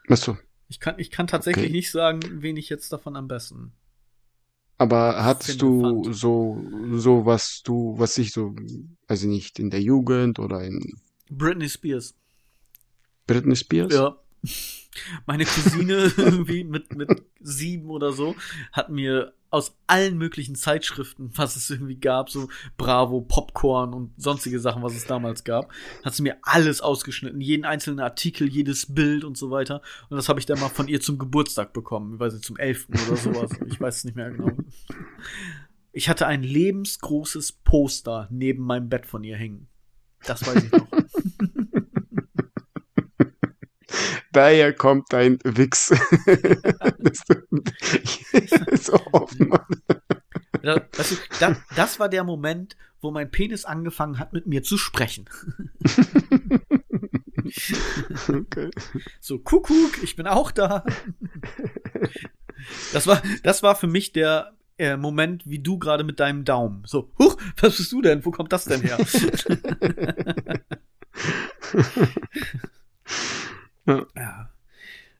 achso. 0.08 0.36
Ich 0.68 0.80
kann, 0.80 0.98
ich 0.98 1.10
kann 1.10 1.26
tatsächlich 1.26 1.66
Okay. 1.66 1.72
nicht 1.72 1.90
sagen, 1.90 2.42
wen 2.42 2.56
ich 2.56 2.68
jetzt 2.68 2.92
davon 2.92 3.16
am 3.16 3.28
besten. 3.28 3.72
Aber 4.76 5.24
hattest 5.24 5.60
du 5.62 6.02
fand. 6.02 6.14
so, 6.14 6.62
so 6.94 7.26
was 7.26 7.62
du, 7.64 7.94
was 7.98 8.16
ich 8.18 8.32
so, 8.32 8.54
also 9.08 9.26
nicht 9.26 9.58
in 9.58 9.70
der 9.70 9.82
Jugend 9.82 10.38
oder 10.38 10.62
in 10.62 11.00
Britney 11.30 11.68
Spears. 11.68 12.14
Britney 13.26 13.56
Spears? 13.56 13.92
Ja. 13.92 14.16
Meine 15.26 15.44
Cousine 15.44 16.12
irgendwie 16.16 16.64
mit, 16.64 16.94
mit 16.96 17.10
sieben 17.40 17.90
oder 17.90 18.12
so 18.12 18.34
hat 18.72 18.90
mir 18.90 19.32
aus 19.50 19.78
allen 19.86 20.18
möglichen 20.18 20.54
Zeitschriften, 20.54 21.30
was 21.34 21.56
es 21.56 21.70
irgendwie 21.70 21.96
gab, 21.96 22.30
so 22.30 22.48
Bravo, 22.76 23.22
Popcorn 23.22 23.94
und 23.94 24.12
sonstige 24.20 24.60
Sachen, 24.60 24.82
was 24.82 24.94
es 24.94 25.06
damals 25.06 25.44
gab, 25.44 25.72
hat 26.04 26.14
sie 26.14 26.22
mir 26.22 26.36
alles 26.42 26.80
ausgeschnitten, 26.80 27.40
jeden 27.40 27.64
einzelnen 27.64 28.00
Artikel, 28.00 28.48
jedes 28.48 28.94
Bild 28.94 29.24
und 29.24 29.38
so 29.38 29.50
weiter. 29.50 29.80
Und 30.10 30.16
das 30.16 30.28
habe 30.28 30.38
ich 30.38 30.46
dann 30.46 30.60
mal 30.60 30.68
von 30.68 30.88
ihr 30.88 31.00
zum 31.00 31.18
Geburtstag 31.18 31.72
bekommen, 31.72 32.14
ich 32.14 32.20
weiß 32.20 32.34
nicht, 32.34 32.44
zum 32.44 32.56
11. 32.56 32.88
oder 32.90 33.16
sowas. 33.16 33.50
Ich 33.66 33.80
weiß 33.80 33.96
es 33.98 34.04
nicht 34.04 34.16
mehr 34.16 34.30
genau. 34.30 34.50
Ich 35.92 36.08
hatte 36.08 36.26
ein 36.26 36.42
lebensgroßes 36.42 37.52
Poster 37.64 38.28
neben 38.30 38.62
meinem 38.64 38.88
Bett 38.88 39.06
von 39.06 39.24
ihr 39.24 39.36
hängen. 39.36 39.68
Das 40.24 40.46
weiß 40.46 40.64
ich 40.64 40.72
noch. 40.72 40.86
Daher 44.38 44.72
kommt 44.72 45.12
dein 45.12 45.40
Wix. 45.42 45.88
das, 47.00 47.24
so 48.86 48.92
offen, 49.10 49.48
Mann. 49.48 49.66
Da, 50.62 50.80
weißt 50.96 51.10
du, 51.10 51.16
da, 51.40 51.56
das 51.74 51.98
war 51.98 52.08
der 52.08 52.22
Moment, 52.22 52.76
wo 53.00 53.10
mein 53.10 53.32
Penis 53.32 53.64
angefangen 53.64 54.20
hat, 54.20 54.32
mit 54.32 54.46
mir 54.46 54.62
zu 54.62 54.78
sprechen. 54.78 55.28
Okay. 58.28 58.70
So, 59.20 59.38
Kuckuck, 59.38 60.02
ich 60.02 60.16
bin 60.16 60.26
auch 60.26 60.50
da. 60.50 60.84
Das 62.92 63.06
war, 63.06 63.22
das 63.42 63.62
war 63.62 63.74
für 63.74 63.86
mich 63.86 64.12
der 64.12 64.52
äh, 64.76 64.98
Moment, 64.98 65.48
wie 65.48 65.60
du 65.60 65.78
gerade 65.78 66.04
mit 66.04 66.20
deinem 66.20 66.44
Daumen. 66.44 66.82
So, 66.84 67.10
huch, 67.18 67.38
was 67.56 67.78
bist 67.78 67.90
du 67.90 68.02
denn? 68.02 68.24
Wo 68.26 68.32
kommt 68.32 68.52
das 68.52 68.66
denn 68.66 68.82
her? 68.82 68.98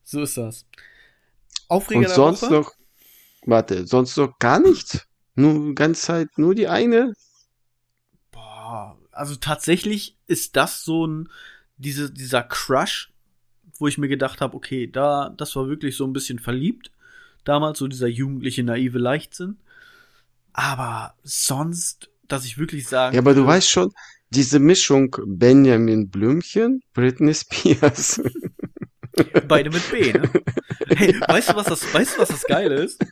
So 0.08 0.22
ist 0.22 0.38
das. 0.38 0.64
Aufreger 1.68 2.08
Und 2.08 2.08
sonst 2.08 2.42
Woche? 2.42 2.52
noch, 2.54 2.72
warte, 3.44 3.86
sonst 3.86 4.16
noch 4.16 4.38
gar 4.38 4.58
nichts? 4.58 5.06
Nur 5.34 5.74
ganz 5.74 6.00
Zeit, 6.00 6.38
nur 6.38 6.54
die 6.54 6.66
eine? 6.66 7.12
Boah, 8.32 8.98
also 9.12 9.36
tatsächlich 9.36 10.16
ist 10.26 10.56
das 10.56 10.82
so 10.82 11.06
ein, 11.06 11.28
diese, 11.76 12.10
dieser 12.10 12.42
Crush, 12.42 13.12
wo 13.78 13.86
ich 13.86 13.98
mir 13.98 14.08
gedacht 14.08 14.40
habe, 14.40 14.56
okay, 14.56 14.86
da, 14.90 15.28
das 15.36 15.54
war 15.56 15.68
wirklich 15.68 15.94
so 15.94 16.06
ein 16.06 16.14
bisschen 16.14 16.38
verliebt. 16.38 16.90
Damals, 17.44 17.78
so 17.78 17.86
dieser 17.86 18.08
jugendliche, 18.08 18.62
naive 18.62 18.98
Leichtsinn. 18.98 19.58
Aber 20.54 21.14
sonst, 21.22 22.10
dass 22.26 22.46
ich 22.46 22.56
wirklich 22.56 22.88
sagen 22.88 23.14
Ja, 23.14 23.20
aber 23.20 23.34
du 23.34 23.44
weißt 23.44 23.68
schon, 23.68 23.92
diese 24.30 24.58
Mischung 24.58 25.14
Benjamin 25.26 26.08
Blümchen, 26.08 26.82
Britney 26.94 27.34
Spears. 27.34 28.22
beide 29.48 29.70
mit 29.70 29.90
B, 29.90 30.12
ne? 30.12 30.30
Hey, 30.88 31.14
weißt 31.20 31.50
du, 31.50 31.56
was 31.56 31.66
das, 31.66 31.94
weißt 31.94 32.16
du, 32.16 32.20
was 32.20 32.28
das 32.28 32.44
Geile 32.44 32.76
ist? 32.76 33.04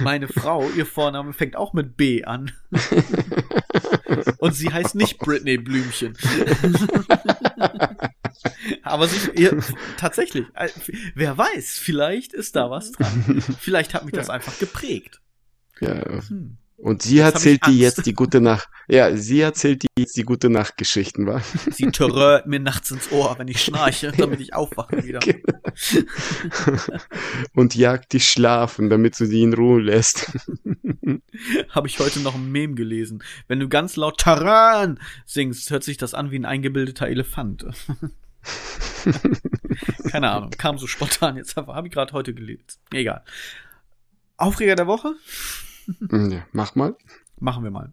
Meine 0.00 0.28
Frau, 0.28 0.68
ihr 0.70 0.86
Vorname 0.86 1.32
fängt 1.32 1.56
auch 1.56 1.72
mit 1.72 1.96
B 1.96 2.24
an. 2.24 2.52
Und 4.38 4.52
sie 4.54 4.72
heißt 4.72 4.94
nicht 4.94 5.18
Britney 5.18 5.58
Blümchen. 5.58 6.16
Aber 8.82 9.08
sie, 9.08 9.30
ihr, 9.34 9.58
tatsächlich, 9.98 10.46
äh, 10.54 10.68
wer 11.14 11.36
weiß, 11.36 11.78
vielleicht 11.78 12.32
ist 12.32 12.56
da 12.56 12.70
was 12.70 12.92
dran. 12.92 13.42
Vielleicht 13.60 13.94
hat 13.94 14.04
mich 14.04 14.14
das 14.14 14.30
einfach 14.30 14.58
geprägt. 14.58 15.20
ja. 15.80 16.22
Hm. 16.28 16.58
Und 16.78 17.02
sie 17.02 17.16
Jetzt 17.16 17.34
erzählt 17.36 17.62
dir 17.62 17.68
Angst. 17.70 17.80
jetzt 17.80 18.06
die 18.06 18.12
gute 18.12 18.40
Nacht. 18.40 18.68
Ja, 18.86 19.16
sie 19.16 19.40
erzählt 19.40 19.82
dir 19.82 19.88
jetzt 19.98 20.16
die 20.16 20.24
gute 20.24 20.50
Nachtgeschichten, 20.50 21.26
wa? 21.26 21.40
Sie 21.70 21.90
terrört 21.90 22.46
mir 22.46 22.60
nachts 22.60 22.90
ins 22.90 23.10
Ohr, 23.10 23.38
wenn 23.38 23.48
ich 23.48 23.62
schnarche, 23.62 24.12
damit 24.16 24.40
ich 24.40 24.52
aufwache 24.52 25.02
wieder. 25.02 25.20
Und 27.54 27.74
jagt 27.74 28.12
dich 28.12 28.28
schlafen, 28.28 28.90
damit 28.90 29.18
du 29.18 29.26
sie 29.26 29.42
in 29.42 29.54
Ruhe 29.54 29.80
lässt. 29.80 30.30
Habe 31.70 31.88
ich 31.88 31.98
heute 31.98 32.20
noch 32.20 32.34
ein 32.34 32.52
Mem 32.52 32.76
gelesen. 32.76 33.22
Wenn 33.48 33.58
du 33.58 33.68
ganz 33.68 33.96
laut 33.96 34.20
Taran 34.20 35.00
singst, 35.24 35.70
hört 35.70 35.82
sich 35.82 35.96
das 35.96 36.12
an 36.12 36.30
wie 36.30 36.38
ein 36.38 36.44
eingebildeter 36.44 37.08
Elefant. 37.08 37.64
Keine 40.10 40.30
Ahnung, 40.30 40.50
kam 40.50 40.76
so 40.78 40.86
spontan 40.86 41.36
jetzt. 41.36 41.56
Habe 41.56 41.88
ich 41.88 41.92
gerade 41.92 42.12
heute 42.12 42.34
gelesen. 42.34 42.64
Egal. 42.92 43.24
Aufreger 44.36 44.76
der 44.76 44.86
Woche? 44.86 45.14
Ja, 46.10 46.46
mach 46.52 46.74
mal. 46.74 46.96
Machen 47.38 47.64
wir 47.64 47.70
mal. 47.70 47.92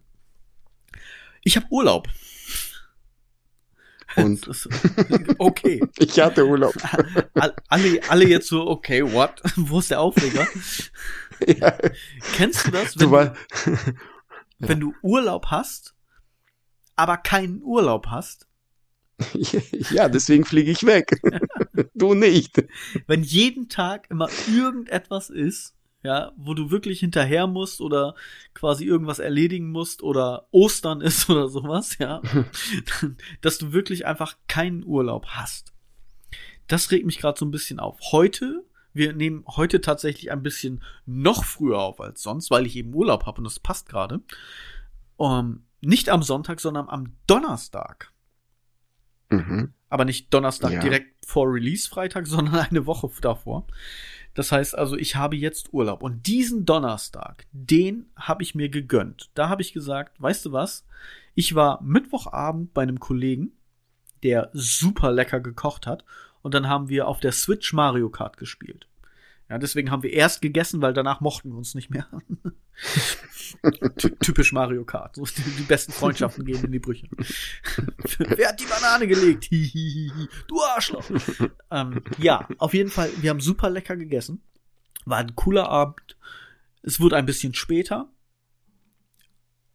Ich 1.42 1.56
habe 1.56 1.66
Urlaub. 1.70 2.08
Und 4.16 4.48
okay. 5.38 5.82
ich 5.98 6.20
hatte 6.20 6.46
Urlaub. 6.46 6.74
All- 7.34 7.54
Alle, 7.68 8.00
alle 8.08 8.28
jetzt 8.28 8.48
so, 8.48 8.66
okay, 8.68 9.02
what? 9.02 9.42
Wo 9.56 9.80
ist 9.80 9.90
der 9.90 10.00
Aufreger? 10.00 10.46
ja, 11.46 11.76
Kennst 12.34 12.66
du 12.66 12.70
das, 12.70 12.94
wenn 12.96 13.00
du 13.00 13.06
du, 13.06 13.10
war, 13.10 13.34
wenn 14.60 14.80
du 14.80 14.94
Urlaub 15.02 15.46
hast, 15.46 15.94
aber 16.96 17.16
keinen 17.16 17.62
Urlaub 17.62 18.06
hast? 18.06 18.46
ja, 19.90 20.08
deswegen 20.08 20.44
fliege 20.44 20.70
ich 20.70 20.84
weg. 20.86 21.20
du 21.94 22.14
nicht. 22.14 22.64
wenn 23.06 23.22
jeden 23.22 23.68
Tag 23.68 24.10
immer 24.10 24.28
irgendetwas 24.48 25.30
ist, 25.30 25.73
ja, 26.04 26.32
wo 26.36 26.52
du 26.52 26.70
wirklich 26.70 27.00
hinterher 27.00 27.46
musst 27.46 27.80
oder 27.80 28.14
quasi 28.52 28.84
irgendwas 28.84 29.18
erledigen 29.18 29.70
musst 29.72 30.02
oder 30.02 30.46
Ostern 30.50 31.00
ist 31.00 31.28
oder 31.30 31.48
sowas, 31.48 31.98
ja, 31.98 32.20
dass 33.40 33.58
du 33.58 33.72
wirklich 33.72 34.06
einfach 34.06 34.36
keinen 34.46 34.84
Urlaub 34.84 35.26
hast. 35.28 35.72
Das 36.68 36.90
regt 36.90 37.06
mich 37.06 37.18
gerade 37.18 37.38
so 37.38 37.46
ein 37.46 37.50
bisschen 37.50 37.80
auf. 37.80 37.98
Heute, 38.12 38.64
wir 38.92 39.14
nehmen 39.14 39.44
heute 39.48 39.80
tatsächlich 39.80 40.30
ein 40.30 40.42
bisschen 40.42 40.82
noch 41.06 41.44
früher 41.44 41.78
auf 41.78 42.00
als 42.00 42.22
sonst, 42.22 42.50
weil 42.50 42.66
ich 42.66 42.76
eben 42.76 42.94
Urlaub 42.94 43.26
habe 43.26 43.38
und 43.38 43.44
das 43.44 43.58
passt 43.58 43.88
gerade. 43.88 44.20
Um, 45.16 45.64
nicht 45.80 46.10
am 46.10 46.22
Sonntag, 46.22 46.60
sondern 46.60 46.88
am 46.88 47.14
Donnerstag. 47.26 48.12
Mhm. 49.30 49.72
Aber 49.88 50.04
nicht 50.04 50.32
Donnerstag 50.34 50.72
Ja. 50.72 50.80
direkt 50.80 51.24
vor 51.24 51.52
Release-Freitag, 51.52 52.26
sondern 52.28 52.56
eine 52.56 52.86
Woche 52.86 53.10
davor. 53.20 53.66
Das 54.34 54.50
heißt 54.50 54.76
also, 54.76 54.96
ich 54.96 55.16
habe 55.16 55.36
jetzt 55.36 55.72
Urlaub. 55.72 56.02
Und 56.02 56.26
diesen 56.26 56.66
Donnerstag, 56.66 57.46
den 57.52 58.06
habe 58.16 58.42
ich 58.42 58.54
mir 58.54 58.68
gegönnt. 58.68 59.30
Da 59.34 59.48
habe 59.48 59.62
ich 59.62 59.72
gesagt, 59.72 60.20
weißt 60.20 60.46
du 60.46 60.52
was? 60.52 60.84
Ich 61.34 61.54
war 61.54 61.82
Mittwochabend 61.82 62.74
bei 62.74 62.82
einem 62.82 63.00
Kollegen, 63.00 63.52
der 64.22 64.50
super 64.52 65.12
lecker 65.12 65.40
gekocht 65.40 65.86
hat. 65.86 66.04
Und 66.42 66.52
dann 66.52 66.68
haben 66.68 66.88
wir 66.88 67.08
auf 67.08 67.20
der 67.20 67.32
Switch 67.32 67.72
Mario 67.72 68.10
Kart 68.10 68.36
gespielt. 68.36 68.86
Ja, 69.50 69.58
deswegen 69.58 69.90
haben 69.90 70.02
wir 70.02 70.12
erst 70.12 70.40
gegessen, 70.40 70.80
weil 70.80 70.94
danach 70.94 71.20
mochten 71.20 71.50
wir 71.50 71.56
uns 71.58 71.74
nicht 71.74 71.90
mehr. 71.90 72.08
Ty- 73.98 74.16
Typisch 74.20 74.52
Mario 74.52 74.84
Kart. 74.84 75.16
So, 75.16 75.24
die, 75.24 75.62
besten 75.62 75.92
Freundschaften 75.92 76.44
gehen 76.44 76.64
in 76.64 76.72
die 76.72 76.78
Brüche. 76.78 77.08
Wer 78.18 78.48
hat 78.48 78.60
die 78.60 78.64
Banane 78.64 79.06
gelegt? 79.06 79.50
Du 80.48 80.62
Arschloch. 80.62 81.04
ähm, 81.70 82.02
ja, 82.18 82.48
auf 82.58 82.72
jeden 82.74 82.90
Fall, 82.90 83.10
wir 83.20 83.30
haben 83.30 83.40
super 83.40 83.68
lecker 83.70 83.96
gegessen. 83.96 84.42
War 85.04 85.18
ein 85.18 85.34
cooler 85.36 85.68
Abend. 85.68 86.16
Es 86.82 86.98
wurde 87.00 87.16
ein 87.16 87.26
bisschen 87.26 87.54
später. 87.54 88.08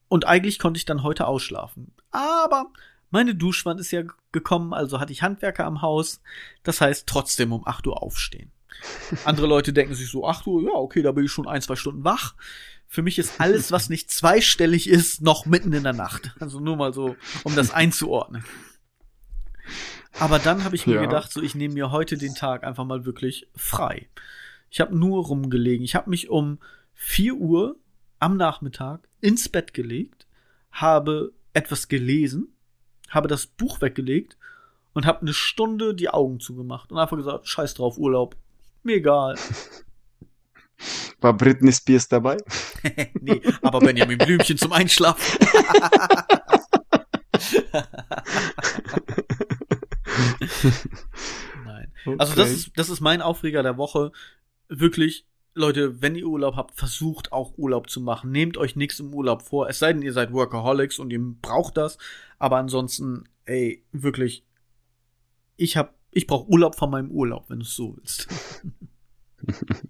Und 0.07 0.25
eigentlich 0.25 0.57
konnte 0.57 0.79
ich 0.79 0.85
dann 0.85 1.03
heute 1.03 1.27
ausschlafen. 1.27 1.93
Aber 2.09 2.71
meine 3.11 3.35
Duschwand 3.35 3.79
ist 3.79 3.91
ja 3.91 4.03
gekommen, 4.31 4.73
also 4.73 4.99
hatte 4.99 5.13
ich 5.13 5.21
Handwerker 5.21 5.65
am 5.65 5.83
Haus. 5.83 6.21
Das 6.63 6.81
heißt, 6.81 7.05
trotzdem 7.07 7.53
um 7.53 7.67
8 7.67 7.85
Uhr 7.85 8.01
aufstehen. 8.01 8.51
Andere 9.25 9.47
Leute 9.47 9.73
denken 9.73 9.93
sich 9.95 10.09
so, 10.09 10.27
8 10.27 10.45
Uhr, 10.47 10.63
ja, 10.63 10.73
okay, 10.73 11.01
da 11.01 11.11
bin 11.11 11.25
ich 11.25 11.31
schon 11.31 11.47
ein, 11.47 11.61
zwei 11.61 11.75
Stunden 11.75 12.03
wach. 12.03 12.35
Für 12.87 13.01
mich 13.01 13.19
ist 13.19 13.39
alles, 13.39 13.71
was 13.71 13.89
nicht 13.89 14.09
zweistellig 14.11 14.89
ist, 14.89 15.21
noch 15.21 15.45
mitten 15.45 15.73
in 15.73 15.83
der 15.83 15.93
Nacht. 15.93 16.35
Also 16.39 16.59
nur 16.59 16.75
mal 16.75 16.93
so, 16.93 17.15
um 17.43 17.55
das 17.55 17.71
einzuordnen. 17.71 18.43
Aber 20.19 20.39
dann 20.39 20.63
habe 20.63 20.75
ich 20.75 20.87
mir 20.87 20.95
Ja. 20.95 21.01
gedacht, 21.01 21.31
so 21.31 21.41
ich 21.41 21.55
nehme 21.55 21.75
mir 21.75 21.91
heute 21.91 22.17
den 22.17 22.33
Tag 22.35 22.63
einfach 22.63 22.85
mal 22.85 23.05
wirklich 23.05 23.47
frei. 23.55 24.09
Ich 24.71 24.81
habe 24.81 24.97
nur 24.97 25.25
rumgelegen. 25.25 25.83
Ich 25.85 25.95
habe 25.95 26.09
mich 26.09 26.29
um 26.29 26.59
4 26.93 27.35
Uhr 27.35 27.75
am 28.19 28.37
Nachmittag 28.37 29.07
ins 29.21 29.49
Bett 29.49 29.73
gelegt, 29.73 30.27
habe 30.71 31.31
etwas 31.53 31.87
gelesen, 31.87 32.53
habe 33.09 33.27
das 33.27 33.45
Buch 33.47 33.81
weggelegt 33.81 34.37
und 34.93 35.05
habe 35.05 35.21
eine 35.21 35.33
Stunde 35.33 35.95
die 35.95 36.09
Augen 36.09 36.39
zugemacht 36.39 36.91
und 36.91 36.97
einfach 36.97 37.17
gesagt, 37.17 37.47
scheiß 37.47 37.75
drauf, 37.75 37.97
Urlaub. 37.97 38.35
Mir 38.83 38.95
egal. 38.97 39.35
War 41.21 41.33
Britney 41.35 41.73
Spears 41.73 42.07
dabei? 42.07 42.37
nee, 43.19 43.41
aber 43.61 43.79
Benjamin 43.79 44.17
Blümchen 44.17 44.57
zum 44.57 44.71
Einschlafen. 44.71 45.45
Nein. 51.65 51.91
Also 52.17 52.35
das 52.35 52.47
Okay. 52.49 52.53
ist, 52.53 52.71
das 52.75 52.89
ist 52.89 53.01
mein 53.01 53.21
Aufreger 53.21 53.63
der 53.63 53.77
Woche. 53.77 54.11
Wirklich, 54.67 55.25
Leute, 55.53 56.01
wenn 56.01 56.15
ihr 56.15 56.27
Urlaub 56.27 56.55
habt, 56.55 56.75
versucht 56.75 57.31
auch 57.31 57.57
Urlaub 57.57 57.89
zu 57.89 58.01
machen. 58.01 58.31
Nehmt 58.31 58.57
euch 58.57 58.75
nichts 58.75 58.99
im 58.99 59.13
Urlaub 59.13 59.41
vor. 59.41 59.67
Es 59.69 59.79
sei 59.79 59.93
denn, 59.93 60.01
ihr 60.01 60.13
seid 60.13 60.31
Workaholics 60.31 60.99
und 60.99 61.11
ihr 61.11 61.19
braucht 61.19 61.77
das. 61.77 61.97
Aber 62.37 62.57
ansonsten, 62.57 63.25
ey, 63.45 63.83
wirklich, 63.91 64.45
ich 65.57 65.75
hab, 65.75 65.95
ich 66.11 66.27
brauche 66.27 66.49
Urlaub 66.49 66.75
von 66.75 66.89
meinem 66.91 67.11
Urlaub, 67.11 67.49
wenn 67.49 67.59
du 67.59 67.65
es 67.65 67.75
so 67.75 67.95
willst. 67.97 68.27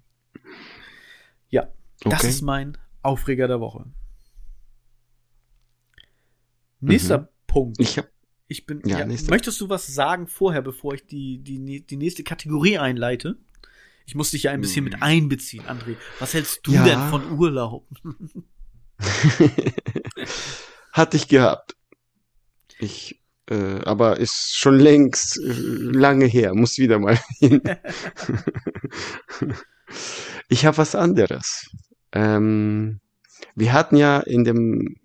ja, 1.48 1.68
das 2.00 2.20
Okay. 2.20 2.28
ist 2.28 2.42
mein 2.42 2.78
Aufreger 3.02 3.48
der 3.48 3.60
Woche. 3.60 3.86
Nächster 6.80 7.18
Mhm. 7.22 7.28
Punkt. 7.46 7.80
Ich 7.80 7.98
hab, 7.98 8.08
Ich 8.46 8.66
bin. 8.66 8.82
Ja, 8.86 9.00
Ja, 9.00 9.06
möchtest 9.06 9.60
du 9.60 9.68
was 9.68 9.86
sagen 9.86 10.26
vorher, 10.26 10.62
bevor 10.62 10.94
ich 10.94 11.06
die, 11.06 11.38
die, 11.38 11.84
die 11.86 11.96
nächste 11.96 12.24
Kategorie 12.24 12.78
einleite? 12.78 13.36
Ich 14.06 14.14
muss 14.14 14.30
dich 14.32 14.44
ja 14.44 14.50
ein 14.50 14.60
bisschen 14.60 14.84
mit 14.84 15.02
einbeziehen, 15.02 15.64
André. 15.66 15.96
Was 16.18 16.34
hältst 16.34 16.66
du 16.66 16.72
Ja. 16.72 16.84
denn 16.84 17.00
von 17.10 17.38
Urlaub? 17.38 17.86
hatte 20.92 21.16
ich 21.16 21.28
gehabt. 21.28 21.76
Ich, 22.78 23.19
äh, 23.50 23.80
aber 23.84 24.18
ist 24.18 24.56
schon 24.56 24.78
längst 24.78 25.38
äh, 25.38 25.52
lange 25.52 26.26
her, 26.26 26.54
muss 26.54 26.78
wieder 26.78 26.98
mal 26.98 27.18
hin. 27.38 27.60
ich 30.48 30.64
habe 30.64 30.78
was 30.78 30.94
anderes. 30.94 31.70
Ähm, 32.12 33.00
wir 33.54 33.72
hatten 33.72 33.96
ja 33.96 34.20
in 34.20 34.44
dem 34.44 34.96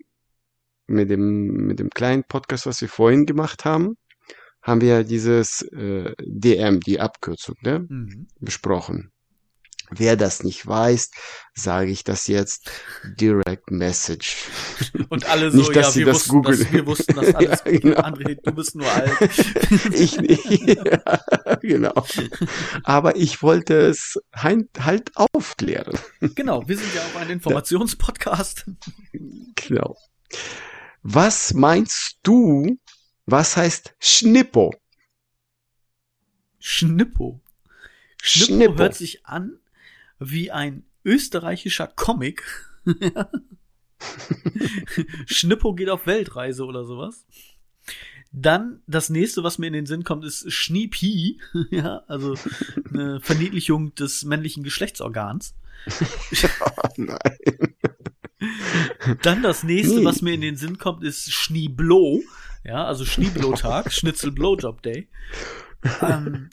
mit 0.86 1.10
dem 1.10 1.66
mit 1.66 1.80
dem 1.80 1.90
kleinen 1.90 2.24
Podcast, 2.24 2.66
was 2.66 2.80
wir 2.80 2.88
vorhin 2.88 3.26
gemacht 3.26 3.64
haben, 3.64 3.96
haben 4.62 4.80
wir 4.80 4.88
ja 4.88 5.02
dieses 5.02 5.62
äh, 5.62 6.14
DM, 6.20 6.80
die 6.80 7.00
Abkürzung, 7.00 7.56
ne? 7.62 7.86
Mhm. 7.88 8.28
besprochen. 8.40 9.10
Wer 9.90 10.16
das 10.16 10.42
nicht 10.42 10.66
weiß, 10.66 11.10
sage 11.54 11.92
ich 11.92 12.02
das 12.02 12.26
jetzt 12.26 12.68
Direct 13.04 13.70
Message. 13.70 14.36
Und 15.10 15.26
alle 15.26 15.52
so, 15.52 15.58
Nicht, 15.58 15.76
dass 15.76 15.86
ja, 15.86 15.90
sie 15.92 15.98
wir, 16.00 16.06
das 16.06 16.14
wussten 16.16 16.32
googeln. 16.42 16.58
das, 16.58 16.72
wir 16.72 16.86
wussten 16.86 17.14
das 17.14 17.34
alles. 17.34 17.62
Ja, 17.64 17.70
genau. 17.78 18.00
André, 18.00 18.38
du 18.42 18.52
bist 18.52 18.74
nur 18.74 18.90
alt. 18.90 19.12
Ich 19.92 20.20
nicht. 20.20 20.76
Ja, 20.76 21.56
genau. 21.62 22.04
Aber 22.82 23.16
ich 23.16 23.42
wollte 23.42 23.74
es 23.86 24.18
halt 24.34 25.12
aufklären. 25.16 25.96
genau, 26.34 26.66
wir 26.66 26.76
sind 26.76 26.92
ja 26.94 27.02
auch 27.02 27.20
ein 27.20 27.30
Informationspodcast. 27.30 28.64
Genau. 29.54 29.96
Was 31.02 31.54
meinst 31.54 32.18
du, 32.24 32.76
was 33.26 33.56
heißt 33.56 33.94
Schnippo? 34.00 34.74
Schnippo. 36.58 37.40
Schnippo, 38.20 38.46
Schnippo. 38.54 38.78
hört 38.78 38.94
sich 38.96 39.24
an 39.24 39.60
wie 40.18 40.50
ein 40.50 40.84
österreichischer 41.04 41.86
Comic. 41.86 42.42
Schnippo 45.26 45.74
geht 45.74 45.88
auf 45.88 46.06
Weltreise 46.06 46.64
oder 46.64 46.84
sowas. 46.84 47.24
Dann 48.32 48.82
das 48.86 49.08
nächste, 49.08 49.42
was 49.44 49.58
mir 49.58 49.68
in 49.68 49.72
den 49.72 49.86
Sinn 49.86 50.04
kommt, 50.04 50.24
ist 50.24 50.52
Schniepi. 50.52 51.40
ja, 51.70 52.02
also 52.06 52.34
eine 52.92 53.20
Verniedlichung 53.22 53.94
des 53.94 54.24
männlichen 54.24 54.62
Geschlechtsorgans. 54.62 55.54
Oh 56.60 56.88
nein. 56.96 57.18
Dann 59.22 59.42
das 59.42 59.62
nächste, 59.62 60.00
Nee. 60.00 60.04
was 60.04 60.20
mir 60.20 60.34
in 60.34 60.40
den 60.40 60.56
Sinn 60.56 60.78
kommt, 60.78 61.02
ist 61.04 61.32
Schnieblo. 61.32 62.20
Ja, 62.64 62.84
also 62.84 63.04
Schnieblo-Tag, 63.04 63.92
Schnitzel-Blowjob-Day. 63.92 65.08
Ähm, 66.02 66.50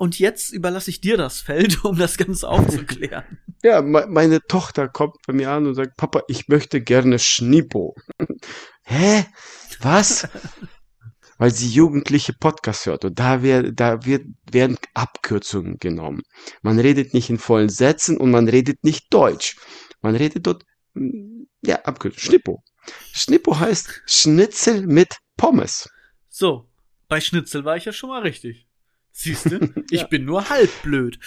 und 0.00 0.18
jetzt 0.18 0.50
überlasse 0.50 0.88
ich 0.88 1.02
dir 1.02 1.18
das 1.18 1.42
Feld, 1.42 1.84
um 1.84 1.98
das 1.98 2.16
Ganze 2.16 2.48
aufzuklären. 2.48 3.38
Ja, 3.62 3.82
me 3.82 4.06
meine 4.08 4.40
Tochter 4.40 4.88
kommt 4.88 5.16
bei 5.26 5.34
mir 5.34 5.50
an 5.50 5.66
und 5.66 5.74
sagt, 5.74 5.98
Papa, 5.98 6.22
ich 6.28 6.48
möchte 6.48 6.80
gerne 6.80 7.18
Schnippo. 7.18 7.94
Hä? 8.84 9.26
Was? 9.80 10.26
Weil 11.36 11.50
sie 11.50 11.68
jugendliche 11.68 12.32
Podcasts 12.32 12.86
hört 12.86 13.04
und 13.04 13.18
da, 13.18 13.42
wär, 13.42 13.70
da 13.70 14.06
wird, 14.06 14.24
werden 14.50 14.78
Abkürzungen 14.94 15.76
genommen. 15.78 16.22
Man 16.62 16.78
redet 16.78 17.12
nicht 17.12 17.28
in 17.28 17.36
vollen 17.36 17.68
Sätzen 17.68 18.16
und 18.16 18.30
man 18.30 18.48
redet 18.48 18.82
nicht 18.82 19.12
Deutsch. 19.12 19.58
Man 20.00 20.16
redet 20.16 20.46
dort, 20.46 20.64
mm, 20.94 21.42
ja, 21.60 21.82
Abkürzung, 21.82 22.18
Schnippo. 22.18 22.62
Schnippo 23.12 23.60
heißt 23.60 24.04
Schnitzel 24.06 24.86
mit 24.86 25.16
Pommes. 25.36 25.86
So, 26.30 26.66
bei 27.08 27.20
Schnitzel 27.20 27.66
war 27.66 27.76
ich 27.76 27.84
ja 27.84 27.92
schon 27.92 28.08
mal 28.08 28.22
richtig. 28.22 28.69
Siehst 29.12 29.46
du? 29.50 29.58
Ich 29.90 30.00
Ja. 30.02 30.06
bin 30.06 30.24
nur 30.24 30.48
halb 30.48 30.70
blöd. 30.82 31.18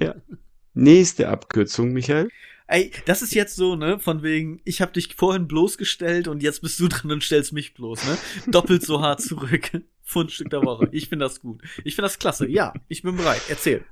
Nächste 0.74 1.28
Abkürzung, 1.28 1.92
Michael. 1.92 2.28
Ey, 2.68 2.90
das 3.06 3.22
ist 3.22 3.32
jetzt 3.32 3.54
so, 3.54 3.76
ne, 3.76 4.00
von 4.00 4.22
wegen, 4.24 4.60
ich 4.64 4.82
hab 4.82 4.92
dich 4.92 5.14
vorhin 5.14 5.46
bloßgestellt 5.46 6.26
und 6.26 6.42
jetzt 6.42 6.60
bist 6.62 6.78
du 6.80 6.88
dran 6.88 7.12
und 7.12 7.22
stellst 7.22 7.52
mich 7.52 7.74
bloß, 7.74 8.04
ne? 8.04 8.18
Doppelt 8.48 8.82
so 8.84 9.00
hart 9.00 9.22
zurück. 9.22 9.70
Fundstück 10.02 10.50
der 10.50 10.62
Woche. 10.62 10.88
Ich 10.92 11.08
finde 11.08 11.24
das 11.24 11.40
gut. 11.40 11.62
Ich 11.84 11.94
finde 11.94 12.06
das 12.06 12.18
klasse. 12.18 12.48
Ja, 12.48 12.72
ich 12.88 13.02
bin 13.02 13.16
bereit. 13.16 13.42
Erzähl. 13.48 13.84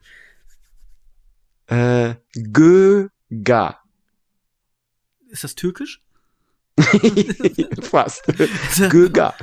Äh, 1.67 2.15
Göga. 2.53 3.81
Ist 5.31 5.43
das 5.45 5.55
türkisch? 5.55 6.03
Fast. 7.83 8.23
Göga. 8.91 9.35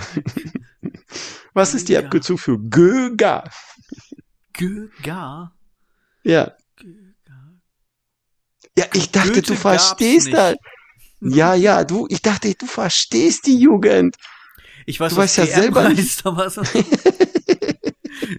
Was 1.53 1.73
ist 1.73 1.89
die. 1.89 1.97
Abkürzung 1.97 2.37
für 2.37 2.57
Göga? 2.57 3.43
Göga. 4.53 5.53
Ja. 6.23 6.53
Ja, 8.77 8.85
ich 8.93 9.11
dachte, 9.11 9.33
Goethe 9.33 9.41
du 9.53 9.55
verstehst 9.55 10.31
das. 10.31 10.55
Ja, 11.19 11.53
ja, 11.53 11.83
du, 11.83 12.07
ich 12.09 12.21
dachte, 12.21 12.53
du 12.55 12.65
verstehst 12.65 13.45
die 13.45 13.57
Jugend. 13.59 14.15
Ich 14.85 14.99
weiß, 14.99 15.13
Du 15.13 15.17
weißt 15.17 15.37
ja 15.37 15.45
selber 15.45 15.93
so. 16.49 16.61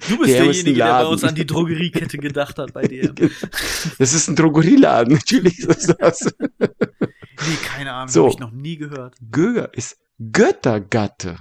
Du 0.09 0.19
bist 0.19 0.35
ein 0.35 0.45
derjenige, 0.45 0.75
der 0.75 0.87
bei 0.87 1.07
uns 1.07 1.23
an 1.23 1.35
die 1.35 1.45
Drogeriekette 1.47 2.17
gedacht 2.17 2.59
hat 2.59 2.73
bei 2.73 2.83
DM. 2.83 3.15
Das 3.99 4.13
ist 4.15 4.29
ein 4.29 4.37
Drogerieladen, 4.37 5.15
natürlich 5.15 5.59
ist 5.59 5.95
das. 5.99 6.33
Nee, 6.59 7.57
keine 7.65 7.93
Ahnung, 7.93 8.09
So. 8.09 8.23
habe 8.25 8.33
ich 8.33 8.39
noch 8.39 8.53
nie 8.53 8.77
gehört. 8.77 9.17
Göga 9.31 9.67
ist 9.67 9.99
Göttergatte. 10.33 11.37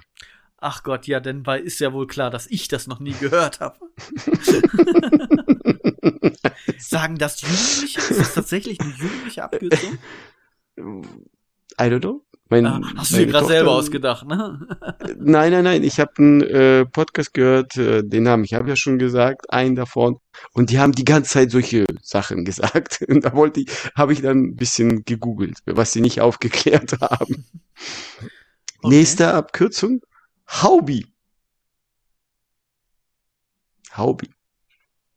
Ach 0.63 0.83
Gott, 0.83 1.07
ja, 1.07 1.19
denn 1.19 1.43
weil 1.47 1.61
ist 1.61 1.79
ja 1.79 1.91
wohl 1.91 2.05
klar, 2.05 2.29
dass 2.29 2.45
ich 2.45 2.67
das 2.67 2.85
noch 2.85 2.99
nie 2.99 3.13
gehört 3.13 3.61
habe. 3.61 3.79
Sagen 6.77 7.17
das 7.17 7.41
Jugendliche? 7.41 7.99
Ist 7.99 8.19
das 8.19 8.33
tatsächlich 8.35 8.79
eine 8.79 8.91
jugendliche 8.91 9.43
Abkürzung? 9.43 9.97
I 10.77 11.83
don't 11.83 12.01
know. 12.01 12.23
Mein, 12.49 12.65
Ah, 12.65 12.79
hast 12.97 13.13
du 13.13 13.17
dir 13.17 13.27
gerade 13.27 13.47
selber 13.47 13.71
ausgedacht, 13.71 14.27
ne? 14.27 14.67
Nein, 15.17 15.51
nein, 15.53 15.63
nein. 15.63 15.83
Ich 15.83 15.99
habe 15.99 16.11
einen 16.17 16.41
äh, 16.41 16.85
Podcast 16.85 17.33
gehört, 17.33 17.77
äh, 17.77 18.03
den 18.03 18.23
Namen, 18.23 18.43
ich 18.43 18.53
habe 18.53 18.69
ja 18.69 18.75
schon 18.75 18.99
gesagt, 18.99 19.51
einen 19.51 19.75
davon. 19.75 20.17
Und 20.51 20.69
die 20.69 20.77
haben 20.77 20.91
die 20.91 21.05
ganze 21.05 21.31
Zeit 21.31 21.49
solche 21.49 21.85
Sachen 22.03 22.45
gesagt. 22.45 23.03
Und 23.07 23.25
da 23.25 23.33
wollte 23.33 23.61
ich, 23.61 23.67
habe 23.95 24.13
ich 24.13 24.21
dann 24.21 24.43
ein 24.43 24.55
bisschen 24.57 25.05
gegoogelt, 25.05 25.57
was 25.65 25.93
sie 25.93 26.01
nicht 26.01 26.21
aufgeklärt 26.21 26.99
haben. 26.99 27.45
Okay. 28.83 28.95
Nächste 28.95 29.33
Abkürzung, 29.33 30.01
Haubi. 30.51 31.05
Haubi. 33.95 34.29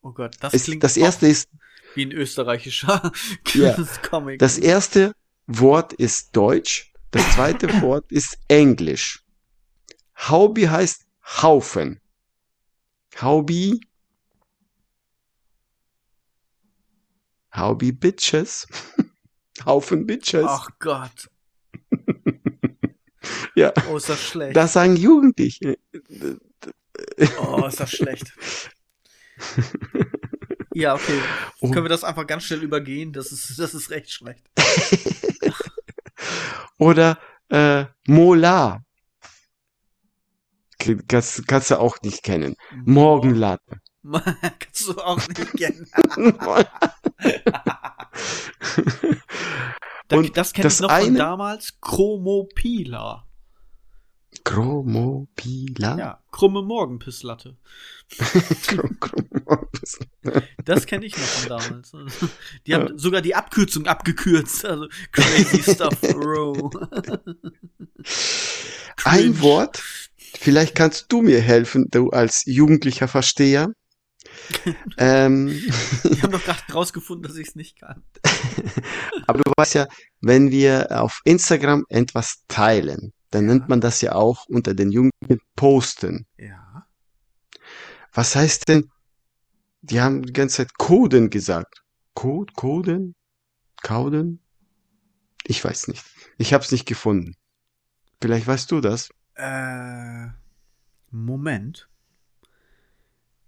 Oh 0.02 0.12
Gott, 0.12 0.36
das 0.40 0.54
Es, 0.54 0.64
klingt 0.64 0.82
das 0.84 0.96
erste 0.96 1.26
ist, 1.26 1.48
wie 1.94 2.04
ein 2.06 2.12
österreichischer 2.12 3.12
Ja, 3.54 3.76
Comic. 4.02 4.38
das 4.38 4.58
erste 4.58 5.12
Wort 5.46 5.92
ist 5.92 6.34
Deutsch, 6.36 6.92
Das 7.10 7.34
zweite 7.34 7.68
Wort 7.82 8.10
ist 8.10 8.38
Englisch. 8.48 9.24
Hobby 10.28 10.62
heißt 10.62 11.06
Haufen. 11.42 12.00
Hobby. 13.20 13.80
Hobby 17.56 17.92
Bitches. 17.92 18.66
Haufen 19.64 20.06
Bitches. 20.06 20.46
Ach 20.48 20.68
Gott. 20.80 21.30
Ja. 23.54 23.72
Oh, 23.90 23.96
ist 23.96 24.08
das 24.08 24.22
schlecht. 24.22 24.56
Das 24.56 24.72
sagen 24.72 24.96
Jugendliche. 24.96 25.78
Oh, 27.40 27.66
ist 27.66 27.80
das 27.80 27.90
schlecht. 27.90 28.32
Ja, 30.74 30.94
okay. 30.94 31.20
Oh. 31.60 31.70
Können 31.70 31.84
wir 31.84 31.88
das 31.88 32.04
einfach 32.04 32.26
ganz 32.26 32.44
schnell 32.44 32.62
übergehen? 32.62 33.12
Das 33.12 33.32
ist, 33.32 33.58
das 33.58 33.74
ist 33.74 33.90
recht 33.90 34.10
schlecht. 34.10 34.44
Oder 36.78 37.18
äh, 37.48 37.84
Molar. 38.06 38.84
Kannst, 41.08 41.46
kannst 41.46 41.70
du 41.70 41.78
auch 41.78 42.00
nicht 42.02 42.22
kennen. 42.22 42.56
Morgenlatte. 42.84 43.80
Kannst 44.04 44.86
du 44.88 45.00
auch 45.00 45.20
nicht 45.28 45.52
kennen. 45.56 45.88
Da- 50.08 50.16
Und 50.18 50.36
das 50.36 50.52
kenne 50.52 50.68
ich 50.68 50.80
noch 50.80 50.90
von 50.90 50.98
eine- 50.98 51.18
damals. 51.18 51.80
Chromopila. 51.80 53.23
Chromopila. 54.44 55.98
Ja, 55.98 56.20
krumme 56.30 56.62
Morgenpisslatte. 56.62 57.56
Das 60.64 60.86
kenne 60.86 61.06
ich 61.06 61.16
noch 61.16 61.24
von 61.24 61.48
damals. 61.48 61.92
Die 62.66 62.74
haben 62.74 62.88
Ja. 62.88 62.92
sogar 62.98 63.20
die 63.22 63.34
Abkürzung 63.34 63.86
abgekürzt. 63.86 64.64
Also 64.64 64.86
crazy 65.12 65.62
stuff, 65.62 66.00
bro. 66.00 66.70
Ein. 69.04 69.40
Wort. 69.40 69.82
Vielleicht 70.16 70.74
kannst 70.74 71.12
du 71.12 71.22
mir 71.22 71.40
helfen, 71.40 71.88
du 71.90 72.10
als 72.10 72.44
jugendlicher 72.46 73.08
Versteher. 73.08 73.72
ähm, 74.98 75.48
Die 76.04 76.22
haben 76.22 76.32
doch 76.32 76.42
gerade 76.44 76.60
rausgefunden, 76.72 77.26
dass 77.28 77.36
ich 77.36 77.48
es 77.48 77.54
nicht 77.54 77.78
kann. 77.80 78.02
aber 79.26 79.38
du 79.42 79.52
weißt 79.56 79.74
ja, 79.74 79.86
wenn 80.20 80.50
wir 80.50 80.88
auf 81.02 81.20
Instagram 81.24 81.84
etwas 81.88 82.42
teilen, 82.48 83.12
dann 83.34 83.46
nennt 83.46 83.68
man 83.68 83.80
das 83.80 84.00
ja 84.00 84.14
auch 84.14 84.46
unter 84.46 84.74
den 84.74 84.92
Jugendlichen 84.92 85.40
posten. 85.56 86.26
Ja. 86.36 86.86
Was 88.12 88.36
heißt 88.36 88.68
denn, 88.68 88.92
die 89.82 90.00
haben 90.00 90.22
die 90.22 90.32
ganze 90.32 90.58
Zeit 90.58 90.78
Coden 90.78 91.30
gesagt. 91.30 91.82
Code, 92.14 92.52
Coden, 92.54 93.16
Kauden? 93.82 94.40
Ich 95.42 95.64
weiß 95.64 95.88
nicht. 95.88 96.04
Ich 96.38 96.54
habe 96.54 96.62
es 96.62 96.70
nicht 96.70 96.86
gefunden. 96.86 97.34
Vielleicht 98.22 98.46
weißt 98.46 98.70
du 98.70 98.80
das. 98.80 99.10
Äh, 99.34 100.28
Moment. 101.10 101.88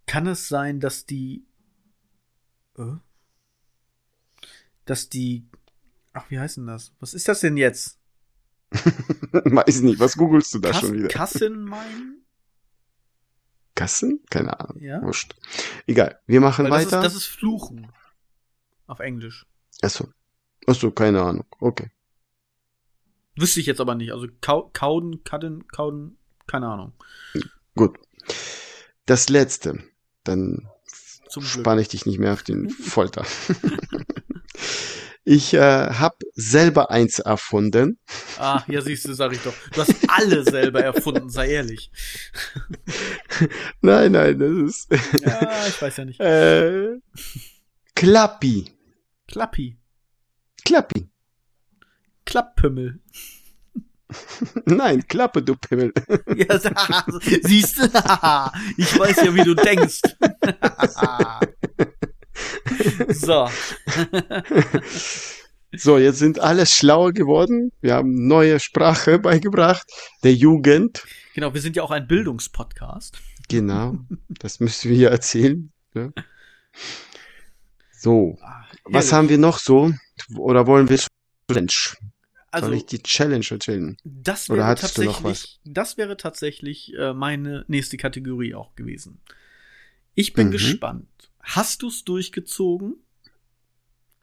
Kann 0.06 0.26
es 0.26 0.48
sein, 0.48 0.80
dass 0.80 1.06
die. 1.06 1.46
Äh? 2.76 2.96
Dass 4.84 5.08
die. 5.08 5.46
Ach, 6.12 6.28
wie 6.28 6.40
heißt 6.40 6.56
denn 6.56 6.66
das? 6.66 6.92
Was 6.98 7.14
ist 7.14 7.28
das 7.28 7.38
denn 7.40 7.56
jetzt? 7.56 8.00
weiß 9.32 9.80
nicht. 9.82 10.00
Was 10.00 10.16
googelst 10.16 10.52
du 10.54 10.58
da 10.58 10.70
Kass- 10.70 10.80
schon 10.80 10.94
wieder? 10.94 11.08
Kassen 11.08 11.64
meinen? 11.64 12.24
Kassen? 13.74 14.20
Keine 14.30 14.58
Ahnung. 14.58 14.80
Ja. 14.82 15.02
Wurscht. 15.02 15.34
Egal. 15.86 16.18
Wir 16.26 16.40
machen 16.40 16.66
das 16.66 16.84
ist, 16.84 16.92
weiter. 16.92 17.02
das 17.02 17.14
ist 17.14 17.26
Fluchen. 17.26 17.92
Auf 18.86 19.00
Englisch. 19.00 19.46
Achso. 19.82 20.08
Achso, 20.66 20.90
keine 20.90 21.22
Ahnung. 21.22 21.44
Okay. 21.60 21.90
Wüsste 23.36 23.60
ich 23.60 23.66
jetzt 23.66 23.80
aber 23.80 23.94
nicht. 23.94 24.12
Also 24.12 24.26
kau 24.40 24.70
kauden, 24.72 25.22
kadden, 25.24 25.68
kauden, 25.68 26.16
keine 26.46 26.68
Ahnung. 26.68 26.92
Gut. 27.74 27.98
Das 29.04 29.28
letzte. 29.28 29.82
Dann 30.24 30.68
spanne 31.28 31.82
ich 31.82 31.88
dich 31.88 32.06
nicht 32.06 32.18
mehr 32.18 32.32
auf 32.32 32.42
den 32.42 32.70
Folter. 32.70 33.26
ich 35.28 35.54
äh, 35.54 35.60
habe 35.60 36.16
selber 36.34 36.92
eins 36.92 37.18
erfunden. 37.18 37.98
Ah, 38.38 38.62
ja, 38.68 38.80
siehst 38.80 39.06
du, 39.06 39.12
sag 39.12 39.32
ich 39.32 39.40
doch. 39.40 39.54
Du 39.72 39.80
hast 39.80 39.92
alle 40.06 40.44
selber 40.44 40.84
erfunden, 40.84 41.28
sei 41.30 41.50
ehrlich. 41.50 41.90
Nein, 43.80 44.12
nein, 44.12 44.38
das 44.38 44.52
ist 44.52 45.22
Ja, 45.24 45.66
ich 45.66 45.82
weiß 45.82 45.96
ja 45.96 46.04
nicht. 46.04 46.20
äh, 46.20 47.00
Klappi. 47.96 48.72
Klappi. 49.26 49.76
Klappi. 50.64 51.08
Klapppümmel. 52.24 53.00
Nein, 54.64 55.08
Klappe, 55.08 55.42
du 55.42 55.56
Pimmel. 55.56 55.92
Ja, 56.36 56.60
siehst 57.42 57.78
du? 57.78 57.84
Ich 58.76 58.96
weiß 58.96 59.16
ja, 59.24 59.34
wie 59.34 59.42
du 59.42 59.54
denkst. 59.54 60.02
So. 63.10 63.48
So, 65.78 65.98
jetzt 65.98 66.20
sind 66.20 66.38
alle 66.38 66.64
schlauer 66.64 67.12
geworden. 67.12 67.70
Wir 67.82 67.94
haben 67.94 68.26
neue 68.28 68.60
Sprache 68.60 69.18
beigebracht. 69.18 69.86
Der 70.22 70.32
Jugend. 70.32 71.04
Genau, 71.34 71.52
wir 71.52 71.60
sind 71.60 71.76
ja 71.76 71.82
auch 71.82 71.90
ein 71.90 72.06
Bildungspodcast. 72.06 73.18
Genau. 73.48 73.98
Das 74.28 74.60
müssen 74.60 74.90
wir 74.92 75.10
erzählen. 75.10 75.70
Ja. 75.92 76.10
So. 77.92 78.38
Ah, 78.40 78.64
Was 78.84 79.12
haben 79.12 79.28
wir 79.28 79.38
noch 79.38 79.58
so? 79.58 79.92
Oder 80.36 80.66
wollen 80.66 80.88
wir 80.88 80.98
Challenge? 81.50 81.72
also, 82.52 82.66
Soll 82.68 82.76
ich 82.76 82.86
die 82.86 83.02
Challenge 83.02 83.44
erzählen? 83.50 83.96
das 84.04 84.48
oder 84.48 84.58
wäre 84.60 84.68
hattest 84.68 84.96
du 84.96 85.02
noch 85.04 85.20
tatsächlich, 85.20 85.60
das 85.64 85.96
wäre 85.98 86.16
tatsächlich 86.16 86.94
äh, 86.96 87.12
meine 87.12 87.64
nächste 87.68 87.96
Kategorie 87.98 88.54
auch 88.54 88.74
gewesen. 88.76 89.20
Ich 90.14 90.32
bin 90.32 90.46
Mhm. 90.46 90.52
gespannt. 90.52 91.06
Hast 91.46 91.82
du 91.82 91.88
es 91.88 92.04
durchgezogen? 92.04 92.96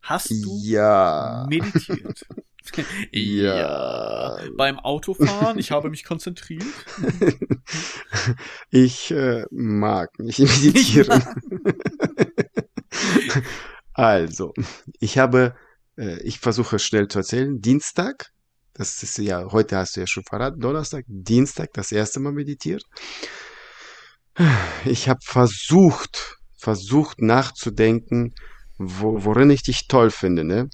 Hast 0.01 0.30
du 0.30 0.59
Ja. 0.61 1.45
meditiert? 1.49 2.26
Ja. 3.11 4.38
Beim 4.57 4.80
Autofahren, 4.80 5.59
ich 5.59 5.71
habe 5.71 5.89
mich 5.89 6.05
konzentriert. 6.05 6.63
Ich 8.71 9.11
äh, 9.11 9.43
mag 9.51 10.17
nicht 10.17 10.39
meditieren. 10.39 11.21
also, 13.93 14.53
ich 14.99 15.17
habe, 15.17 15.55
äh, 15.97 16.21
ich 16.24 16.39
versuche 16.39 16.80
schnell 16.80 17.09
zu 17.09 17.19
erzählen, 17.19 17.59
Dienstag, 17.59 18.30
das 18.74 19.03
ist 19.03 19.17
ja, 19.17 19.51
heute 19.51 19.76
hast 19.78 19.97
du 19.97 19.99
ja 19.99 20.07
schon 20.07 20.24
verraten, 20.24 20.61
Donnerstag, 20.61 21.03
Dienstag, 21.07 21.74
das 21.74 21.91
erste 21.91 22.21
Mal 22.21 22.32
meditiert. 22.32 22.84
Ich 24.86 25.09
habe 25.09 25.19
versucht, 25.21 26.38
versucht 26.64 27.22
nachzudenken, 27.22 28.34
wo, 28.78 29.26
worin 29.26 29.49
ich 29.49 29.64
dich 29.64 29.89
toll 29.89 30.11
finde, 30.11 30.45
ne? 30.45 30.70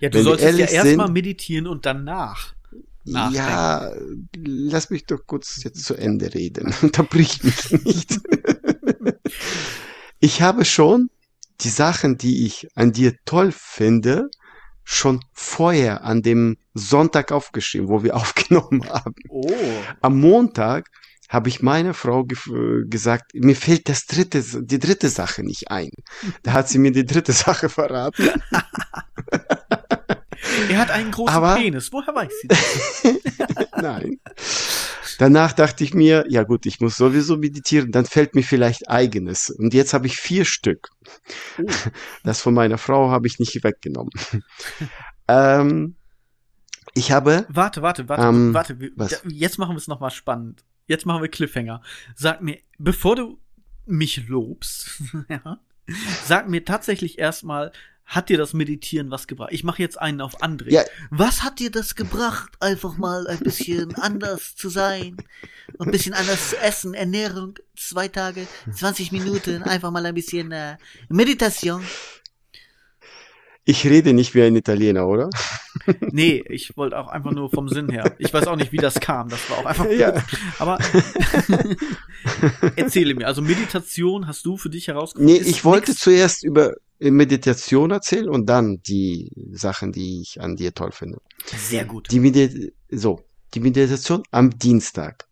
Ja, 0.00 0.08
du 0.08 0.18
Wenn 0.18 0.24
solltest 0.24 0.58
ja 0.58 0.66
erstmal 0.66 1.08
meditieren 1.08 1.68
und 1.68 1.86
danach. 1.86 2.54
Nachdenken. 3.04 3.36
Ja, 3.36 3.92
lass 4.44 4.90
mich 4.90 5.06
doch 5.06 5.20
kurz 5.26 5.62
jetzt 5.62 5.84
zu 5.84 5.94
Ende 5.94 6.34
reden. 6.34 6.74
Unterbrich 6.82 7.44
mich 7.44 7.70
nicht. 7.84 8.20
ich 10.18 10.42
habe 10.42 10.64
schon 10.64 11.10
die 11.60 11.68
Sachen, 11.68 12.18
die 12.18 12.44
ich 12.44 12.66
an 12.74 12.92
dir 12.92 13.14
toll 13.24 13.52
finde, 13.56 14.30
schon 14.82 15.20
vorher 15.32 16.02
an 16.02 16.22
dem 16.22 16.56
Sonntag 16.74 17.30
aufgeschrieben, 17.30 17.88
wo 17.88 18.02
wir 18.02 18.16
aufgenommen 18.20 18.88
haben. 18.88 19.14
Oh. 19.28 19.48
Am 20.00 20.18
Montag 20.18 20.88
habe 21.30 21.48
ich 21.48 21.62
meiner 21.62 21.94
Frau 21.94 22.20
gef- 22.22 22.84
gesagt, 22.90 23.32
mir 23.34 23.54
fällt 23.56 23.88
das 23.88 24.04
dritte, 24.06 24.42
die 24.62 24.78
dritte 24.80 25.08
Sache 25.08 25.42
nicht 25.44 25.70
ein. 25.70 25.90
Da 26.42 26.52
hat 26.52 26.68
sie 26.68 26.78
mir 26.78 26.90
die 26.92 27.06
dritte 27.06 27.32
Sache 27.32 27.68
verraten. 27.68 28.28
Er 30.68 30.78
hat 30.78 30.90
einen 30.90 31.10
großen 31.12 31.34
Aber- 31.36 31.54
Penis. 31.56 31.92
Woher 31.92 32.14
weiß 32.14 32.32
sie 32.42 32.48
das? 32.48 33.04
Nein. 33.82 34.18
Danach 35.18 35.52
dachte 35.52 35.84
ich 35.84 35.92
mir, 35.94 36.24
ja 36.28 36.42
gut, 36.44 36.64
ich 36.66 36.80
muss 36.80 36.96
sowieso 36.96 37.36
meditieren, 37.36 37.92
dann 37.92 38.06
fällt 38.06 38.34
mir 38.34 38.42
vielleicht 38.42 38.88
eigenes. 38.88 39.50
Und 39.50 39.72
jetzt 39.74 39.92
habe 39.94 40.06
ich 40.06 40.16
vier 40.16 40.44
Stück. 40.44 40.88
Oh. 41.58 41.66
Das 42.24 42.40
von 42.40 42.54
meiner 42.54 42.78
Frau 42.78 43.10
habe 43.10 43.26
ich 43.26 43.38
nicht 43.38 43.62
weggenommen. 43.62 44.10
ähm, 45.28 45.94
ich 46.94 47.12
habe, 47.12 47.46
Warte, 47.50 47.82
warte, 47.82 48.08
warte, 48.08 48.22
Ähm, 48.26 48.52
warte. 48.54 48.80
wir- 48.80 48.90
Jetzt 49.28 49.58
machen 49.58 49.74
wir 49.74 49.78
es 49.78 49.86
nochmal 49.88 50.10
spannend. 50.10 50.64
Jetzt 50.90 51.06
machen 51.06 51.22
wir 51.22 51.28
Cliffhanger. 51.28 51.82
Sag 52.16 52.42
mir, 52.42 52.58
bevor 52.76 53.14
du 53.14 53.38
mich 53.86 54.26
lobst, 54.26 54.90
ja, 55.28 55.60
sag 56.24 56.48
mir 56.48 56.64
tatsächlich 56.64 57.20
erstmal, 57.20 57.70
hat 58.06 58.28
dir 58.28 58.36
das 58.36 58.54
Meditieren 58.54 59.08
was 59.12 59.28
gebracht? 59.28 59.50
Ich 59.52 59.62
mache 59.62 59.80
jetzt 59.80 60.00
einen 60.00 60.20
auf 60.20 60.42
André. 60.42 60.72
Ja. 60.72 60.82
Was 61.10 61.44
hat 61.44 61.60
dir 61.60 61.70
das 61.70 61.94
gebracht, 61.94 62.50
einfach 62.58 62.96
mal 62.96 63.28
ein 63.28 63.38
bisschen 63.38 63.94
anders 64.00 64.56
zu 64.56 64.68
sein? 64.68 65.16
Ein 65.78 65.92
bisschen 65.92 66.12
anders 66.12 66.50
zu 66.50 66.58
essen, 66.58 66.94
Ernährung, 66.94 67.54
zwei 67.76 68.08
Tage, 68.08 68.48
20 68.72 69.12
Minuten, 69.12 69.62
einfach 69.62 69.92
mal 69.92 70.04
ein 70.04 70.14
bisschen 70.14 70.50
äh, 70.50 70.76
Meditation. 71.08 71.84
Ich 73.70 73.86
rede 73.86 74.12
nicht 74.12 74.34
wie 74.34 74.42
ein 74.42 74.56
Italiener, 74.56 75.06
oder? 75.06 75.30
Nee, 76.12 76.42
ich 76.48 76.76
wollte 76.76 76.98
auch 76.98 77.06
einfach 77.08 77.30
nur 77.30 77.48
vom 77.50 77.68
Sinn 77.68 77.88
her. 77.90 78.14
Ich 78.18 78.34
weiß 78.34 78.46
auch 78.48 78.56
nicht, 78.56 78.72
wie 78.72 78.76
das 78.78 78.98
kam. 78.98 79.28
Das 79.28 79.48
war 79.48 79.58
auch 79.58 79.64
einfach. 79.66 79.88
Ja. 79.90 80.12
Aber 80.58 80.78
erzähle 82.76 83.14
mir. 83.14 83.26
Also 83.26 83.42
Meditation 83.42 84.26
hast 84.26 84.44
du 84.44 84.56
für 84.56 84.70
dich 84.70 84.88
herausgefunden? 84.88 85.32
Nee, 85.34 85.40
ich 85.48 85.64
wollte 85.64 85.92
nix- 85.92 86.00
zuerst 86.02 86.44
über 86.44 86.74
Meditation 86.98 87.90
erzählen 87.92 88.28
und 88.28 88.46
dann 88.46 88.82
die 88.82 89.30
Sachen, 89.52 89.92
die 89.92 90.20
ich 90.22 90.40
an 90.40 90.56
dir 90.56 90.74
toll 90.74 90.92
finde. 90.92 91.18
Sehr 91.56 91.84
gut. 91.84 92.10
Die 92.10 92.20
Medi 92.20 92.72
so, 92.90 93.22
die 93.54 93.60
Meditation 93.60 94.22
am 94.32 94.50
Dienstag 94.58 95.26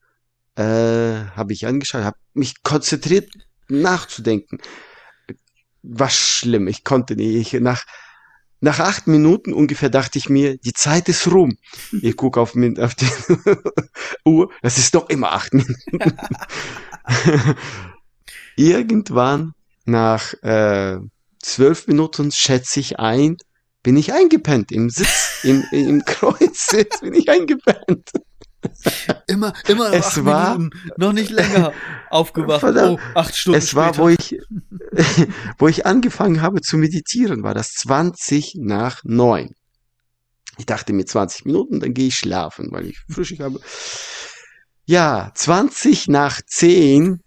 äh, 0.57 0.62
habe 0.62 1.53
ich 1.53 1.66
angeschaut, 1.66 2.03
habe 2.05 2.16
mich 2.34 2.62
konzentriert 2.62 3.28
nachzudenken. 3.68 4.59
War 5.82 6.11
schlimm, 6.11 6.68
ich 6.68 6.84
konnte 6.84 7.16
nicht. 7.16 7.34
Ich, 7.55 7.61
nach 7.61 7.84
nach 8.61 8.80
acht 8.80 9.06
Minuten 9.06 9.52
ungefähr 9.52 9.90
dachte 9.90 10.18
ich 10.18 10.28
mir, 10.28 10.56
die 10.56 10.72
Zeit 10.72 11.09
ist 11.09 11.30
rum. 11.30 11.56
Ich 12.02 12.16
gucke 12.16 12.40
auf, 12.40 12.54
auf 12.56 12.94
die 12.94 13.06
Uhr, 14.24 14.50
das 14.62 14.78
ist 14.78 14.94
doch 14.94 15.09
immer 15.09 15.32
acht 15.32 15.54
Minuten. 15.54 16.16
Irgendwann 18.56 19.52
nach 19.84 20.34
äh, 20.42 20.98
zwölf 21.40 21.86
Minuten 21.86 22.32
schätze 22.32 22.80
ich 22.80 22.98
ein, 22.98 23.36
bin 23.82 23.96
ich 23.96 24.12
eingepennt 24.12 24.72
im 24.72 24.90
Sitz, 24.90 25.40
im, 25.44 25.64
im 25.70 26.04
Kreuzsitz 26.04 27.00
bin 27.00 27.14
ich 27.14 27.28
eingepennt. 27.28 28.11
Immer, 29.28 29.52
immer 29.68 29.88
noch 29.90 29.94
Es 29.94 30.06
acht 30.06 30.24
war- 30.24 30.59
Minuten, 30.59 30.80
noch 30.96 31.12
nicht 31.12 31.30
länger 31.30 31.72
aufgewacht. 32.11 32.61
Verdammt. 32.61 32.98
Oh, 33.14 33.18
acht 33.18 33.36
Stunden 33.36 33.59
es 33.59 33.74
war, 33.74 33.94
später. 33.94 34.02
wo 34.02 34.09
ich, 34.09 34.40
wo 35.59 35.68
ich 35.68 35.86
angefangen 35.86 36.42
habe 36.42 36.61
zu 36.62 36.76
meditieren, 36.78 37.42
war 37.42 37.54
das 37.54 37.72
20 37.74 38.54
nach 38.59 39.00
neun. 39.04 39.54
Ich 40.56 40.66
dachte 40.66 40.92
mir 40.92 41.04
20 41.06 41.44
Minuten, 41.44 41.78
dann 41.78 41.94
gehe 41.94 42.09
ich 42.09 42.16
schlafen, 42.16 42.68
weil 42.72 42.86
ich 42.86 42.98
Frühstück 43.09 43.40
habe. 43.40 43.61
Ja, 44.86 45.30
20 45.34 46.09
nach 46.09 46.40
10, 46.44 47.20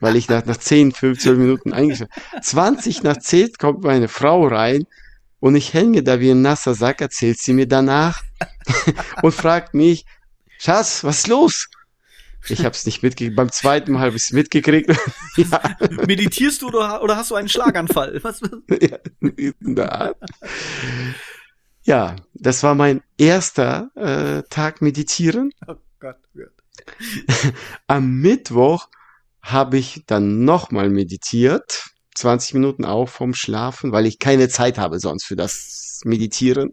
weil 0.00 0.16
ich 0.16 0.28
nach, 0.28 0.44
nach 0.44 0.56
10, 0.58 0.92
15 0.92 1.38
Minuten 1.38 1.72
eingeschlafen 1.72 2.12
20 2.42 3.02
nach 3.02 3.16
10 3.16 3.52
kommt 3.58 3.82
meine 3.84 4.08
Frau 4.08 4.46
rein 4.46 4.84
und 5.38 5.54
ich 5.54 5.72
hänge 5.72 6.02
da 6.02 6.20
wie 6.20 6.32
ein 6.32 6.42
nasser 6.42 6.74
Sack, 6.74 7.00
erzählt 7.00 7.38
sie 7.38 7.52
mir 7.54 7.66
danach 7.68 8.20
und 9.22 9.32
fragt 9.32 9.72
mich, 9.74 10.04
Schatz, 10.58 11.04
was 11.04 11.18
ist 11.18 11.26
los? 11.28 11.68
Ich 12.48 12.60
habe 12.60 12.70
es 12.74 12.86
nicht 12.86 13.02
mitgekriegt. 13.02 13.36
Beim 13.36 13.50
zweiten 13.50 13.92
Mal 13.92 14.00
habe 14.00 14.16
ich 14.16 14.22
es 14.22 14.32
mitgekriegt. 14.32 14.90
ja, 15.36 15.76
Meditierst 16.06 16.62
du 16.62 16.68
oder, 16.68 17.02
oder 17.02 17.16
hast 17.16 17.30
du 17.30 17.34
einen 17.34 17.48
Schlaganfall? 17.48 18.20
Was? 18.22 18.40
ja. 18.80 20.14
Ja, 21.82 22.16
das 22.34 22.62
war 22.62 22.74
mein 22.74 23.02
erster 23.16 23.90
äh, 23.94 24.42
Tag 24.48 24.82
meditieren. 24.82 25.52
Oh 25.66 25.76
Gott, 26.00 26.16
oh. 26.36 26.40
Am 27.86 28.20
Mittwoch 28.20 28.88
habe 29.42 29.78
ich 29.78 30.02
dann 30.06 30.44
nochmal 30.44 30.90
meditiert. 30.90 31.90
20 32.14 32.54
Minuten 32.54 32.84
auch 32.84 33.08
vom 33.08 33.34
Schlafen, 33.34 33.92
weil 33.92 34.06
ich 34.06 34.18
keine 34.18 34.48
Zeit 34.48 34.78
habe 34.78 34.98
sonst 34.98 35.24
für 35.24 35.36
das 35.36 36.00
Meditieren. 36.04 36.72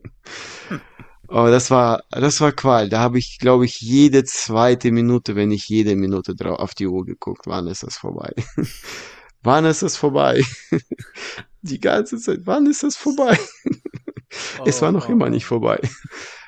Aber 1.28 1.52
das 1.52 1.72
war, 1.72 2.04
das 2.12 2.42
war 2.42 2.52
Qual. 2.52 2.90
Da 2.90 3.00
habe 3.00 3.18
ich, 3.20 3.40
glaube 3.40 3.66
ich, 3.66 3.82
jede 3.82 4.24
zweite 4.26 4.92
Minute, 4.92 5.36
wenn 5.36 5.50
nicht 5.50 5.70
jede 5.70 5.96
Minute 5.96 6.36
drauf 6.36 6.60
auf 6.60 6.74
die 6.76 6.88
Uhr 6.88 7.06
geguckt, 7.06 7.48
wann 7.48 7.68
ist 7.68 7.84
das 7.84 7.98
vorbei? 7.98 8.34
wann 9.44 9.66
ist 9.66 9.84
das 9.84 9.98
vorbei? 9.98 10.44
die 11.62 11.80
ganze 11.80 12.18
Zeit, 12.20 12.42
wann 12.46 12.66
ist 12.68 12.84
das 12.84 12.98
vorbei? 12.98 13.40
es 14.66 14.82
war 14.82 14.92
noch 14.92 15.10
Oh, 15.10 15.12
immer 15.12 15.26
oh. 15.26 15.30
nicht 15.30 15.46
vorbei. 15.46 15.80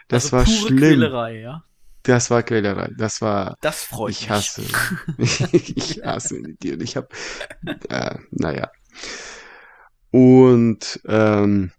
Das 0.08 0.34
also 0.34 0.38
war 0.38 0.46
schlimm. 0.46 0.78
Quälerei, 0.78 1.40
ja. 1.40 1.64
Das 2.04 2.30
war 2.30 2.44
Quälerei. 2.44 2.92
Das 2.98 3.22
war, 3.22 3.58
Das 3.62 3.84
freut 3.84 4.12
ich 4.12 4.30
mich. 4.30 4.30
hasse, 4.30 4.62
ich 5.18 6.02
hasse 6.04 6.36
meditieren. 6.36 6.82
Ich 6.82 6.96
habe, 6.98 7.08
äh, 7.90 8.16
naja. 8.32 8.70
Und 10.12 11.02
ähm, 11.06 11.72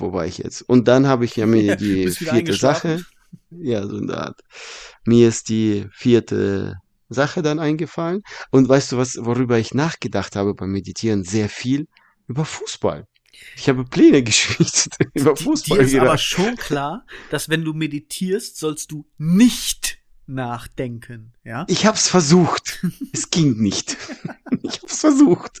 war 0.00 0.26
ich 0.26 0.38
jetzt? 0.38 0.62
Und 0.62 0.88
dann 0.88 1.06
habe 1.06 1.24
ich 1.24 1.36
ja 1.36 1.46
mir 1.46 1.76
die 1.76 2.08
vierte? 2.10 2.54
Sache, 2.54 3.02
ja, 3.50 3.86
so 3.86 3.96
in 3.96 4.06
der 4.06 4.18
Art. 4.18 4.40
Mir 5.04 5.28
ist 5.28 5.48
die 5.48 5.86
vierte 5.92 6.76
Sache 7.08 7.42
dann 7.42 7.58
eingefallen. 7.58 8.22
Und 8.50 8.68
weißt 8.68 8.92
du 8.92 8.98
was, 8.98 9.16
worüber 9.20 9.58
ich 9.58 9.74
nachgedacht 9.74 10.36
habe 10.36 10.54
beim 10.54 10.70
Meditieren? 10.72 11.24
Sehr 11.24 11.48
viel 11.48 11.88
über 12.26 12.44
Fußball. 12.44 13.06
Ich 13.56 13.68
habe 13.68 13.84
Pläne 13.84 14.22
geschmiedet 14.24 14.88
über 15.14 15.36
Fußball 15.36 15.78
Dir 15.78 15.84
ist 15.84 15.94
aber 15.94 16.16
gedacht. 16.16 16.20
schon 16.20 16.56
klar, 16.56 17.04
dass 17.30 17.48
wenn 17.48 17.64
du 17.64 17.72
meditierst, 17.72 18.58
sollst 18.58 18.90
du 18.90 19.06
nicht 19.16 19.97
nachdenken, 20.28 21.32
ja? 21.44 21.64
Ich 21.68 21.86
hab's 21.86 22.08
versucht. 22.08 22.84
Es 23.12 23.30
ging 23.30 23.56
nicht. 23.56 23.96
Ich 24.62 24.82
hab's 24.82 25.00
versucht. 25.00 25.60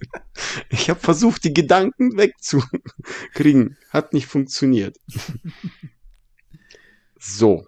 Ich 0.70 0.90
habe 0.90 0.98
versucht, 0.98 1.44
die 1.44 1.54
Gedanken 1.54 2.16
wegzukriegen. 2.16 3.76
Hat 3.90 4.12
nicht 4.12 4.26
funktioniert. 4.26 4.98
So, 7.20 7.66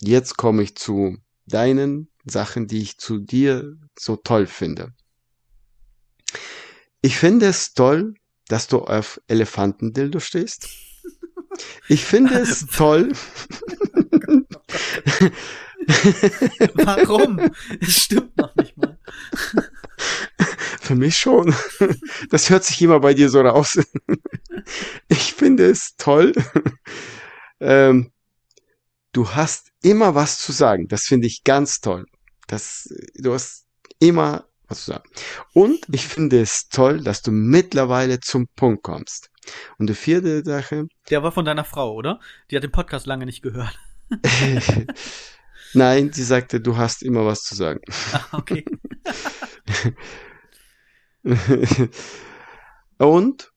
jetzt 0.00 0.36
komme 0.36 0.64
ich 0.64 0.74
zu 0.74 1.18
deinen 1.46 2.08
Sachen, 2.24 2.66
die 2.66 2.82
ich 2.82 2.98
zu 2.98 3.18
dir 3.18 3.76
so 3.96 4.16
toll 4.16 4.46
finde. 4.46 4.92
Ich 7.00 7.16
finde 7.16 7.46
es 7.46 7.72
toll, 7.72 8.14
dass 8.48 8.66
du 8.66 8.78
auf 8.78 9.20
Elefantendildo 9.28 10.18
stehst. 10.18 10.68
Ich 11.88 12.04
finde 12.04 12.34
es 12.34 12.66
toll. 12.76 13.12
Warum? 16.74 17.50
Es 17.80 18.04
stimmt 18.04 18.36
noch 18.36 18.54
nicht 18.56 18.76
mal. 18.76 18.98
Für 20.80 20.94
mich 20.94 21.16
schon. 21.16 21.54
Das 22.30 22.50
hört 22.50 22.64
sich 22.64 22.80
immer 22.82 23.00
bei 23.00 23.14
dir 23.14 23.28
so 23.28 23.40
raus. 23.40 23.78
Ich 25.08 25.34
finde 25.34 25.66
es 25.66 25.96
toll. 25.96 26.32
Ähm, 27.60 28.12
du 29.12 29.30
hast 29.30 29.72
immer 29.82 30.14
was 30.14 30.38
zu 30.38 30.52
sagen. 30.52 30.88
Das 30.88 31.04
finde 31.04 31.26
ich 31.26 31.44
ganz 31.44 31.80
toll. 31.80 32.06
Das, 32.46 32.92
du 33.14 33.32
hast 33.32 33.66
immer 33.98 34.46
was 34.68 34.84
zu 34.84 34.92
sagen. 34.92 35.08
Und 35.52 35.86
ich 35.92 36.06
finde 36.06 36.40
es 36.40 36.68
toll, 36.68 37.02
dass 37.02 37.22
du 37.22 37.30
mittlerweile 37.30 38.20
zum 38.20 38.48
Punkt 38.56 38.82
kommst. 38.82 39.30
Und 39.78 39.88
die 39.88 39.94
vierte 39.94 40.44
Sache, 40.44 40.86
Der 41.10 41.22
war 41.22 41.32
von 41.32 41.44
deiner 41.44 41.64
Frau, 41.64 41.94
oder? 41.94 42.20
Die 42.50 42.56
hat 42.56 42.62
den 42.62 42.72
Podcast 42.72 43.06
lange 43.06 43.26
nicht 43.26 43.42
gehört. 43.42 43.78
nein, 45.74 46.12
sie 46.12 46.24
sagte, 46.24 46.60
du 46.60 46.76
hast 46.76 47.02
immer 47.02 47.24
was 47.26 47.42
zu 47.42 47.54
sagen. 47.54 47.80
Ah, 48.12 48.38
okay. 48.38 48.64
Und 52.98 53.52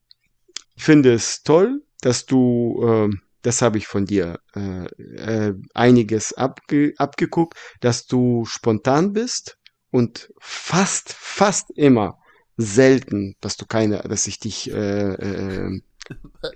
finde 0.78 1.14
es 1.14 1.44
toll, 1.44 1.82
dass 2.02 2.26
du, 2.26 2.82
ähm, 2.86 3.22
das 3.42 3.62
habe 3.62 3.78
ich 3.78 3.88
von 3.88 4.06
dir 4.06 4.40
äh, 4.56 4.86
äh, 4.86 5.54
einiges 5.74 6.34
abge 6.34 6.94
abgeguckt, 6.98 7.58
dass 7.82 8.06
du 8.06 8.46
spontan 8.46 9.14
bist 9.14 9.58
und 9.92 10.32
fast, 10.40 11.14
fast 11.14 11.70
immer 11.72 12.18
selten, 12.58 13.36
dass 13.42 13.58
du 13.58 13.66
keine, 13.66 14.00
dass 14.00 14.28
ich 14.28 14.40
dich, 14.40 14.72
äh, 14.72 15.14
äh, 15.14 15.82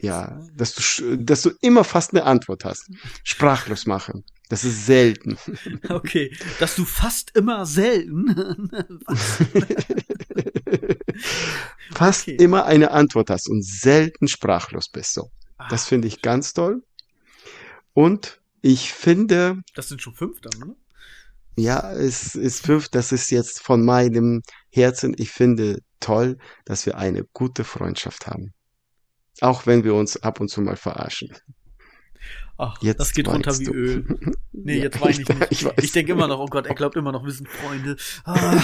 ja, 0.01 0.39
dass 0.55 0.76
du, 0.76 1.18
dass 1.18 1.41
du 1.41 1.51
immer 1.62 1.84
fast 1.84 2.14
eine 2.14 2.24
Antwort 2.24 2.66
hast. 2.66 2.89
Sprachlos 3.24 3.86
machen. 3.86 4.24
Das 4.50 4.64
ist 4.64 4.86
selten. 4.86 5.38
Okay. 5.89 6.36
Dass 6.60 6.76
du 6.76 6.86
fast 6.86 7.36
immer 7.36 7.66
selten. 7.66 8.70
Fast 11.93 12.28
Okay. 12.28 12.36
immer 12.36 12.66
eine 12.66 12.91
Antwort 12.91 13.30
hast 13.30 13.48
und 13.50 13.64
selten 13.66 14.28
sprachlos 14.28 14.89
bist. 14.89 15.14
So. 15.14 15.32
Das 15.70 15.84
Ah, 15.84 15.88
finde 15.88 16.08
ich 16.08 16.22
ganz 16.22 16.54
toll. 16.54 16.84
Und 17.93 18.41
ich 18.62 18.93
finde, 18.93 19.62
das 19.74 19.89
sind 19.89 20.02
schon 20.02 20.14
fünf 20.14 20.39
dann, 20.41 20.60
ne? 20.60 20.76
ja, 21.58 21.91
es 21.93 22.36
ist 22.36 22.66
fünf, 22.66 22.89
das 22.89 23.12
ist 23.12 23.32
jetzt 23.32 23.62
von 23.62 23.84
meinem 23.84 24.41
Herzen. 24.70 25.16
Ich 25.18 25.32
finde 25.32 25.82
toll, 26.00 26.38
dass 26.66 26.86
wir 26.86 26.98
eine 26.98 27.24
gute 27.34 27.64
Freundschaft 27.64 28.28
haben. 28.28 28.54
Auch 29.41 29.66
wenn 29.66 29.84
wir 29.84 29.93
uns 29.95 30.18
ab 30.18 30.39
und 30.39 30.50
zu 30.50 30.62
mal 30.62 30.78
verarschen. 30.78 31.36
Ach, 32.58 32.82
Jetzt 32.82 32.99
das 32.99 33.14
geht 33.14 33.28
runter 33.28 33.58
wie 33.60 33.66
du. 33.66 33.72
Öl. 33.72 34.05
Nee, 34.51 34.78
Ja, 34.78 34.84
jetzt 34.86 34.99
weine 34.99 35.12
ich 35.12 35.30
nicht. 35.30 35.51
Ich. 35.51 35.84
Ich 35.84 35.91
denke 35.91 36.12
immer 36.14 36.28
noch, 36.28 36.39
oh 36.39 36.47
Gott, 36.47 36.66
er 36.66 36.74
glaubt 36.74 36.95
immer 36.95 37.12
noch, 37.12 37.24
wir 37.24 37.32
sind 37.32 37.47
Freunde. 37.47 37.95
Ah. 38.26 38.36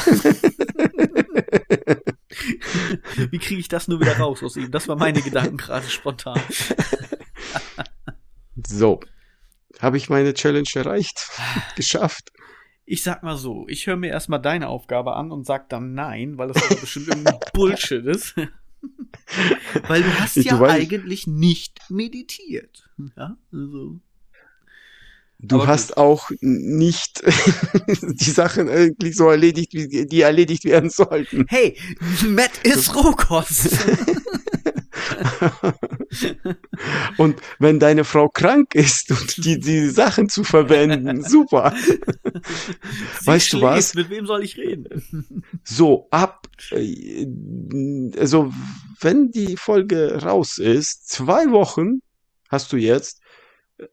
Wie 3.30 3.38
kriege 3.38 3.60
ich 3.60 3.68
das 3.68 3.88
nur 3.88 4.00
wieder 4.02 4.18
raus 4.18 4.42
aus 4.44 4.58
ihm? 4.58 4.72
Das 4.72 4.88
war 4.88 4.96
meine 4.96 5.22
Gedanken 5.22 5.58
gerade 5.58 5.88
spontan. 5.88 6.40
So. 8.68 9.00
Habe 9.80 9.98
ich 9.98 10.10
meine 10.10 10.34
Challenge 10.34 10.70
erreicht? 10.76 11.28
Geschafft? 11.76 12.32
Ich 12.86 13.04
sag 13.04 13.24
mal 13.24 13.36
so, 13.36 13.66
ich 13.68 13.88
höre 13.88 13.96
mir 13.98 14.10
erstmal 14.10 14.42
deine 14.42 14.70
Aufgabe 14.70 15.16
an 15.16 15.32
und 15.32 15.46
sag 15.46 15.70
dann 15.70 15.94
nein, 15.94 16.38
weil 16.38 16.50
das 16.50 16.80
bestimmt 16.80 17.08
irgendein 17.10 17.40
Bullshit 17.54 18.06
ist. 18.06 18.36
Weil 19.88 20.04
du 20.04 20.20
hast 20.20 20.38
Ich- 20.38 20.46
ja 20.46 20.58
du 20.58 20.66
eigentlich 20.66 21.28
nicht 21.28 21.80
meditiert. 21.90 22.90
Ja, 23.18 23.38
also. 23.52 24.00
Du 25.40 25.56
Aber 25.58 25.68
hast 25.68 25.98
auch 25.98 26.30
nicht 26.40 27.22
die 28.02 28.32
Sachen 28.32 28.70
eigentlich 28.70 29.18
so 29.18 29.30
erledigt, 29.30 29.74
wie 29.74 29.88
die- 29.90 30.08
die 30.08 30.22
erledigt 30.22 30.64
werden 30.64 30.90
sollten. 30.90 31.46
Hey, 31.50 31.78
Matt 32.28 32.52
ist 32.64 32.96
Rohkost. 32.96 33.70
Und 37.18 37.40
wenn 37.60 37.80
deine 37.80 38.04
Frau 38.04 38.30
krank 38.30 38.76
ist 38.76 39.12
und 39.12 39.46
die, 39.46 39.60
die 39.60 39.90
Sachen 39.90 40.30
zu 40.30 40.44
verwenden, 40.44 41.24
super. 41.24 41.74
Sie 41.76 42.00
Weißt 43.26 43.54
du 43.54 43.62
was? 43.62 43.94
Mit 43.94 44.10
wem 44.10 44.26
soll 44.26 44.44
ich 44.44 44.58
reden? 44.58 45.44
So, 45.64 46.08
ab, 46.12 46.48
äh, 46.72 47.26
also, 48.18 48.52
wenn 49.00 49.32
die 49.32 49.58
Folge 49.58 50.22
raus 50.22 50.58
ist, 50.58 51.10
zwei 51.10 51.52
Wochen 51.52 52.00
hast 52.50 52.72
du 52.72 52.78
jetzt 52.78 53.22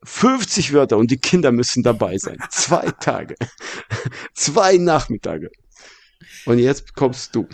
50 0.04 0.72
Wörter 0.72 0.98
und 0.98 1.10
die 1.10 1.18
Kinder 1.18 1.52
müssen 1.52 1.82
dabei 1.82 2.18
sein. 2.18 2.38
Zwei 2.50 2.90
Tage. 3.00 3.34
Zwei 4.34 4.76
Nachmittage. 4.76 5.50
Und 6.46 6.58
jetzt 6.58 6.94
kommst 6.94 7.34
du. 7.34 7.48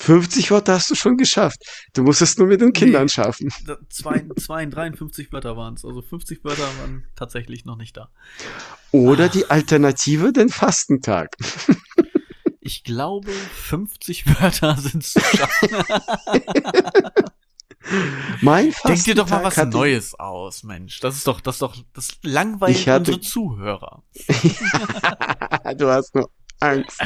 50 0.00 0.50
Wörter 0.50 0.74
hast 0.74 0.90
du 0.90 0.94
schon 0.94 1.16
geschafft. 1.16 1.58
Du 1.92 2.02
musst 2.02 2.22
es 2.22 2.38
nur 2.38 2.48
mit 2.48 2.60
den 2.60 2.72
Kindern 2.72 3.08
schaffen. 3.08 3.52
Da- 3.66 3.78
Zwei, 3.90 4.24
zwei, 4.38 4.64
53 4.66 5.30
Wörter 5.32 5.56
waren 5.56 5.74
es. 5.74 5.84
Also 5.84 6.00
50 6.02 6.42
Wörter 6.42 6.62
waren 6.80 7.04
tatsächlich 7.16 7.64
noch 7.66 7.76
nicht 7.76 7.96
da. 7.96 8.08
Oder 8.92 9.28
die 9.28 9.50
Alternative, 9.50 10.32
den 10.32 10.48
Fastentag. 10.48 11.36
Ich 12.62 12.84
glaube, 12.84 13.32
50 13.32 14.26
Wörter 14.40 14.76
sind 14.76 15.02
zu 15.02 15.18
schaffen. 15.18 15.70
Mein 18.42 18.72
Denk 18.86 19.02
dir 19.04 19.14
doch 19.16 19.28
mal 19.28 19.40
Fastentag 19.40 19.68
was 19.68 19.74
Neues 19.74 20.14
aus, 20.20 20.62
Mensch. 20.62 21.00
Das 21.00 21.16
ist 21.16 21.26
doch, 21.26 21.40
das 21.40 21.56
ist 21.56 21.62
doch, 21.62 21.74
das 21.94 22.10
langweilt 22.22 22.76
hatte- 22.86 22.98
unsere 23.12 23.20
Zuhörer. 23.22 24.04
du 25.78 25.88
hast 25.88 26.14
nur 26.14 26.30
Angst. 26.60 27.00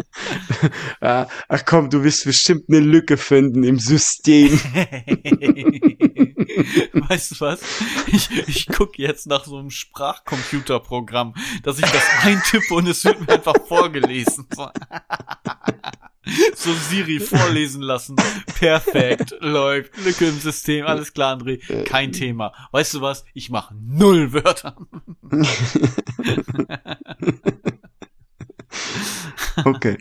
Ah, 1.00 1.26
Ach 1.48 1.64
komm, 1.66 1.90
du 1.90 2.02
wirst 2.02 2.24
bestimmt 2.24 2.64
eine 2.68 2.80
Lücke 2.80 3.16
finden 3.16 3.64
im 3.64 3.78
System. 3.78 4.50
weißt 7.08 7.32
du 7.32 7.40
was? 7.40 7.60
Ich, 8.06 8.30
ich 8.48 8.66
gucke 8.68 9.00
jetzt 9.02 9.26
nach 9.26 9.44
so 9.44 9.58
einem 9.58 9.70
Sprachcomputerprogramm, 9.70 11.34
dass 11.62 11.78
ich 11.78 11.84
das 11.84 12.02
eintippe 12.22 12.74
und 12.74 12.88
es 12.88 13.04
wird 13.04 13.20
mir 13.20 13.28
einfach 13.28 13.54
vorgelesen. 13.68 14.46
So, 14.54 14.70
so 16.54 16.72
Siri 16.72 17.20
vorlesen 17.20 17.82
lassen. 17.82 18.16
Perfekt, 18.58 19.34
läuft. 19.40 19.96
Lücke 20.04 20.26
im 20.26 20.40
System, 20.40 20.86
alles 20.86 21.12
klar, 21.12 21.36
André. 21.36 21.84
Kein 21.84 22.12
Thema. 22.12 22.52
Weißt 22.72 22.94
du 22.94 23.00
was? 23.00 23.24
Ich 23.34 23.50
mache 23.50 23.74
null 23.74 24.32
Wörter. 24.32 24.76
Okay. 29.64 29.98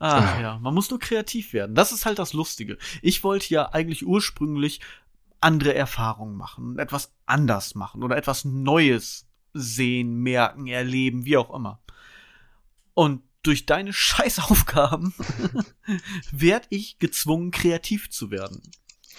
Ah, 0.00 0.40
ja, 0.40 0.58
man 0.58 0.74
muss 0.74 0.90
nur 0.90 0.98
kreativ 0.98 1.52
werden. 1.52 1.74
Das 1.74 1.92
ist 1.92 2.06
halt 2.06 2.18
das 2.18 2.32
Lustige. 2.32 2.78
Ich 3.02 3.22
wollte 3.22 3.52
ja 3.52 3.68
eigentlich 3.72 4.04
ursprünglich 4.06 4.80
andere 5.40 5.74
Erfahrungen 5.74 6.36
machen, 6.36 6.78
etwas 6.78 7.12
anders 7.26 7.74
machen 7.74 8.02
oder 8.02 8.16
etwas 8.16 8.44
Neues 8.44 9.26
sehen, 9.52 10.16
merken, 10.22 10.66
erleben, 10.66 11.24
wie 11.24 11.36
auch 11.36 11.54
immer. 11.54 11.80
Und 12.94 13.22
durch 13.42 13.66
deine 13.66 13.92
Scheißaufgaben 13.94 15.14
werd 16.32 16.66
ich 16.70 16.98
gezwungen, 16.98 17.50
kreativ 17.50 18.10
zu 18.10 18.30
werden. 18.30 18.62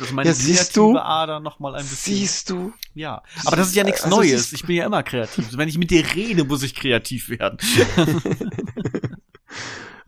Dass 0.02 0.12
meine 0.12 0.30
Ja, 0.30 0.34
siehst 0.34 0.74
kreative 0.74 0.94
du? 0.94 1.00
Ader 1.00 1.40
noch 1.40 1.60
mal 1.60 1.76
ein 1.76 1.84
bisschen. 1.84 2.16
Siehst 2.16 2.50
du? 2.50 2.74
ja, 2.96 3.22
aber 3.46 3.56
das 3.56 3.68
ist 3.68 3.76
ja 3.76 3.84
nichts 3.84 4.04
Also, 4.04 4.18
Neues. 4.18 4.52
Ich 4.52 4.66
bin 4.66 4.76
ja 4.76 4.86
immer 4.88 5.04
kreativ. 5.04 5.56
Wenn 5.56 5.70
ich 5.70 5.78
mit 5.78 5.92
dir 5.92 6.04
rede, 6.16 6.44
muss 6.44 6.64
ich 6.64 6.74
kreativ 6.76 7.30
werden. 7.30 7.58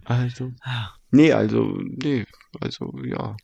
Also. 0.05 0.51
Nee, 1.11 1.31
also, 1.31 1.77
nee, 1.81 2.25
also, 2.59 2.93
ja. 3.05 3.37